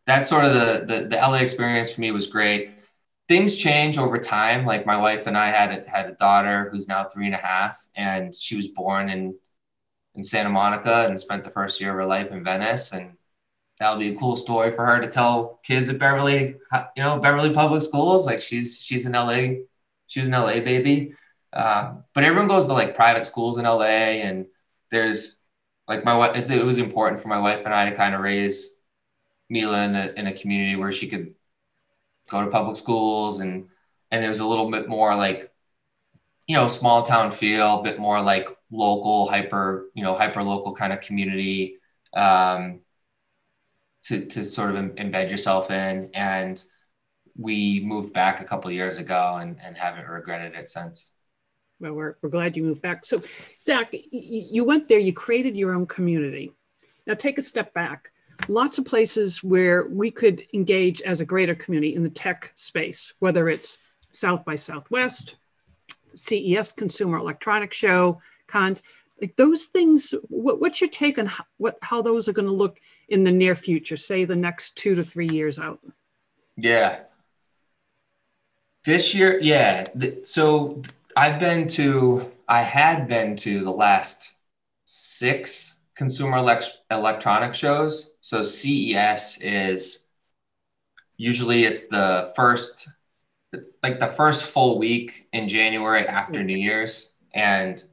that's 0.07 0.29
sort 0.29 0.45
of 0.45 0.53
the, 0.53 0.85
the, 0.85 1.07
the 1.07 1.15
LA 1.15 1.35
experience 1.35 1.91
for 1.91 2.01
me 2.01 2.11
was 2.11 2.27
great 2.27 2.75
things 3.27 3.55
change 3.55 3.97
over 3.97 4.17
time. 4.17 4.65
Like 4.65 4.85
my 4.85 4.97
wife 4.97 5.27
and 5.27 5.37
I 5.37 5.49
had 5.49 5.71
a, 5.71 5.89
had 5.89 6.09
a 6.09 6.13
daughter 6.13 6.69
who's 6.71 6.87
now 6.87 7.05
three 7.05 7.25
and 7.25 7.35
a 7.35 7.39
half, 7.39 7.85
and 7.95 8.35
she 8.35 8.55
was 8.55 8.67
born 8.67 9.09
in 9.09 9.35
in 10.15 10.23
Santa 10.23 10.49
Monica 10.49 11.07
and 11.09 11.19
spent 11.19 11.43
the 11.43 11.49
first 11.49 11.81
year 11.81 11.89
of 11.89 11.97
her 11.97 12.05
life 12.05 12.31
in 12.31 12.41
Venice. 12.41 12.93
And 12.93 13.17
that'll 13.79 13.99
be 13.99 14.13
a 14.13 14.15
cool 14.15 14.37
story 14.37 14.71
for 14.73 14.85
her 14.85 15.01
to 15.01 15.09
tell 15.09 15.59
kids 15.63 15.89
at 15.89 15.99
Beverly, 15.99 16.55
you 16.95 17.03
know, 17.03 17.19
Beverly 17.19 17.53
Public 17.53 17.81
Schools. 17.81 18.25
Like 18.25 18.41
she's 18.41 18.79
she's 18.79 19.05
in 19.05 19.13
LA, 19.13 19.65
she 20.07 20.19
was 20.19 20.29
an 20.29 20.35
LA 20.35 20.59
baby. 20.59 21.13
Uh, 21.51 21.95
but 22.13 22.23
everyone 22.23 22.47
goes 22.49 22.67
to 22.67 22.73
like 22.73 22.95
private 22.95 23.25
schools 23.25 23.57
in 23.57 23.65
LA, 23.65 23.83
and 24.21 24.45
there's 24.91 25.43
like 25.87 26.05
my 26.05 26.15
wife. 26.15 26.35
It, 26.35 26.49
it 26.49 26.63
was 26.65 26.77
important 26.77 27.21
for 27.21 27.27
my 27.27 27.39
wife 27.39 27.61
and 27.65 27.73
I 27.73 27.89
to 27.89 27.95
kind 27.95 28.15
of 28.15 28.21
raise 28.21 28.74
Mila 29.55 29.83
in 29.85 29.95
a, 29.95 30.05
in 30.17 30.27
a 30.27 30.33
community 30.33 30.75
where 30.75 30.91
she 30.91 31.07
could 31.07 31.33
go 32.29 32.43
to 32.43 32.51
public 32.51 32.77
schools 32.77 33.39
and 33.39 33.69
and 34.11 34.21
there 34.21 34.29
was 34.29 34.41
a 34.41 34.47
little 34.47 34.69
bit 34.69 34.87
more 34.87 35.15
like 35.15 35.51
you 36.47 36.55
know 36.55 36.67
small 36.67 37.03
town 37.03 37.31
feel 37.31 37.79
a 37.79 37.83
bit 37.83 37.97
more 37.99 38.21
like 38.21 38.47
local 38.69 39.27
hyper 39.27 39.89
you 39.95 40.03
know 40.03 40.15
hyper 40.15 40.43
local 40.43 40.73
kind 40.73 40.91
of 40.93 40.99
community 41.01 41.77
um, 42.15 42.81
to 44.03 44.25
to 44.25 44.43
sort 44.43 44.75
of 44.75 44.75
embed 44.95 45.29
yourself 45.29 45.71
in. 45.71 46.09
And 46.13 46.61
we 47.37 47.81
moved 47.83 48.13
back 48.13 48.41
a 48.41 48.45
couple 48.45 48.71
years 48.71 48.97
ago 48.97 49.37
and, 49.41 49.57
and 49.63 49.75
haven't 49.75 50.07
regretted 50.07 50.55
it 50.55 50.69
since. 50.69 51.11
Well 51.79 51.93
we're, 51.93 52.15
we're 52.21 52.29
glad 52.29 52.55
you 52.55 52.63
moved 52.63 52.81
back. 52.81 53.05
So 53.05 53.21
zach 53.61 53.93
you 54.11 54.63
went 54.63 54.87
there 54.87 54.99
you 54.99 55.13
created 55.13 55.57
your 55.57 55.73
own 55.73 55.85
community. 55.85 56.51
Now 57.07 57.13
take 57.13 57.37
a 57.37 57.41
step 57.41 57.73
back 57.73 58.11
lots 58.47 58.77
of 58.77 58.85
places 58.85 59.43
where 59.43 59.87
we 59.87 60.11
could 60.11 60.43
engage 60.53 61.01
as 61.01 61.19
a 61.19 61.25
greater 61.25 61.55
community 61.55 61.95
in 61.95 62.03
the 62.03 62.09
tech 62.09 62.51
space, 62.55 63.13
whether 63.19 63.49
it's 63.49 63.77
South 64.11 64.45
by 64.45 64.55
Southwest, 64.55 65.35
CES 66.15 66.71
Consumer 66.71 67.17
Electronics 67.17 67.77
Show, 67.77 68.21
cons. 68.47 68.81
Like 69.21 69.35
those 69.35 69.65
things, 69.65 70.13
what, 70.27 70.59
what's 70.59 70.81
your 70.81 70.89
take 70.89 71.17
on 71.19 71.25
how, 71.25 71.45
what, 71.57 71.77
how 71.81 72.01
those 72.01 72.27
are 72.27 72.33
going 72.33 72.47
to 72.47 72.53
look 72.53 72.79
in 73.09 73.23
the 73.23 73.31
near 73.31 73.55
future, 73.55 73.97
say 73.97 74.25
the 74.25 74.35
next 74.35 74.75
two 74.75 74.95
to 74.95 75.03
three 75.03 75.29
years 75.29 75.57
out? 75.59 75.79
Yeah. 76.57 76.99
This 78.83 79.13
year, 79.13 79.39
yeah. 79.41 79.87
So 80.23 80.81
I've 81.15 81.39
been 81.39 81.67
to, 81.69 82.31
I 82.47 82.61
had 82.61 83.07
been 83.07 83.35
to 83.37 83.63
the 83.63 83.71
last 83.71 84.33
six 84.83 85.77
consumer 85.95 86.37
elect- 86.37 86.81
electronic 86.91 87.55
shows. 87.55 88.11
So 88.25 88.43
CES 88.43 89.37
is 89.41 90.07
usually 91.15 91.65
it's 91.65 91.89
the 91.89 92.33
first, 92.35 92.89
it's 93.53 93.77
like 93.83 93.99
the 93.99 94.07
first 94.07 94.47
full 94.47 94.79
week 94.79 95.27
in 95.31 95.47
January 95.47 96.07
after 96.07 96.39
mm-hmm. 96.39 96.47
New 96.47 96.57
Year's, 96.57 97.11
and 97.35 97.83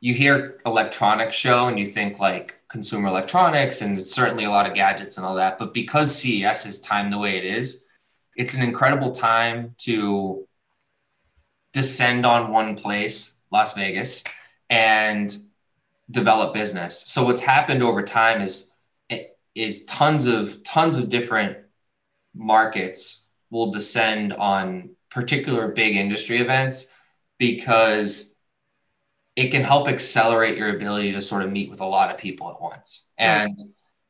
you 0.00 0.12
hear 0.12 0.60
electronics 0.66 1.34
show 1.34 1.68
and 1.68 1.78
you 1.78 1.86
think 1.86 2.18
like 2.18 2.60
consumer 2.68 3.08
electronics 3.08 3.80
and 3.80 3.96
it's 3.96 4.12
certainly 4.12 4.44
a 4.44 4.50
lot 4.50 4.68
of 4.68 4.74
gadgets 4.74 5.16
and 5.16 5.24
all 5.24 5.36
that. 5.36 5.58
But 5.58 5.72
because 5.72 6.14
CES 6.14 6.66
is 6.66 6.82
timed 6.82 7.10
the 7.10 7.16
way 7.16 7.38
it 7.38 7.46
is, 7.46 7.86
it's 8.36 8.54
an 8.54 8.62
incredible 8.62 9.12
time 9.12 9.74
to 9.78 10.46
descend 11.72 12.26
on 12.26 12.52
one 12.52 12.76
place, 12.76 13.40
Las 13.50 13.72
Vegas, 13.72 14.22
and 14.68 15.34
develop 16.10 16.52
business. 16.52 17.04
So 17.06 17.24
what's 17.24 17.40
happened 17.40 17.82
over 17.82 18.02
time 18.02 18.42
is 18.42 18.72
is 19.58 19.84
tons 19.86 20.26
of 20.26 20.62
tons 20.62 20.96
of 20.96 21.08
different 21.08 21.56
markets 22.34 23.26
will 23.50 23.70
descend 23.72 24.32
on 24.32 24.90
particular 25.10 25.68
big 25.68 25.96
industry 25.96 26.40
events 26.40 26.92
because 27.38 28.36
it 29.36 29.48
can 29.48 29.62
help 29.62 29.88
accelerate 29.88 30.58
your 30.58 30.76
ability 30.76 31.12
to 31.12 31.22
sort 31.22 31.42
of 31.42 31.50
meet 31.50 31.70
with 31.70 31.80
a 31.80 31.86
lot 31.86 32.10
of 32.10 32.18
people 32.18 32.50
at 32.50 32.60
once 32.60 33.12
and 33.18 33.58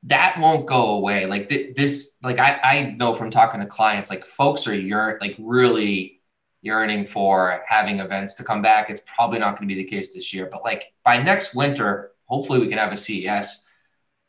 that 0.05 0.39
won't 0.39 0.67
go 0.67 0.93
away 0.93 1.27
like 1.27 1.49
th- 1.49 1.75
this 1.77 2.19
like 2.23 2.39
I, 2.39 2.59
I 2.63 2.95
know 2.99 3.15
from 3.15 3.31
talking 3.31 3.61
to 3.61 3.67
clients 3.67 4.11
like 4.11 4.25
folks 4.25 4.67
are 4.67 4.75
yearn 4.75 5.19
like 5.21 5.37
really 5.39 6.19
yearning 6.63 7.07
for 7.07 7.63
having 7.67 8.01
events 8.01 8.35
to 8.35 8.45
come 8.45 8.63
back. 8.63 8.91
It's 8.91 9.03
probably 9.07 9.39
not 9.39 9.57
going 9.57 9.69
to 9.69 9.75
be 9.75 9.81
the 9.83 9.89
case 9.89 10.15
this 10.15 10.35
year, 10.35 10.49
but 10.51 10.65
like 10.65 10.93
by 11.05 11.23
next 11.23 11.55
winter, 11.55 12.13
hopefully 12.27 12.59
we 12.59 12.69
can 12.69 12.79
have 12.79 12.93
a 12.93 12.97
CES. 12.97 13.68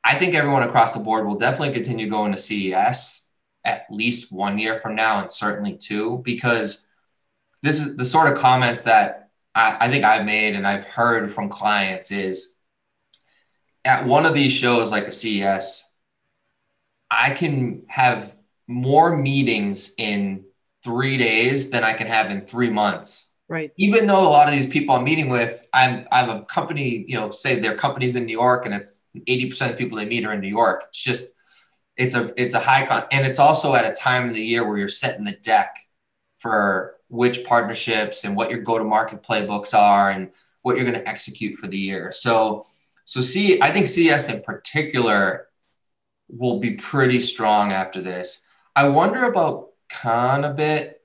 I 0.04 0.16
think 0.16 0.34
everyone 0.34 0.64
across 0.64 0.94
the 0.94 1.00
board 1.00 1.28
will 1.28 1.38
definitely 1.38 1.74
continue 1.74 2.10
going 2.10 2.32
to 2.32 2.38
CES 2.38 3.32
at 3.66 3.86
least 3.90 4.32
one 4.32 4.58
year 4.58 4.80
from 4.80 4.96
now, 4.96 5.20
and 5.22 5.32
certainly 5.32 5.76
two, 5.76 6.22
because 6.24 6.88
this 7.62 7.80
is 7.80 7.98
the 7.98 8.06
sort 8.06 8.32
of 8.32 8.38
comments 8.38 8.84
that 8.84 9.30
I, 9.54 9.78
I 9.82 9.90
think 9.90 10.06
I've 10.06 10.26
made 10.26 10.56
and 10.56 10.66
I've 10.66 10.86
heard 10.86 11.30
from 11.30 11.50
clients 11.50 12.12
is 12.12 12.60
at 13.86 14.06
one 14.06 14.26
of 14.26 14.34
these 14.34 14.54
shows 14.54 14.92
like 14.92 15.08
a 15.08 15.12
CES, 15.12 15.92
I 17.12 17.32
can 17.32 17.84
have 17.88 18.36
more 18.68 19.16
meetings 19.16 19.94
in 19.98 20.46
three 20.84 21.18
days 21.18 21.72
than 21.72 21.84
I 21.84 21.94
can 21.94 22.08
have 22.08 22.32
in 22.32 22.46
three 22.46 22.70
months. 22.70 23.34
Right. 23.48 23.72
Even 23.78 24.06
though 24.06 24.28
a 24.28 24.30
lot 24.30 24.48
of 24.48 24.54
these 24.54 24.70
people 24.70 24.96
I'm 24.96 25.04
meeting 25.04 25.30
with, 25.30 25.66
I'm 25.74 26.08
I 26.12 26.20
have 26.20 26.30
a 26.30 26.44
company, 26.44 27.04
you 27.08 27.16
know, 27.16 27.32
say 27.32 27.60
their 27.60 27.76
companies 27.76 28.16
in 28.16 28.26
New 28.26 28.38
York 28.38 28.66
and 28.66 28.76
it's 28.76 29.06
80% 29.15 29.72
of 29.72 29.78
people 29.78 29.98
they 29.98 30.06
meet 30.06 30.26
are 30.26 30.34
in 30.34 30.41
New 30.41 30.48
York. 30.48 30.86
It's 30.89 31.02
just 31.02 31.36
it's 31.98 32.15
a 32.15 32.34
it's 32.41 32.54
a 32.54 32.60
high 32.60 32.86
con 32.86 33.04
and 33.12 33.26
it's 33.26 33.39
also 33.39 33.76
at 33.76 33.86
a 33.86 33.93
time 33.93 34.30
of 34.30 34.36
the 34.36 34.41
year 34.41 34.65
where 34.65 34.78
you're 34.78 34.88
setting 34.88 35.26
the 35.26 35.38
deck 35.43 35.76
for 36.39 36.95
which 37.10 37.43
partnerships 37.43 38.24
and 38.24 38.36
what 38.36 38.50
your 38.50 38.62
go-to-market 38.62 39.22
playbooks 39.24 39.74
are 39.74 40.12
and 40.12 40.32
what 40.62 40.76
you're 40.76 40.86
going 40.86 40.98
to 40.98 41.08
execute 41.08 41.58
for 41.60 41.67
the 41.67 41.78
year. 41.78 42.12
So 42.12 42.63
so 43.06 43.21
see, 43.21 43.60
I 43.62 43.73
think 43.73 43.88
CES 43.88 44.29
in 44.29 44.42
particular 44.42 45.48
will 46.27 46.60
be 46.60 46.75
pretty 46.75 47.21
strong 47.21 47.71
after 47.71 48.02
this. 48.02 48.46
I 48.75 48.88
wonder 48.88 49.23
about 49.23 49.69
Cannes 49.90 50.46
a 50.46 50.54
bit 50.54 51.02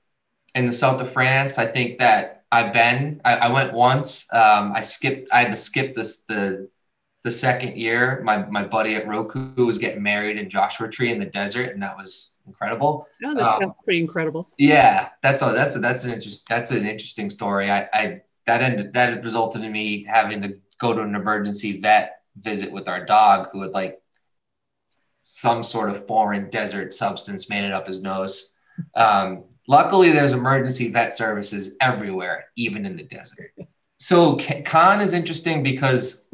in 0.53 0.67
the 0.67 0.73
south 0.73 1.01
of 1.01 1.11
France. 1.11 1.57
I 1.57 1.65
think 1.65 1.97
that 1.97 2.43
I've 2.51 2.73
been. 2.73 3.21
I, 3.25 3.35
I 3.35 3.51
went 3.51 3.73
once. 3.73 4.31
Um, 4.31 4.71
I 4.73 4.81
skipped. 4.81 5.29
I 5.33 5.41
had 5.41 5.49
to 5.49 5.57
skip 5.57 5.95
this 5.95 6.25
the 6.25 6.69
the 7.25 7.31
second 7.31 7.75
year. 7.75 8.21
My 8.23 8.37
my 8.45 8.63
buddy 8.63 8.95
at 8.95 9.07
Roku 9.07 9.65
was 9.65 9.79
getting 9.79 10.03
married 10.03 10.37
in 10.37 10.47
Joshua 10.47 10.87
Tree 10.87 11.11
in 11.11 11.19
the 11.19 11.25
desert, 11.25 11.73
and 11.73 11.81
that 11.81 11.97
was 11.97 12.37
incredible. 12.45 13.07
Yeah, 13.19 13.33
that 13.33 13.43
um, 13.43 13.59
sounds 13.59 13.73
pretty 13.83 13.99
incredible. 13.99 14.47
Yeah, 14.59 15.09
that's 15.23 15.41
a 15.41 15.45
that's 15.47 15.75
a, 15.75 15.79
that's 15.79 16.05
an 16.05 16.13
interest 16.13 16.47
that's 16.47 16.69
an 16.69 16.85
interesting 16.85 17.31
story. 17.31 17.69
I, 17.71 17.89
I 17.91 18.21
that 18.45 18.61
ended 18.61 18.93
that 18.93 19.23
resulted 19.23 19.63
in 19.63 19.71
me 19.71 20.03
having 20.03 20.43
to 20.43 20.59
go 20.79 20.93
to 20.93 21.01
an 21.01 21.15
emergency 21.15 21.81
vet 21.81 22.21
visit 22.39 22.71
with 22.71 22.87
our 22.87 23.03
dog 23.03 23.49
who 23.51 23.63
had 23.63 23.71
like 23.71 23.99
some 25.23 25.63
sort 25.63 25.89
of 25.89 26.05
foreign 26.05 26.51
desert 26.51 26.93
substance 26.93 27.49
made 27.49 27.65
it 27.65 27.71
up 27.71 27.87
his 27.87 28.03
nose. 28.03 28.53
Um, 28.95 29.45
Luckily, 29.67 30.11
there's 30.11 30.33
emergency 30.33 30.91
vet 30.91 31.15
services 31.15 31.75
everywhere, 31.81 32.45
even 32.55 32.85
in 32.85 32.95
the 32.95 33.01
desert. 33.01 33.51
So 33.97 34.35
Cannes 34.35 35.01
is 35.01 35.13
interesting 35.13 35.63
because 35.63 36.29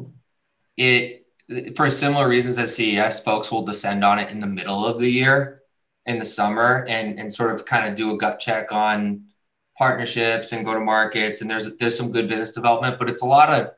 it, 0.76 1.26
for 1.76 1.90
similar 1.90 2.28
reasons 2.28 2.58
as 2.58 2.74
CES, 2.74 3.22
folks 3.22 3.50
will 3.50 3.64
descend 3.64 4.04
on 4.04 4.18
it 4.18 4.30
in 4.30 4.40
the 4.40 4.46
middle 4.46 4.86
of 4.86 5.00
the 5.00 5.08
year, 5.08 5.62
in 6.06 6.18
the 6.18 6.24
summer, 6.24 6.84
and 6.88 7.18
and 7.18 7.32
sort 7.32 7.54
of 7.54 7.64
kind 7.64 7.88
of 7.88 7.94
do 7.94 8.14
a 8.14 8.18
gut 8.18 8.40
check 8.40 8.72
on 8.72 9.24
partnerships 9.76 10.52
and 10.52 10.64
go 10.64 10.74
to 10.74 10.80
markets. 10.80 11.40
And 11.40 11.50
there's 11.50 11.76
there's 11.78 11.96
some 11.96 12.12
good 12.12 12.28
business 12.28 12.52
development, 12.52 12.98
but 12.98 13.08
it's 13.08 13.22
a 13.22 13.26
lot 13.26 13.50
of 13.52 13.72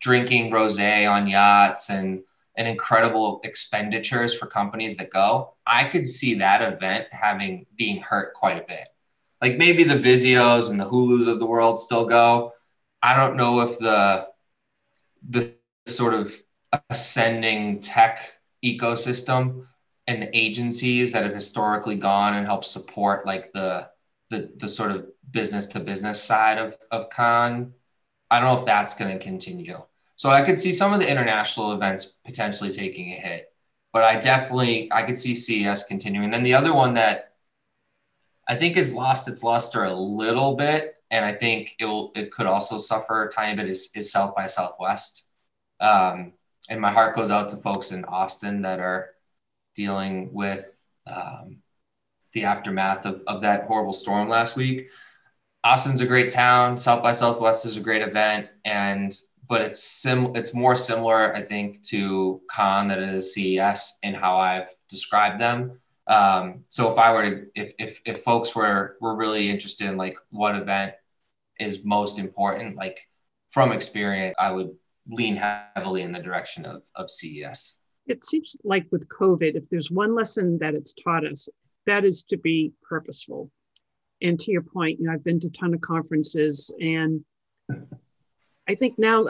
drinking 0.00 0.52
rosé 0.52 1.10
on 1.10 1.26
yachts 1.26 1.90
and 1.90 2.22
and 2.56 2.66
incredible 2.66 3.40
expenditures 3.44 4.34
for 4.34 4.46
companies 4.46 4.96
that 4.96 5.10
go. 5.10 5.54
I 5.66 5.84
could 5.84 6.08
see 6.08 6.34
that 6.34 6.60
event 6.60 7.06
having 7.12 7.66
being 7.76 8.02
hurt 8.02 8.34
quite 8.34 8.58
a 8.58 8.66
bit. 8.66 8.88
Like 9.40 9.56
maybe 9.56 9.84
the 9.84 9.94
Vizios 9.94 10.70
and 10.70 10.80
the 10.80 10.88
Hulus 10.88 11.28
of 11.28 11.38
the 11.38 11.46
world 11.46 11.80
still 11.80 12.04
go. 12.04 12.52
I 13.00 13.16
don't 13.16 13.36
know 13.36 13.60
if 13.60 13.78
the 13.78 14.26
the 15.28 15.54
sort 15.88 16.14
of 16.14 16.34
ascending 16.90 17.80
tech 17.80 18.34
ecosystem 18.64 19.66
and 20.06 20.22
the 20.22 20.36
agencies 20.36 21.12
that 21.12 21.22
have 21.22 21.34
historically 21.34 21.96
gone 21.96 22.34
and 22.34 22.46
helped 22.46 22.64
support 22.64 23.26
like 23.26 23.52
the 23.52 23.88
the, 24.30 24.52
the 24.56 24.68
sort 24.68 24.90
of 24.90 25.06
business 25.30 25.68
to 25.68 25.80
business 25.80 26.22
side 26.22 26.58
of, 26.58 26.76
of 26.90 27.10
Cannes 27.10 27.72
i 28.30 28.38
don't 28.38 28.48
know 28.48 28.60
if 28.60 28.66
that's 28.66 28.96
going 28.96 29.16
to 29.16 29.22
continue. 29.22 29.82
So 30.16 30.30
i 30.30 30.42
could 30.42 30.58
see 30.58 30.72
some 30.72 30.92
of 30.92 31.00
the 31.00 31.08
international 31.08 31.72
events 31.72 32.18
potentially 32.24 32.72
taking 32.72 33.12
a 33.12 33.16
hit 33.16 33.52
but 33.92 34.02
i 34.04 34.20
definitely 34.20 34.90
i 34.92 35.02
could 35.02 35.18
see 35.18 35.34
ces 35.34 35.84
continuing. 35.84 36.30
Then 36.30 36.42
the 36.42 36.54
other 36.54 36.74
one 36.74 36.94
that 36.94 37.34
i 38.48 38.54
think 38.54 38.76
has 38.76 38.94
lost 38.94 39.28
its 39.28 39.42
luster 39.42 39.84
a 39.84 39.94
little 39.94 40.56
bit 40.56 40.96
and 41.10 41.24
i 41.24 41.32
think 41.32 41.74
it 41.78 41.84
will 41.84 42.12
it 42.16 42.32
could 42.32 42.46
also 42.46 42.78
suffer 42.78 43.24
a 43.24 43.32
tiny 43.32 43.56
bit 43.56 43.68
is, 43.68 43.90
is 43.94 44.12
south 44.12 44.34
by 44.34 44.46
southwest 44.46 45.27
um, 45.80 46.32
and 46.68 46.80
my 46.80 46.90
heart 46.90 47.16
goes 47.16 47.30
out 47.30 47.48
to 47.50 47.56
folks 47.56 47.92
in 47.92 48.04
Austin 48.04 48.62
that 48.62 48.80
are 48.80 49.10
dealing 49.74 50.32
with 50.32 50.84
um, 51.06 51.58
the 52.32 52.44
aftermath 52.44 53.06
of, 53.06 53.22
of 53.26 53.42
that 53.42 53.64
horrible 53.64 53.92
storm 53.92 54.28
last 54.28 54.56
week. 54.56 54.88
Austin's 55.64 56.00
a 56.00 56.06
great 56.06 56.30
town. 56.30 56.76
South 56.76 57.02
by 57.02 57.12
Southwest 57.12 57.66
is 57.66 57.76
a 57.76 57.80
great 57.80 58.02
event, 58.02 58.48
and 58.64 59.16
but 59.48 59.62
it's 59.62 59.82
sim 59.82 60.36
it's 60.36 60.54
more 60.54 60.76
similar, 60.76 61.34
I 61.34 61.42
think, 61.42 61.82
to 61.84 62.40
Cannes 62.54 62.88
than 62.88 63.02
it 63.02 63.14
is 63.14 63.34
CES 63.34 63.98
in 64.02 64.14
how 64.14 64.36
I've 64.36 64.68
described 64.88 65.40
them. 65.40 65.80
Um, 66.06 66.64
so 66.68 66.92
if 66.92 66.98
I 66.98 67.12
were 67.12 67.30
to, 67.30 67.46
if 67.54 67.72
if 67.78 68.00
if 68.04 68.22
folks 68.22 68.54
were 68.54 68.96
were 69.00 69.16
really 69.16 69.50
interested 69.50 69.88
in 69.88 69.96
like 69.96 70.18
what 70.30 70.54
event 70.54 70.94
is 71.58 71.84
most 71.84 72.18
important, 72.18 72.76
like 72.76 73.08
from 73.50 73.72
experience, 73.72 74.36
I 74.38 74.52
would 74.52 74.76
lean 75.08 75.36
heavily 75.36 76.02
in 76.02 76.12
the 76.12 76.18
direction 76.18 76.64
of, 76.64 76.82
of 76.94 77.10
CES. 77.10 77.78
It 78.06 78.24
seems 78.24 78.56
like 78.64 78.86
with 78.90 79.08
COVID, 79.08 79.54
if 79.54 79.68
there's 79.70 79.90
one 79.90 80.14
lesson 80.14 80.58
that 80.58 80.74
it's 80.74 80.94
taught 80.94 81.26
us, 81.26 81.48
that 81.86 82.04
is 82.04 82.22
to 82.24 82.36
be 82.36 82.72
purposeful. 82.88 83.50
And 84.22 84.38
to 84.40 84.50
your 84.50 84.62
point, 84.62 84.98
you 84.98 85.06
know, 85.06 85.12
I've 85.12 85.24
been 85.24 85.40
to 85.40 85.46
a 85.46 85.50
ton 85.50 85.74
of 85.74 85.80
conferences 85.80 86.70
and 86.80 87.24
I 88.68 88.74
think 88.74 88.98
now 88.98 89.26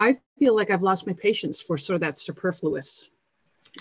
I 0.00 0.16
feel 0.38 0.56
like 0.56 0.70
I've 0.70 0.82
lost 0.82 1.06
my 1.06 1.12
patience 1.12 1.60
for 1.60 1.78
sort 1.78 1.94
of 1.96 2.00
that 2.00 2.18
superfluous 2.18 3.10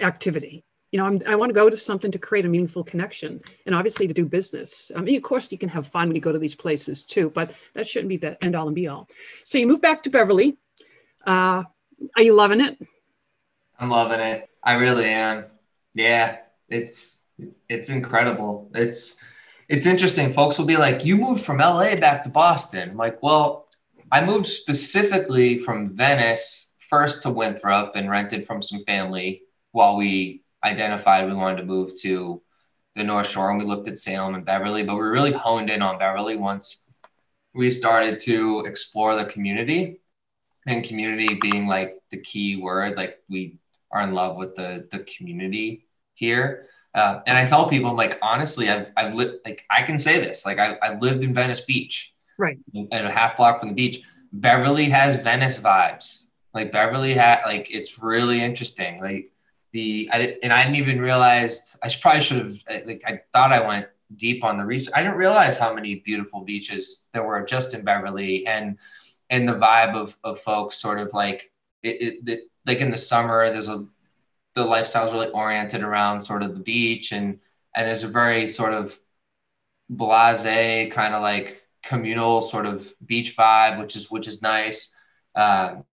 activity. 0.02 0.64
You 0.92 1.00
know, 1.00 1.06
I'm, 1.06 1.22
i 1.28 1.36
want 1.36 1.50
to 1.50 1.54
go 1.54 1.70
to 1.70 1.78
something 1.78 2.12
to 2.12 2.20
create 2.20 2.46
a 2.46 2.50
meaningful 2.50 2.84
connection 2.84 3.40
and 3.66 3.76
obviously 3.76 4.08
to 4.08 4.14
do 4.14 4.26
business. 4.26 4.92
I 4.96 5.02
mean, 5.02 5.16
of 5.16 5.24
course, 5.24 5.52
you 5.52 5.58
can 5.58 5.70
have 5.70 5.88
fun 5.88 6.10
when 6.10 6.16
you 6.16 6.22
go 6.22 6.32
to 6.32 6.40
these 6.40 6.56
places 6.56 7.06
too, 7.06 7.30
but 7.30 7.54
that 7.74 7.88
shouldn't 7.88 8.10
be 8.10 8.18
the 8.18 8.44
end 8.44 8.56
all 8.56 8.68
and 8.68 8.76
be 8.76 8.88
all. 8.88 9.08
So 9.46 9.58
you 9.58 9.68
move 9.68 9.82
back 9.82 10.04
to 10.04 10.10
Beverly 10.10 10.58
uh, 11.30 11.64
are 12.16 12.24
you 12.24 12.34
loving 12.34 12.60
it? 12.60 12.78
I'm 13.80 13.90
loving 13.90 14.20
it. 14.20 14.50
I 14.64 14.74
really 14.76 15.06
am. 15.06 15.46
Yeah, 15.94 16.38
it's 16.68 17.24
it's 17.70 17.90
incredible. 17.90 18.70
It's 18.74 19.24
it's 19.68 19.86
interesting. 19.86 20.34
Folks 20.34 20.58
will 20.58 20.66
be 20.66 20.78
like, 20.78 21.06
"You 21.06 21.18
moved 21.18 21.44
from 21.44 21.60
LA 21.60 21.96
back 21.96 22.24
to 22.24 22.30
Boston." 22.30 22.90
I'm 22.90 22.98
like, 22.98 23.22
well, 23.22 23.68
I 24.12 24.26
moved 24.26 24.48
specifically 24.48 25.60
from 25.60 25.96
Venice 25.96 26.74
first 26.80 27.22
to 27.24 27.30
Winthrop 27.30 27.96
and 27.96 28.10
rented 28.10 28.48
from 28.48 28.64
some 28.64 28.84
family 28.86 29.44
while 29.72 29.96
we 29.96 30.42
identified 30.64 31.28
we 31.28 31.36
wanted 31.36 31.58
to 31.58 31.64
move 31.64 31.96
to 32.02 32.42
the 32.96 33.04
North 33.04 33.28
Shore 33.28 33.52
and 33.52 33.60
we 33.60 33.66
looked 33.66 33.88
at 33.88 34.00
Salem 34.00 34.34
and 34.34 34.44
Beverly, 34.44 34.82
but 34.82 34.96
we 34.96 35.04
really 35.04 35.32
honed 35.32 35.70
in 35.70 35.84
on 35.84 36.00
Beverly 36.00 36.36
once 36.36 36.88
we 37.54 37.70
started 37.70 38.20
to 38.22 38.66
explore 38.66 39.16
the 39.16 39.26
community 39.26 40.00
and 40.68 40.84
community 40.84 41.36
being 41.36 41.68
like 41.68 41.98
the 42.12 42.18
key 42.18 42.56
word 42.56 42.98
like 42.98 43.20
we 43.30 43.58
are 43.92 44.02
in 44.02 44.14
love 44.14 44.38
with 44.38 44.56
the 44.56 44.88
the 44.92 45.00
community 45.00 45.86
here. 46.14 46.68
Uh, 46.96 47.22
and 47.28 47.38
i 47.38 47.46
tell 47.46 47.70
people 47.70 47.92
i'm 47.92 47.96
like 47.96 48.18
honestly 48.24 48.68
i've 48.68 48.88
i've 48.98 49.14
lived 49.14 49.38
like 49.46 49.64
i 49.70 49.84
can 49.84 50.00
say 50.00 50.20
this 50.20 50.44
like 50.44 50.58
I, 50.58 50.76
i've 50.82 51.02
lived 51.02 51.24
in 51.24 51.34
venice 51.34 51.62
beach. 51.62 52.14
Right. 52.38 52.58
And 52.74 52.88
a 52.92 53.12
half 53.12 53.38
block 53.38 53.60
from 53.60 53.70
the 53.70 53.76
beach. 53.76 54.02
Beverly 54.32 54.90
has 54.90 55.22
venice 55.22 55.60
vibes. 55.60 56.28
Like 56.54 56.72
beverly 56.72 57.14
had 57.14 57.42
like 57.46 57.70
it's 57.70 58.00
really 58.00 58.42
interesting. 58.42 59.00
Like 59.00 59.32
the 59.72 60.10
I, 60.12 60.38
and 60.42 60.52
i 60.52 60.64
didn't 60.64 60.78
even 60.78 61.00
realize 61.00 61.78
i 61.84 61.88
should, 61.88 62.02
probably 62.02 62.22
should 62.22 62.38
have 62.68 62.86
like 62.88 63.04
i 63.06 63.22
thought 63.34 63.54
i 63.54 63.60
went 63.60 63.86
deep 64.16 64.44
on 64.44 64.58
the 64.58 64.66
research. 64.66 64.94
I 64.96 65.02
didn't 65.02 65.18
realize 65.18 65.58
how 65.58 65.74
many 65.74 65.96
beautiful 65.96 66.42
beaches 66.42 67.08
there 67.14 67.24
were 67.24 67.44
just 67.44 67.74
in 67.74 67.84
beverly. 67.84 68.46
And 68.48 68.78
and 69.30 69.48
the 69.48 69.54
vibe 69.54 69.96
of, 69.96 70.18
of 70.24 70.40
folks 70.40 70.78
sort 70.78 71.00
of 71.00 71.14
like 71.14 71.52
it, 71.84 72.02
it, 72.02 72.30
it 72.30 72.40
like 72.66 72.82
in 72.82 72.92
the 72.92 72.98
summer 72.98 73.52
there's 73.52 73.70
a 73.70 73.86
the 74.56 74.66
lifestyle 74.66 75.08
is 75.08 75.14
really 75.14 75.30
oriented 75.30 75.84
around 75.84 76.22
sort 76.22 76.44
of 76.44 76.54
the 76.54 76.60
beach 76.60 77.12
and 77.12 77.40
and 77.76 77.88
there's 77.88 78.04
a 78.04 78.08
very 78.08 78.50
sort 78.50 78.74
of 78.74 79.00
blase 79.90 80.44
kind 80.92 81.14
of 81.14 81.22
like 81.22 81.64
communal 81.84 82.42
sort 82.42 82.66
of 82.66 82.94
beach 83.06 83.36
vibe 83.38 83.80
which 83.80 83.96
is 83.96 84.12
which 84.12 84.28
is 84.28 84.42
nice. 84.42 84.96
Um, 85.36 85.86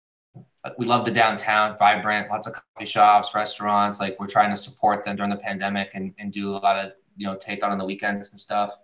we 0.78 0.86
love 0.86 1.04
the 1.04 1.10
downtown 1.10 1.76
vibrant 1.76 2.30
lots 2.30 2.46
of 2.46 2.54
coffee 2.54 2.86
shops 2.86 3.34
restaurants 3.34 4.00
like 4.00 4.18
we're 4.18 4.26
trying 4.26 4.50
to 4.50 4.56
support 4.56 5.04
them 5.04 5.14
during 5.14 5.30
the 5.30 5.36
pandemic 5.36 5.90
and, 5.92 6.14
and 6.18 6.32
do 6.32 6.50
a 6.50 6.56
lot 6.56 6.82
of 6.82 6.92
you 7.16 7.26
know 7.26 7.36
take 7.36 7.62
out 7.62 7.70
on 7.70 7.78
the 7.78 7.84
weekends 7.84 8.32
and 8.32 8.40
stuff. 8.40 8.76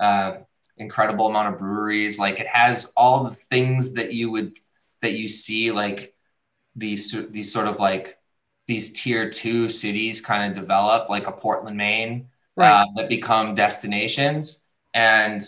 Um, 0.00 0.46
incredible 0.78 1.26
amount 1.26 1.52
of 1.54 1.58
breweries. 1.58 2.18
Like 2.18 2.40
it 2.40 2.46
has 2.46 2.92
all 2.96 3.24
the 3.24 3.30
things 3.30 3.94
that 3.94 4.12
you 4.12 4.30
would 4.30 4.56
that 5.02 5.12
you 5.12 5.28
see 5.28 5.70
like 5.70 6.14
these 6.76 7.14
these 7.30 7.52
sort 7.52 7.66
of 7.66 7.78
like 7.78 8.18
these 8.68 8.92
tier 8.92 9.30
two 9.30 9.68
cities 9.68 10.20
kind 10.20 10.50
of 10.50 10.60
develop, 10.60 11.08
like 11.08 11.26
a 11.26 11.32
Portland, 11.32 11.76
Maine, 11.76 12.28
right. 12.54 12.82
uh, 12.82 12.86
that 12.96 13.08
become 13.08 13.54
destinations. 13.54 14.66
And 14.92 15.44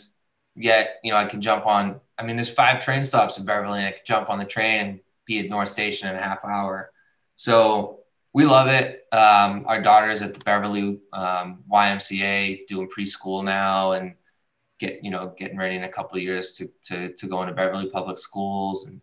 yet, 0.57 0.97
you 1.05 1.13
know, 1.13 1.19
I 1.19 1.27
can 1.27 1.43
jump 1.43 1.67
on. 1.67 2.01
I 2.19 2.25
mean, 2.25 2.37
there's 2.37 2.53
five 2.53 2.83
train 2.83 3.05
stops 3.05 3.39
in 3.39 3.45
Beverly, 3.45 3.79
and 3.79 3.89
I 3.89 3.93
can 3.93 4.01
jump 4.07 4.31
on 4.31 4.39
the 4.39 4.45
train 4.45 4.81
and 4.81 5.01
be 5.27 5.39
at 5.39 5.51
North 5.51 5.69
Station 5.69 6.09
in 6.09 6.17
a 6.17 6.21
half 6.21 6.45
hour. 6.45 6.91
So 7.37 8.01
we 8.33 8.45
love 8.47 8.69
it. 8.69 9.05
Um, 9.13 9.65
our 9.67 9.83
daughter's 9.83 10.23
at 10.23 10.35
the 10.35 10.41
Beverly 10.41 10.99
um, 11.13 11.63
YMCA 11.71 12.67
doing 12.67 12.89
preschool 12.89 13.45
now, 13.45 13.93
and 13.93 14.15
get 14.81 15.05
you 15.05 15.11
know 15.11 15.35
getting 15.39 15.59
ready 15.59 15.77
in 15.77 15.85
a 15.85 15.89
couple 15.89 16.17
of 16.17 16.23
years 16.23 16.55
to 16.55 16.69
to 16.85 17.13
to 17.13 17.27
go 17.29 17.43
into 17.43 17.55
Beverly 17.55 17.91
Public 17.91 18.19
Schools, 18.19 18.87
and 18.87 19.01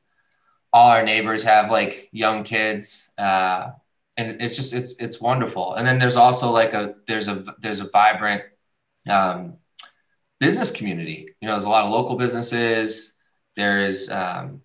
all 0.73 0.89
our 0.89 1.03
neighbors 1.03 1.43
have 1.43 1.71
like 1.71 2.09
young 2.11 2.43
kids, 2.43 3.13
uh, 3.17 3.69
and 4.17 4.41
it's 4.41 4.55
just 4.55 4.73
it's 4.73 4.95
it's 4.99 5.21
wonderful. 5.21 5.75
And 5.75 5.87
then 5.87 5.99
there's 5.99 6.17
also 6.17 6.51
like 6.51 6.73
a 6.73 6.95
there's 7.07 7.27
a 7.27 7.45
there's 7.61 7.79
a 7.79 7.89
vibrant 7.89 8.43
um, 9.07 9.57
business 10.39 10.71
community. 10.71 11.29
You 11.39 11.47
know, 11.47 11.53
there's 11.53 11.65
a 11.65 11.69
lot 11.69 11.85
of 11.85 11.91
local 11.91 12.17
businesses. 12.17 13.13
There's 13.55 14.11
um, 14.11 14.61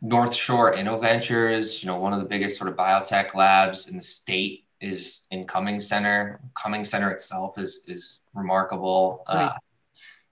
North 0.00 0.34
Shore 0.34 0.74
InnoVentures, 0.74 1.82
you 1.82 1.86
know, 1.86 1.98
one 1.98 2.12
of 2.12 2.20
the 2.20 2.26
biggest 2.26 2.58
sort 2.58 2.70
of 2.70 2.76
biotech 2.76 3.34
labs 3.34 3.88
in 3.88 3.96
the 3.96 4.02
state 4.02 4.66
is 4.80 5.26
in 5.30 5.46
Cummings 5.46 5.86
Center. 5.86 6.40
Cummings 6.54 6.90
Center 6.90 7.10
itself 7.10 7.58
is 7.58 7.86
is 7.88 8.20
remarkable. 8.34 9.24
Right. 9.28 9.46
Uh, 9.46 9.54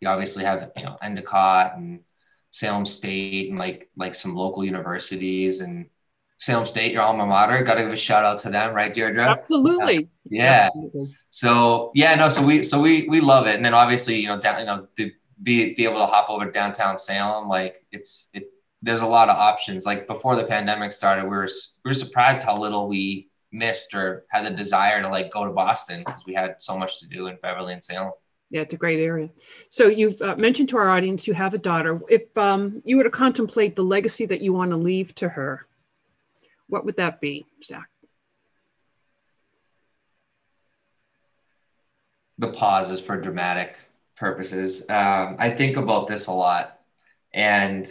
you 0.03 0.09
obviously 0.09 0.43
have 0.45 0.71
you 0.77 0.83
know 0.83 0.99
Endicott 1.01 1.77
and 1.77 2.01
Salem 2.51 2.85
State 2.85 3.51
and 3.51 3.59
like 3.59 3.89
like 3.97 4.15
some 4.15 4.35
local 4.35 4.65
universities 4.65 5.61
and 5.61 5.87
Salem 6.39 6.67
State, 6.67 6.93
your 6.93 7.03
alma 7.03 7.25
mater. 7.25 7.63
Got 7.63 7.77
to 7.77 7.85
give 7.85 7.93
a 7.93 7.97
shout 7.97 8.25
out 8.25 8.41
to 8.41 8.51
them, 8.51 8.75
right, 8.75 8.93
Deirdre? 8.93 9.29
Absolutely. 9.29 10.09
Yeah. 10.29 10.67
Absolutely. 10.67 11.17
So 11.31 11.93
yeah, 11.95 12.17
no. 12.17 12.29
So 12.29 12.45
we 12.45 12.65
so 12.65 12.83
we 12.83 13.09
we 13.09 13.21
love 13.21 13.47
it, 13.47 13.55
and 13.55 13.65
then 13.65 13.75
obviously 13.75 14.17
you 14.17 14.27
know 14.27 14.41
down 14.41 14.59
you 14.59 14.67
know 14.67 14.89
to 14.97 15.11
be 15.41 15.75
be 15.75 15.85
able 15.85 16.01
to 16.01 16.07
hop 16.07 16.29
over 16.29 16.47
to 16.47 16.53
downtown 16.53 16.99
Salem, 16.99 17.49
like 17.49 17.87
it's 17.93 18.29
it. 18.35 18.49
There's 18.85 19.03
a 19.03 19.07
lot 19.07 19.29
of 19.29 19.37
options. 19.37 19.87
Like 19.87 20.09
before 20.09 20.35
the 20.35 20.43
pandemic 20.43 20.93
started, 20.93 21.25
we 21.25 21.31
were 21.31 21.49
we 21.85 21.91
were 21.91 21.95
surprised 21.95 22.45
how 22.45 22.59
little 22.59 22.89
we 22.89 23.31
missed 23.53 23.95
or 23.95 24.25
had 24.31 24.45
the 24.45 24.51
desire 24.51 25.01
to 25.01 25.09
like 25.09 25.31
go 25.31 25.45
to 25.45 25.53
Boston 25.53 26.03
because 26.05 26.27
we 26.27 26.35
had 26.35 26.61
so 26.61 26.77
much 26.77 26.99
to 26.99 27.07
do 27.07 27.29
in 27.29 27.39
Beverly 27.41 27.73
and 27.73 27.85
Salem. 27.85 28.11
Yeah, 28.53 28.61
it's 28.61 28.75
a 28.75 28.77
great 28.77 29.01
area. 29.01 29.31
So 29.71 29.89
you've 29.89 30.21
uh, 30.21 30.37
mentioned 30.37 30.69
to 30.69 30.77
our 30.77 30.91
audience 30.91 31.27
you 31.27 31.33
have 31.33 31.55
a 31.55 31.59
daughter. 31.59 31.99
If 32.11 32.37
um, 32.37 32.83
you 32.85 32.99
were 32.99 33.03
to 33.03 33.11
contemplate 33.11 33.75
the 33.75 33.83
legacy 33.83 34.27
that 34.27 34.43
you 34.43 34.53
want 34.53 34.73
to 34.73 34.77
leave 34.77 35.15
to 35.17 35.29
her, 35.31 35.67
what 36.69 36.85
would 36.85 36.99
that 36.99 37.19
be, 37.19 37.47
Zach? 37.65 37.89
The 42.37 42.49
pauses 42.49 43.01
for 43.01 43.19
dramatic 43.19 43.79
purposes. 44.17 44.83
Um, 44.91 45.37
I 45.39 45.49
think 45.49 45.79
about 45.79 46.07
this 46.07 46.27
a 46.27 46.33
lot, 46.33 46.79
and 47.33 47.91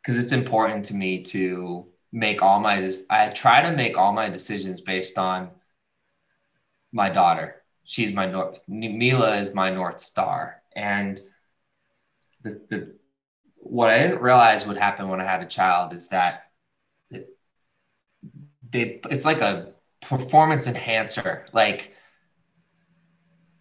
because 0.00 0.16
it's 0.16 0.32
important 0.32 0.86
to 0.86 0.94
me 0.94 1.24
to 1.24 1.88
make 2.10 2.40
all 2.40 2.58
my 2.58 2.90
I 3.10 3.28
try 3.28 3.60
to 3.60 3.76
make 3.76 3.98
all 3.98 4.14
my 4.14 4.30
decisions 4.30 4.80
based 4.80 5.18
on 5.18 5.50
my 6.90 7.10
daughter. 7.10 7.63
She's 7.84 8.12
my 8.12 8.26
north. 8.26 8.60
Mila 8.68 9.36
is 9.36 9.54
my 9.54 9.70
north 9.70 10.00
star, 10.00 10.62
and 10.74 11.20
the 12.42 12.60
the 12.70 12.94
what 13.56 13.90
I 13.90 13.98
didn't 13.98 14.20
realize 14.22 14.66
would 14.66 14.76
happen 14.76 15.08
when 15.08 15.20
I 15.20 15.24
had 15.24 15.42
a 15.42 15.46
child 15.46 15.92
is 15.92 16.08
that 16.08 16.50
it, 17.10 17.36
they 18.70 19.00
it's 19.10 19.24
like 19.24 19.40
a 19.40 19.72
performance 20.00 20.66
enhancer. 20.66 21.46
Like 21.52 21.94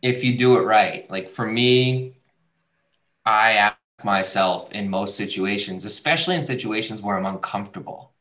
if 0.01 0.23
you 0.23 0.37
do 0.37 0.57
it 0.57 0.63
right, 0.63 1.09
like 1.09 1.29
for 1.29 1.45
me, 1.45 2.17
I 3.25 3.53
ask 3.53 3.77
myself 4.05 4.71
in 4.71 4.89
most 4.89 5.17
situations, 5.17 5.85
especially 5.85 6.35
in 6.35 6.43
situations 6.43 7.01
where 7.01 7.17
I'm 7.17 7.25
uncomfortable 7.25 8.13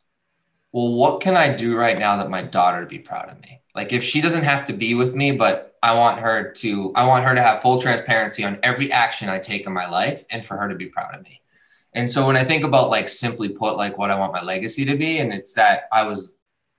well, 0.72 0.94
what 0.94 1.20
can 1.20 1.36
I 1.36 1.54
do 1.54 1.76
right 1.76 1.98
now 1.98 2.18
that 2.18 2.30
my 2.30 2.42
daughter 2.42 2.82
to 2.82 2.86
be 2.86 2.98
proud 3.00 3.30
of 3.30 3.40
me? 3.40 3.61
Like 3.74 3.92
if 3.92 4.02
she 4.02 4.20
doesn't 4.20 4.44
have 4.44 4.66
to 4.66 4.72
be 4.72 4.94
with 4.94 5.14
me, 5.14 5.32
but 5.32 5.76
I 5.82 5.94
want 5.94 6.20
her 6.20 6.52
to, 6.52 6.92
I 6.94 7.06
want 7.06 7.24
her 7.24 7.34
to 7.34 7.42
have 7.42 7.62
full 7.62 7.80
transparency 7.80 8.44
on 8.44 8.58
every 8.62 8.92
action 8.92 9.28
I 9.28 9.38
take 9.38 9.66
in 9.66 9.72
my 9.72 9.88
life 9.88 10.24
and 10.30 10.44
for 10.44 10.56
her 10.56 10.68
to 10.68 10.74
be 10.74 10.86
proud 10.86 11.14
of 11.14 11.22
me. 11.22 11.40
And 11.94 12.10
so 12.10 12.26
when 12.26 12.36
I 12.36 12.44
think 12.44 12.64
about 12.64 12.90
like 12.90 13.08
simply 13.08 13.48
put, 13.48 13.76
like 13.76 13.98
what 13.98 14.10
I 14.10 14.18
want 14.18 14.32
my 14.32 14.42
legacy 14.42 14.84
to 14.86 14.96
be, 14.96 15.18
and 15.18 15.32
it's 15.32 15.54
that 15.54 15.84
I 15.92 16.04
was, 16.04 16.38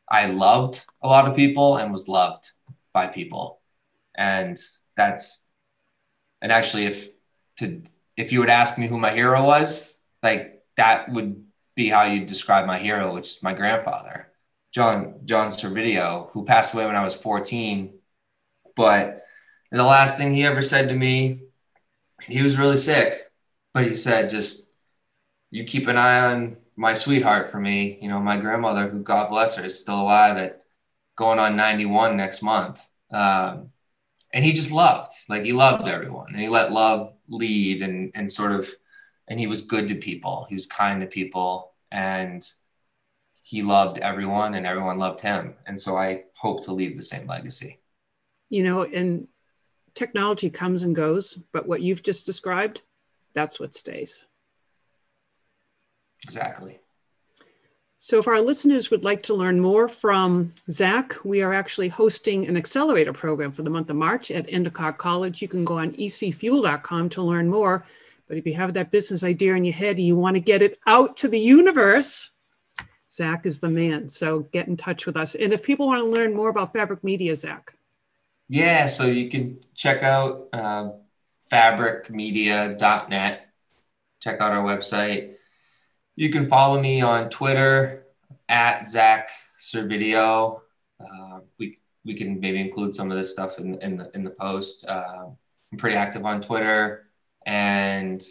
I 0.09 0.27
loved 0.27 0.83
a 1.01 1.07
lot 1.07 1.27
of 1.27 1.35
people 1.35 1.77
and 1.77 1.91
was 1.91 2.07
loved 2.07 2.49
by 2.93 3.07
people. 3.07 3.59
And 4.15 4.57
that's, 4.95 5.49
and 6.41 6.51
actually 6.51 6.85
if 6.85 7.09
to, 7.57 7.81
if 8.15 8.31
you 8.31 8.39
would 8.39 8.49
ask 8.49 8.77
me 8.77 8.87
who 8.87 8.97
my 8.97 9.11
hero 9.11 9.43
was, 9.43 9.97
like 10.21 10.63
that 10.77 11.11
would 11.11 11.43
be 11.75 11.89
how 11.89 12.03
you 12.03 12.25
describe 12.25 12.67
my 12.67 12.77
hero, 12.77 13.13
which 13.13 13.31
is 13.31 13.43
my 13.43 13.53
grandfather, 13.53 14.27
John 14.73 15.21
John 15.25 15.49
Servideo, 15.49 16.31
who 16.31 16.45
passed 16.45 16.73
away 16.73 16.85
when 16.85 16.95
I 16.95 17.03
was 17.03 17.15
14. 17.15 17.93
But 18.75 19.23
the 19.71 19.83
last 19.83 20.17
thing 20.17 20.33
he 20.33 20.43
ever 20.43 20.61
said 20.61 20.89
to 20.89 20.95
me, 20.95 21.41
he 22.21 22.41
was 22.41 22.57
really 22.57 22.77
sick, 22.77 23.31
but 23.73 23.85
he 23.85 23.95
said, 23.95 24.29
just 24.29 24.71
you 25.51 25.65
keep 25.65 25.87
an 25.87 25.97
eye 25.97 26.31
on 26.31 26.57
my 26.75 26.93
sweetheart 26.93 27.51
for 27.51 27.59
me. 27.59 27.99
You 28.01 28.09
know, 28.09 28.19
my 28.19 28.37
grandmother, 28.37 28.89
who 28.89 29.03
God 29.03 29.29
bless 29.29 29.55
her, 29.55 29.65
is 29.65 29.79
still 29.79 30.01
alive 30.01 30.37
at 30.37 30.63
going 31.15 31.39
on 31.39 31.55
91 31.55 32.17
next 32.17 32.41
month. 32.41 32.87
Um, 33.11 33.69
and 34.33 34.43
he 34.43 34.53
just 34.53 34.71
loved, 34.71 35.11
like 35.29 35.43
he 35.43 35.53
loved 35.53 35.87
everyone 35.87 36.29
and 36.29 36.41
he 36.41 36.49
let 36.49 36.71
love 36.71 37.13
lead 37.27 37.83
and, 37.83 38.11
and 38.15 38.31
sort 38.31 38.51
of 38.51 38.67
and 39.27 39.39
he 39.39 39.47
was 39.47 39.67
good 39.67 39.87
to 39.89 39.95
people. 39.95 40.47
He 40.49 40.55
was 40.55 40.65
kind 40.65 41.01
to 41.01 41.07
people 41.07 41.73
and 41.91 42.43
he 43.53 43.61
loved 43.61 43.99
everyone 43.99 44.55
and 44.55 44.65
everyone 44.65 44.97
loved 44.97 45.21
him. 45.21 45.53
And 45.67 45.79
so 45.79 45.95
I 45.95 46.23
hope 46.35 46.65
to 46.65 46.73
leave 46.73 46.97
the 46.97 47.03
same 47.03 47.27
legacy. 47.27 47.79
You 48.49 48.63
know, 48.63 48.81
and 48.81 49.27
technology 49.93 50.49
comes 50.49 50.81
and 50.81 50.95
goes, 50.95 51.37
but 51.51 51.67
what 51.67 51.83
you've 51.83 52.01
just 52.01 52.25
described, 52.25 52.81
that's 53.35 53.59
what 53.59 53.75
stays. 53.75 54.25
Exactly. 56.23 56.79
So, 57.99 58.17
if 58.17 58.27
our 58.27 58.41
listeners 58.41 58.89
would 58.89 59.03
like 59.03 59.21
to 59.23 59.35
learn 59.35 59.59
more 59.59 59.87
from 59.87 60.51
Zach, 60.71 61.23
we 61.23 61.43
are 61.43 61.53
actually 61.53 61.89
hosting 61.89 62.47
an 62.47 62.57
accelerator 62.57 63.13
program 63.13 63.51
for 63.51 63.61
the 63.61 63.69
month 63.69 63.91
of 63.91 63.97
March 63.97 64.31
at 64.31 64.47
Endicott 64.49 64.97
College. 64.97 65.43
You 65.43 65.47
can 65.47 65.63
go 65.63 65.77
on 65.77 65.91
ecfuel.com 65.91 67.09
to 67.09 67.21
learn 67.21 67.47
more. 67.47 67.85
But 68.27 68.37
if 68.37 68.47
you 68.47 68.55
have 68.55 68.73
that 68.73 68.89
business 68.89 69.23
idea 69.23 69.53
in 69.53 69.63
your 69.63 69.75
head 69.75 69.97
and 69.97 70.07
you 70.07 70.15
want 70.15 70.35
to 70.37 70.39
get 70.39 70.63
it 70.63 70.79
out 70.87 71.17
to 71.17 71.27
the 71.27 71.39
universe, 71.39 72.31
Zach 73.13 73.45
is 73.45 73.59
the 73.59 73.69
man. 73.69 74.09
So 74.09 74.39
get 74.39 74.67
in 74.67 74.75
touch 74.75 75.05
with 75.05 75.15
us. 75.15 75.35
And 75.35 75.53
if 75.53 75.61
people 75.61 75.87
want 75.87 75.99
to 75.99 76.09
learn 76.09 76.33
more 76.33 76.49
about 76.49 76.73
Fabric 76.73 77.03
Media, 77.03 77.35
Zach. 77.35 77.75
Yeah, 78.49 78.87
so 78.87 79.05
you 79.05 79.29
can 79.29 79.59
check 79.75 80.01
out 80.01 80.47
uh, 80.51 80.91
fabricmedia.net. 81.51 83.47
Check 84.19 84.41
out 84.41 84.51
our 84.51 84.63
website. 84.63 85.35
You 86.15 86.31
can 86.31 86.47
follow 86.47 86.79
me 86.81 87.01
on 87.01 87.29
Twitter 87.29 88.05
at 88.49 88.89
Zach 88.89 89.29
Servideo. 89.59 90.61
Uh, 90.99 91.39
we 91.59 91.77
we 92.05 92.15
can 92.15 92.39
maybe 92.39 92.59
include 92.59 92.93
some 92.95 93.11
of 93.11 93.17
this 93.17 93.31
stuff 93.31 93.59
in 93.59 93.79
in 93.81 93.97
the 93.97 94.11
in 94.13 94.23
the 94.23 94.29
post. 94.29 94.85
Uh, 94.87 95.25
I'm 95.71 95.77
pretty 95.77 95.95
active 95.97 96.25
on 96.25 96.41
Twitter 96.41 97.07
and 97.45 98.23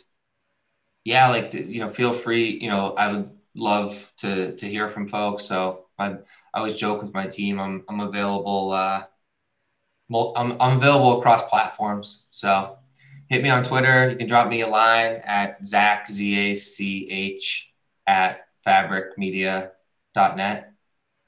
yeah, 1.05 1.29
like 1.29 1.53
you 1.55 1.81
know, 1.81 1.89
feel 1.89 2.15
free. 2.15 2.59
You 2.61 2.69
know, 2.69 2.95
I 2.95 3.13
would 3.13 3.31
love 3.55 4.13
to 4.19 4.57
to 4.57 4.69
hear 4.69 4.89
from 4.89 5.09
folks. 5.09 5.45
So 5.45 5.87
I 5.99 6.17
I 6.55 6.55
always 6.55 6.75
joke 6.75 7.03
with 7.03 7.15
my 7.15 7.27
team. 7.27 7.61
I'm 7.61 7.85
I'm 7.89 8.01
available. 8.01 8.73
Uh, 8.73 9.05
I'm, 10.15 10.61
I'm 10.61 10.77
available 10.77 11.19
across 11.19 11.49
platforms. 11.49 12.27
So 12.31 12.77
hit 13.29 13.43
me 13.43 13.49
on 13.49 13.63
Twitter. 13.63 14.11
You 14.11 14.17
can 14.17 14.27
drop 14.27 14.49
me 14.49 14.61
a 14.61 14.69
line 14.69 15.23
at 15.25 15.65
Zach 15.65 16.11
Z 16.11 16.39
A 16.39 16.57
C 16.57 17.09
H 17.11 17.73
at 18.07 18.49
fabricmedia.net. 18.67 20.69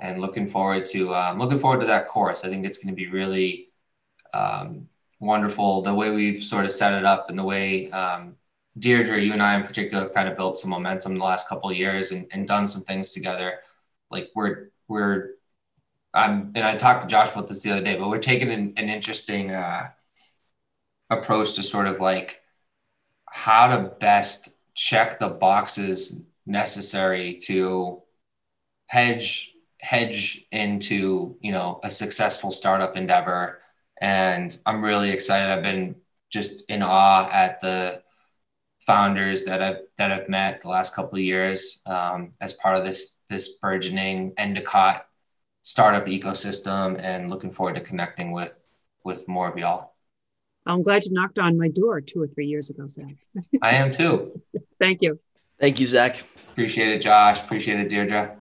And 0.00 0.20
looking 0.20 0.48
forward 0.48 0.86
to 0.86 1.14
um, 1.14 1.38
looking 1.38 1.58
forward 1.58 1.80
to 1.80 1.86
that 1.86 2.08
course. 2.08 2.44
I 2.44 2.48
think 2.48 2.66
it's 2.66 2.78
going 2.78 2.94
to 2.94 2.96
be 2.96 3.08
really 3.08 3.70
um, 4.34 4.88
wonderful 5.20 5.82
the 5.82 5.94
way 5.94 6.10
we've 6.10 6.42
sort 6.42 6.64
of 6.64 6.72
set 6.72 6.94
it 6.94 7.04
up 7.04 7.30
and 7.30 7.38
the 7.38 7.44
way 7.44 7.90
um, 7.90 8.36
Deirdre, 8.78 9.20
you 9.20 9.32
and 9.32 9.42
I 9.42 9.54
in 9.56 9.66
particular, 9.66 10.08
kind 10.08 10.28
of 10.28 10.36
built 10.36 10.58
some 10.58 10.70
momentum 10.70 11.12
in 11.12 11.18
the 11.18 11.24
last 11.24 11.48
couple 11.48 11.72
years 11.72 12.12
and, 12.12 12.26
and 12.32 12.46
done 12.48 12.66
some 12.68 12.82
things 12.82 13.12
together. 13.12 13.60
Like 14.10 14.30
we're 14.34 14.70
we're 14.88 15.30
I'm 16.12 16.52
and 16.54 16.64
I 16.64 16.76
talked 16.76 17.02
to 17.02 17.08
Josh 17.08 17.32
about 17.32 17.48
this 17.48 17.62
the 17.62 17.72
other 17.72 17.84
day, 17.84 17.96
but 17.96 18.08
we're 18.08 18.18
taking 18.18 18.50
an, 18.50 18.74
an 18.76 18.88
interesting 18.88 19.50
uh, 19.50 19.90
approach 21.10 21.54
to 21.54 21.62
sort 21.62 21.86
of 21.86 22.00
like 22.00 22.42
how 23.26 23.68
to 23.68 23.90
best 24.00 24.56
check 24.74 25.18
the 25.18 25.28
boxes 25.28 26.24
necessary 26.46 27.38
to 27.44 28.02
hedge 28.86 29.52
hedge 29.80 30.46
into 30.52 31.36
you 31.40 31.52
know 31.52 31.80
a 31.84 31.90
successful 31.90 32.50
startup 32.50 32.96
endeavor 32.96 33.60
and 34.00 34.58
I'm 34.66 34.84
really 34.84 35.10
excited. 35.10 35.50
I've 35.50 35.62
been 35.62 35.96
just 36.30 36.68
in 36.68 36.82
awe 36.82 37.28
at 37.30 37.60
the 37.60 38.02
founders 38.86 39.44
that 39.44 39.62
I've 39.62 39.82
that 39.96 40.12
I've 40.12 40.28
met 40.28 40.60
the 40.60 40.68
last 40.68 40.94
couple 40.94 41.18
of 41.18 41.24
years 41.24 41.82
um, 41.86 42.32
as 42.40 42.52
part 42.54 42.76
of 42.76 42.84
this 42.84 43.20
this 43.30 43.56
burgeoning 43.58 44.32
Endicott 44.36 45.06
startup 45.62 46.06
ecosystem, 46.06 47.00
and 47.00 47.30
looking 47.30 47.50
forward 47.50 47.74
to 47.74 47.80
connecting 47.80 48.32
with 48.32 48.68
with 49.04 49.26
more 49.28 49.48
of 49.48 49.56
y'all. 49.58 49.94
I'm 50.66 50.82
glad 50.82 51.04
you 51.04 51.12
knocked 51.12 51.38
on 51.38 51.58
my 51.58 51.68
door 51.68 52.00
two 52.00 52.22
or 52.22 52.26
three 52.26 52.46
years 52.46 52.70
ago, 52.70 52.86
Zach. 52.86 53.16
I 53.60 53.72
am 53.72 53.90
too. 53.90 54.40
Thank 54.78 55.02
you. 55.02 55.18
Thank 55.60 55.78
you, 55.78 55.86
Zach. 55.86 56.24
Appreciate 56.50 56.88
it, 56.88 57.02
Josh. 57.02 57.42
Appreciate 57.42 57.80
it, 57.80 57.88
Deirdre. 57.88 58.38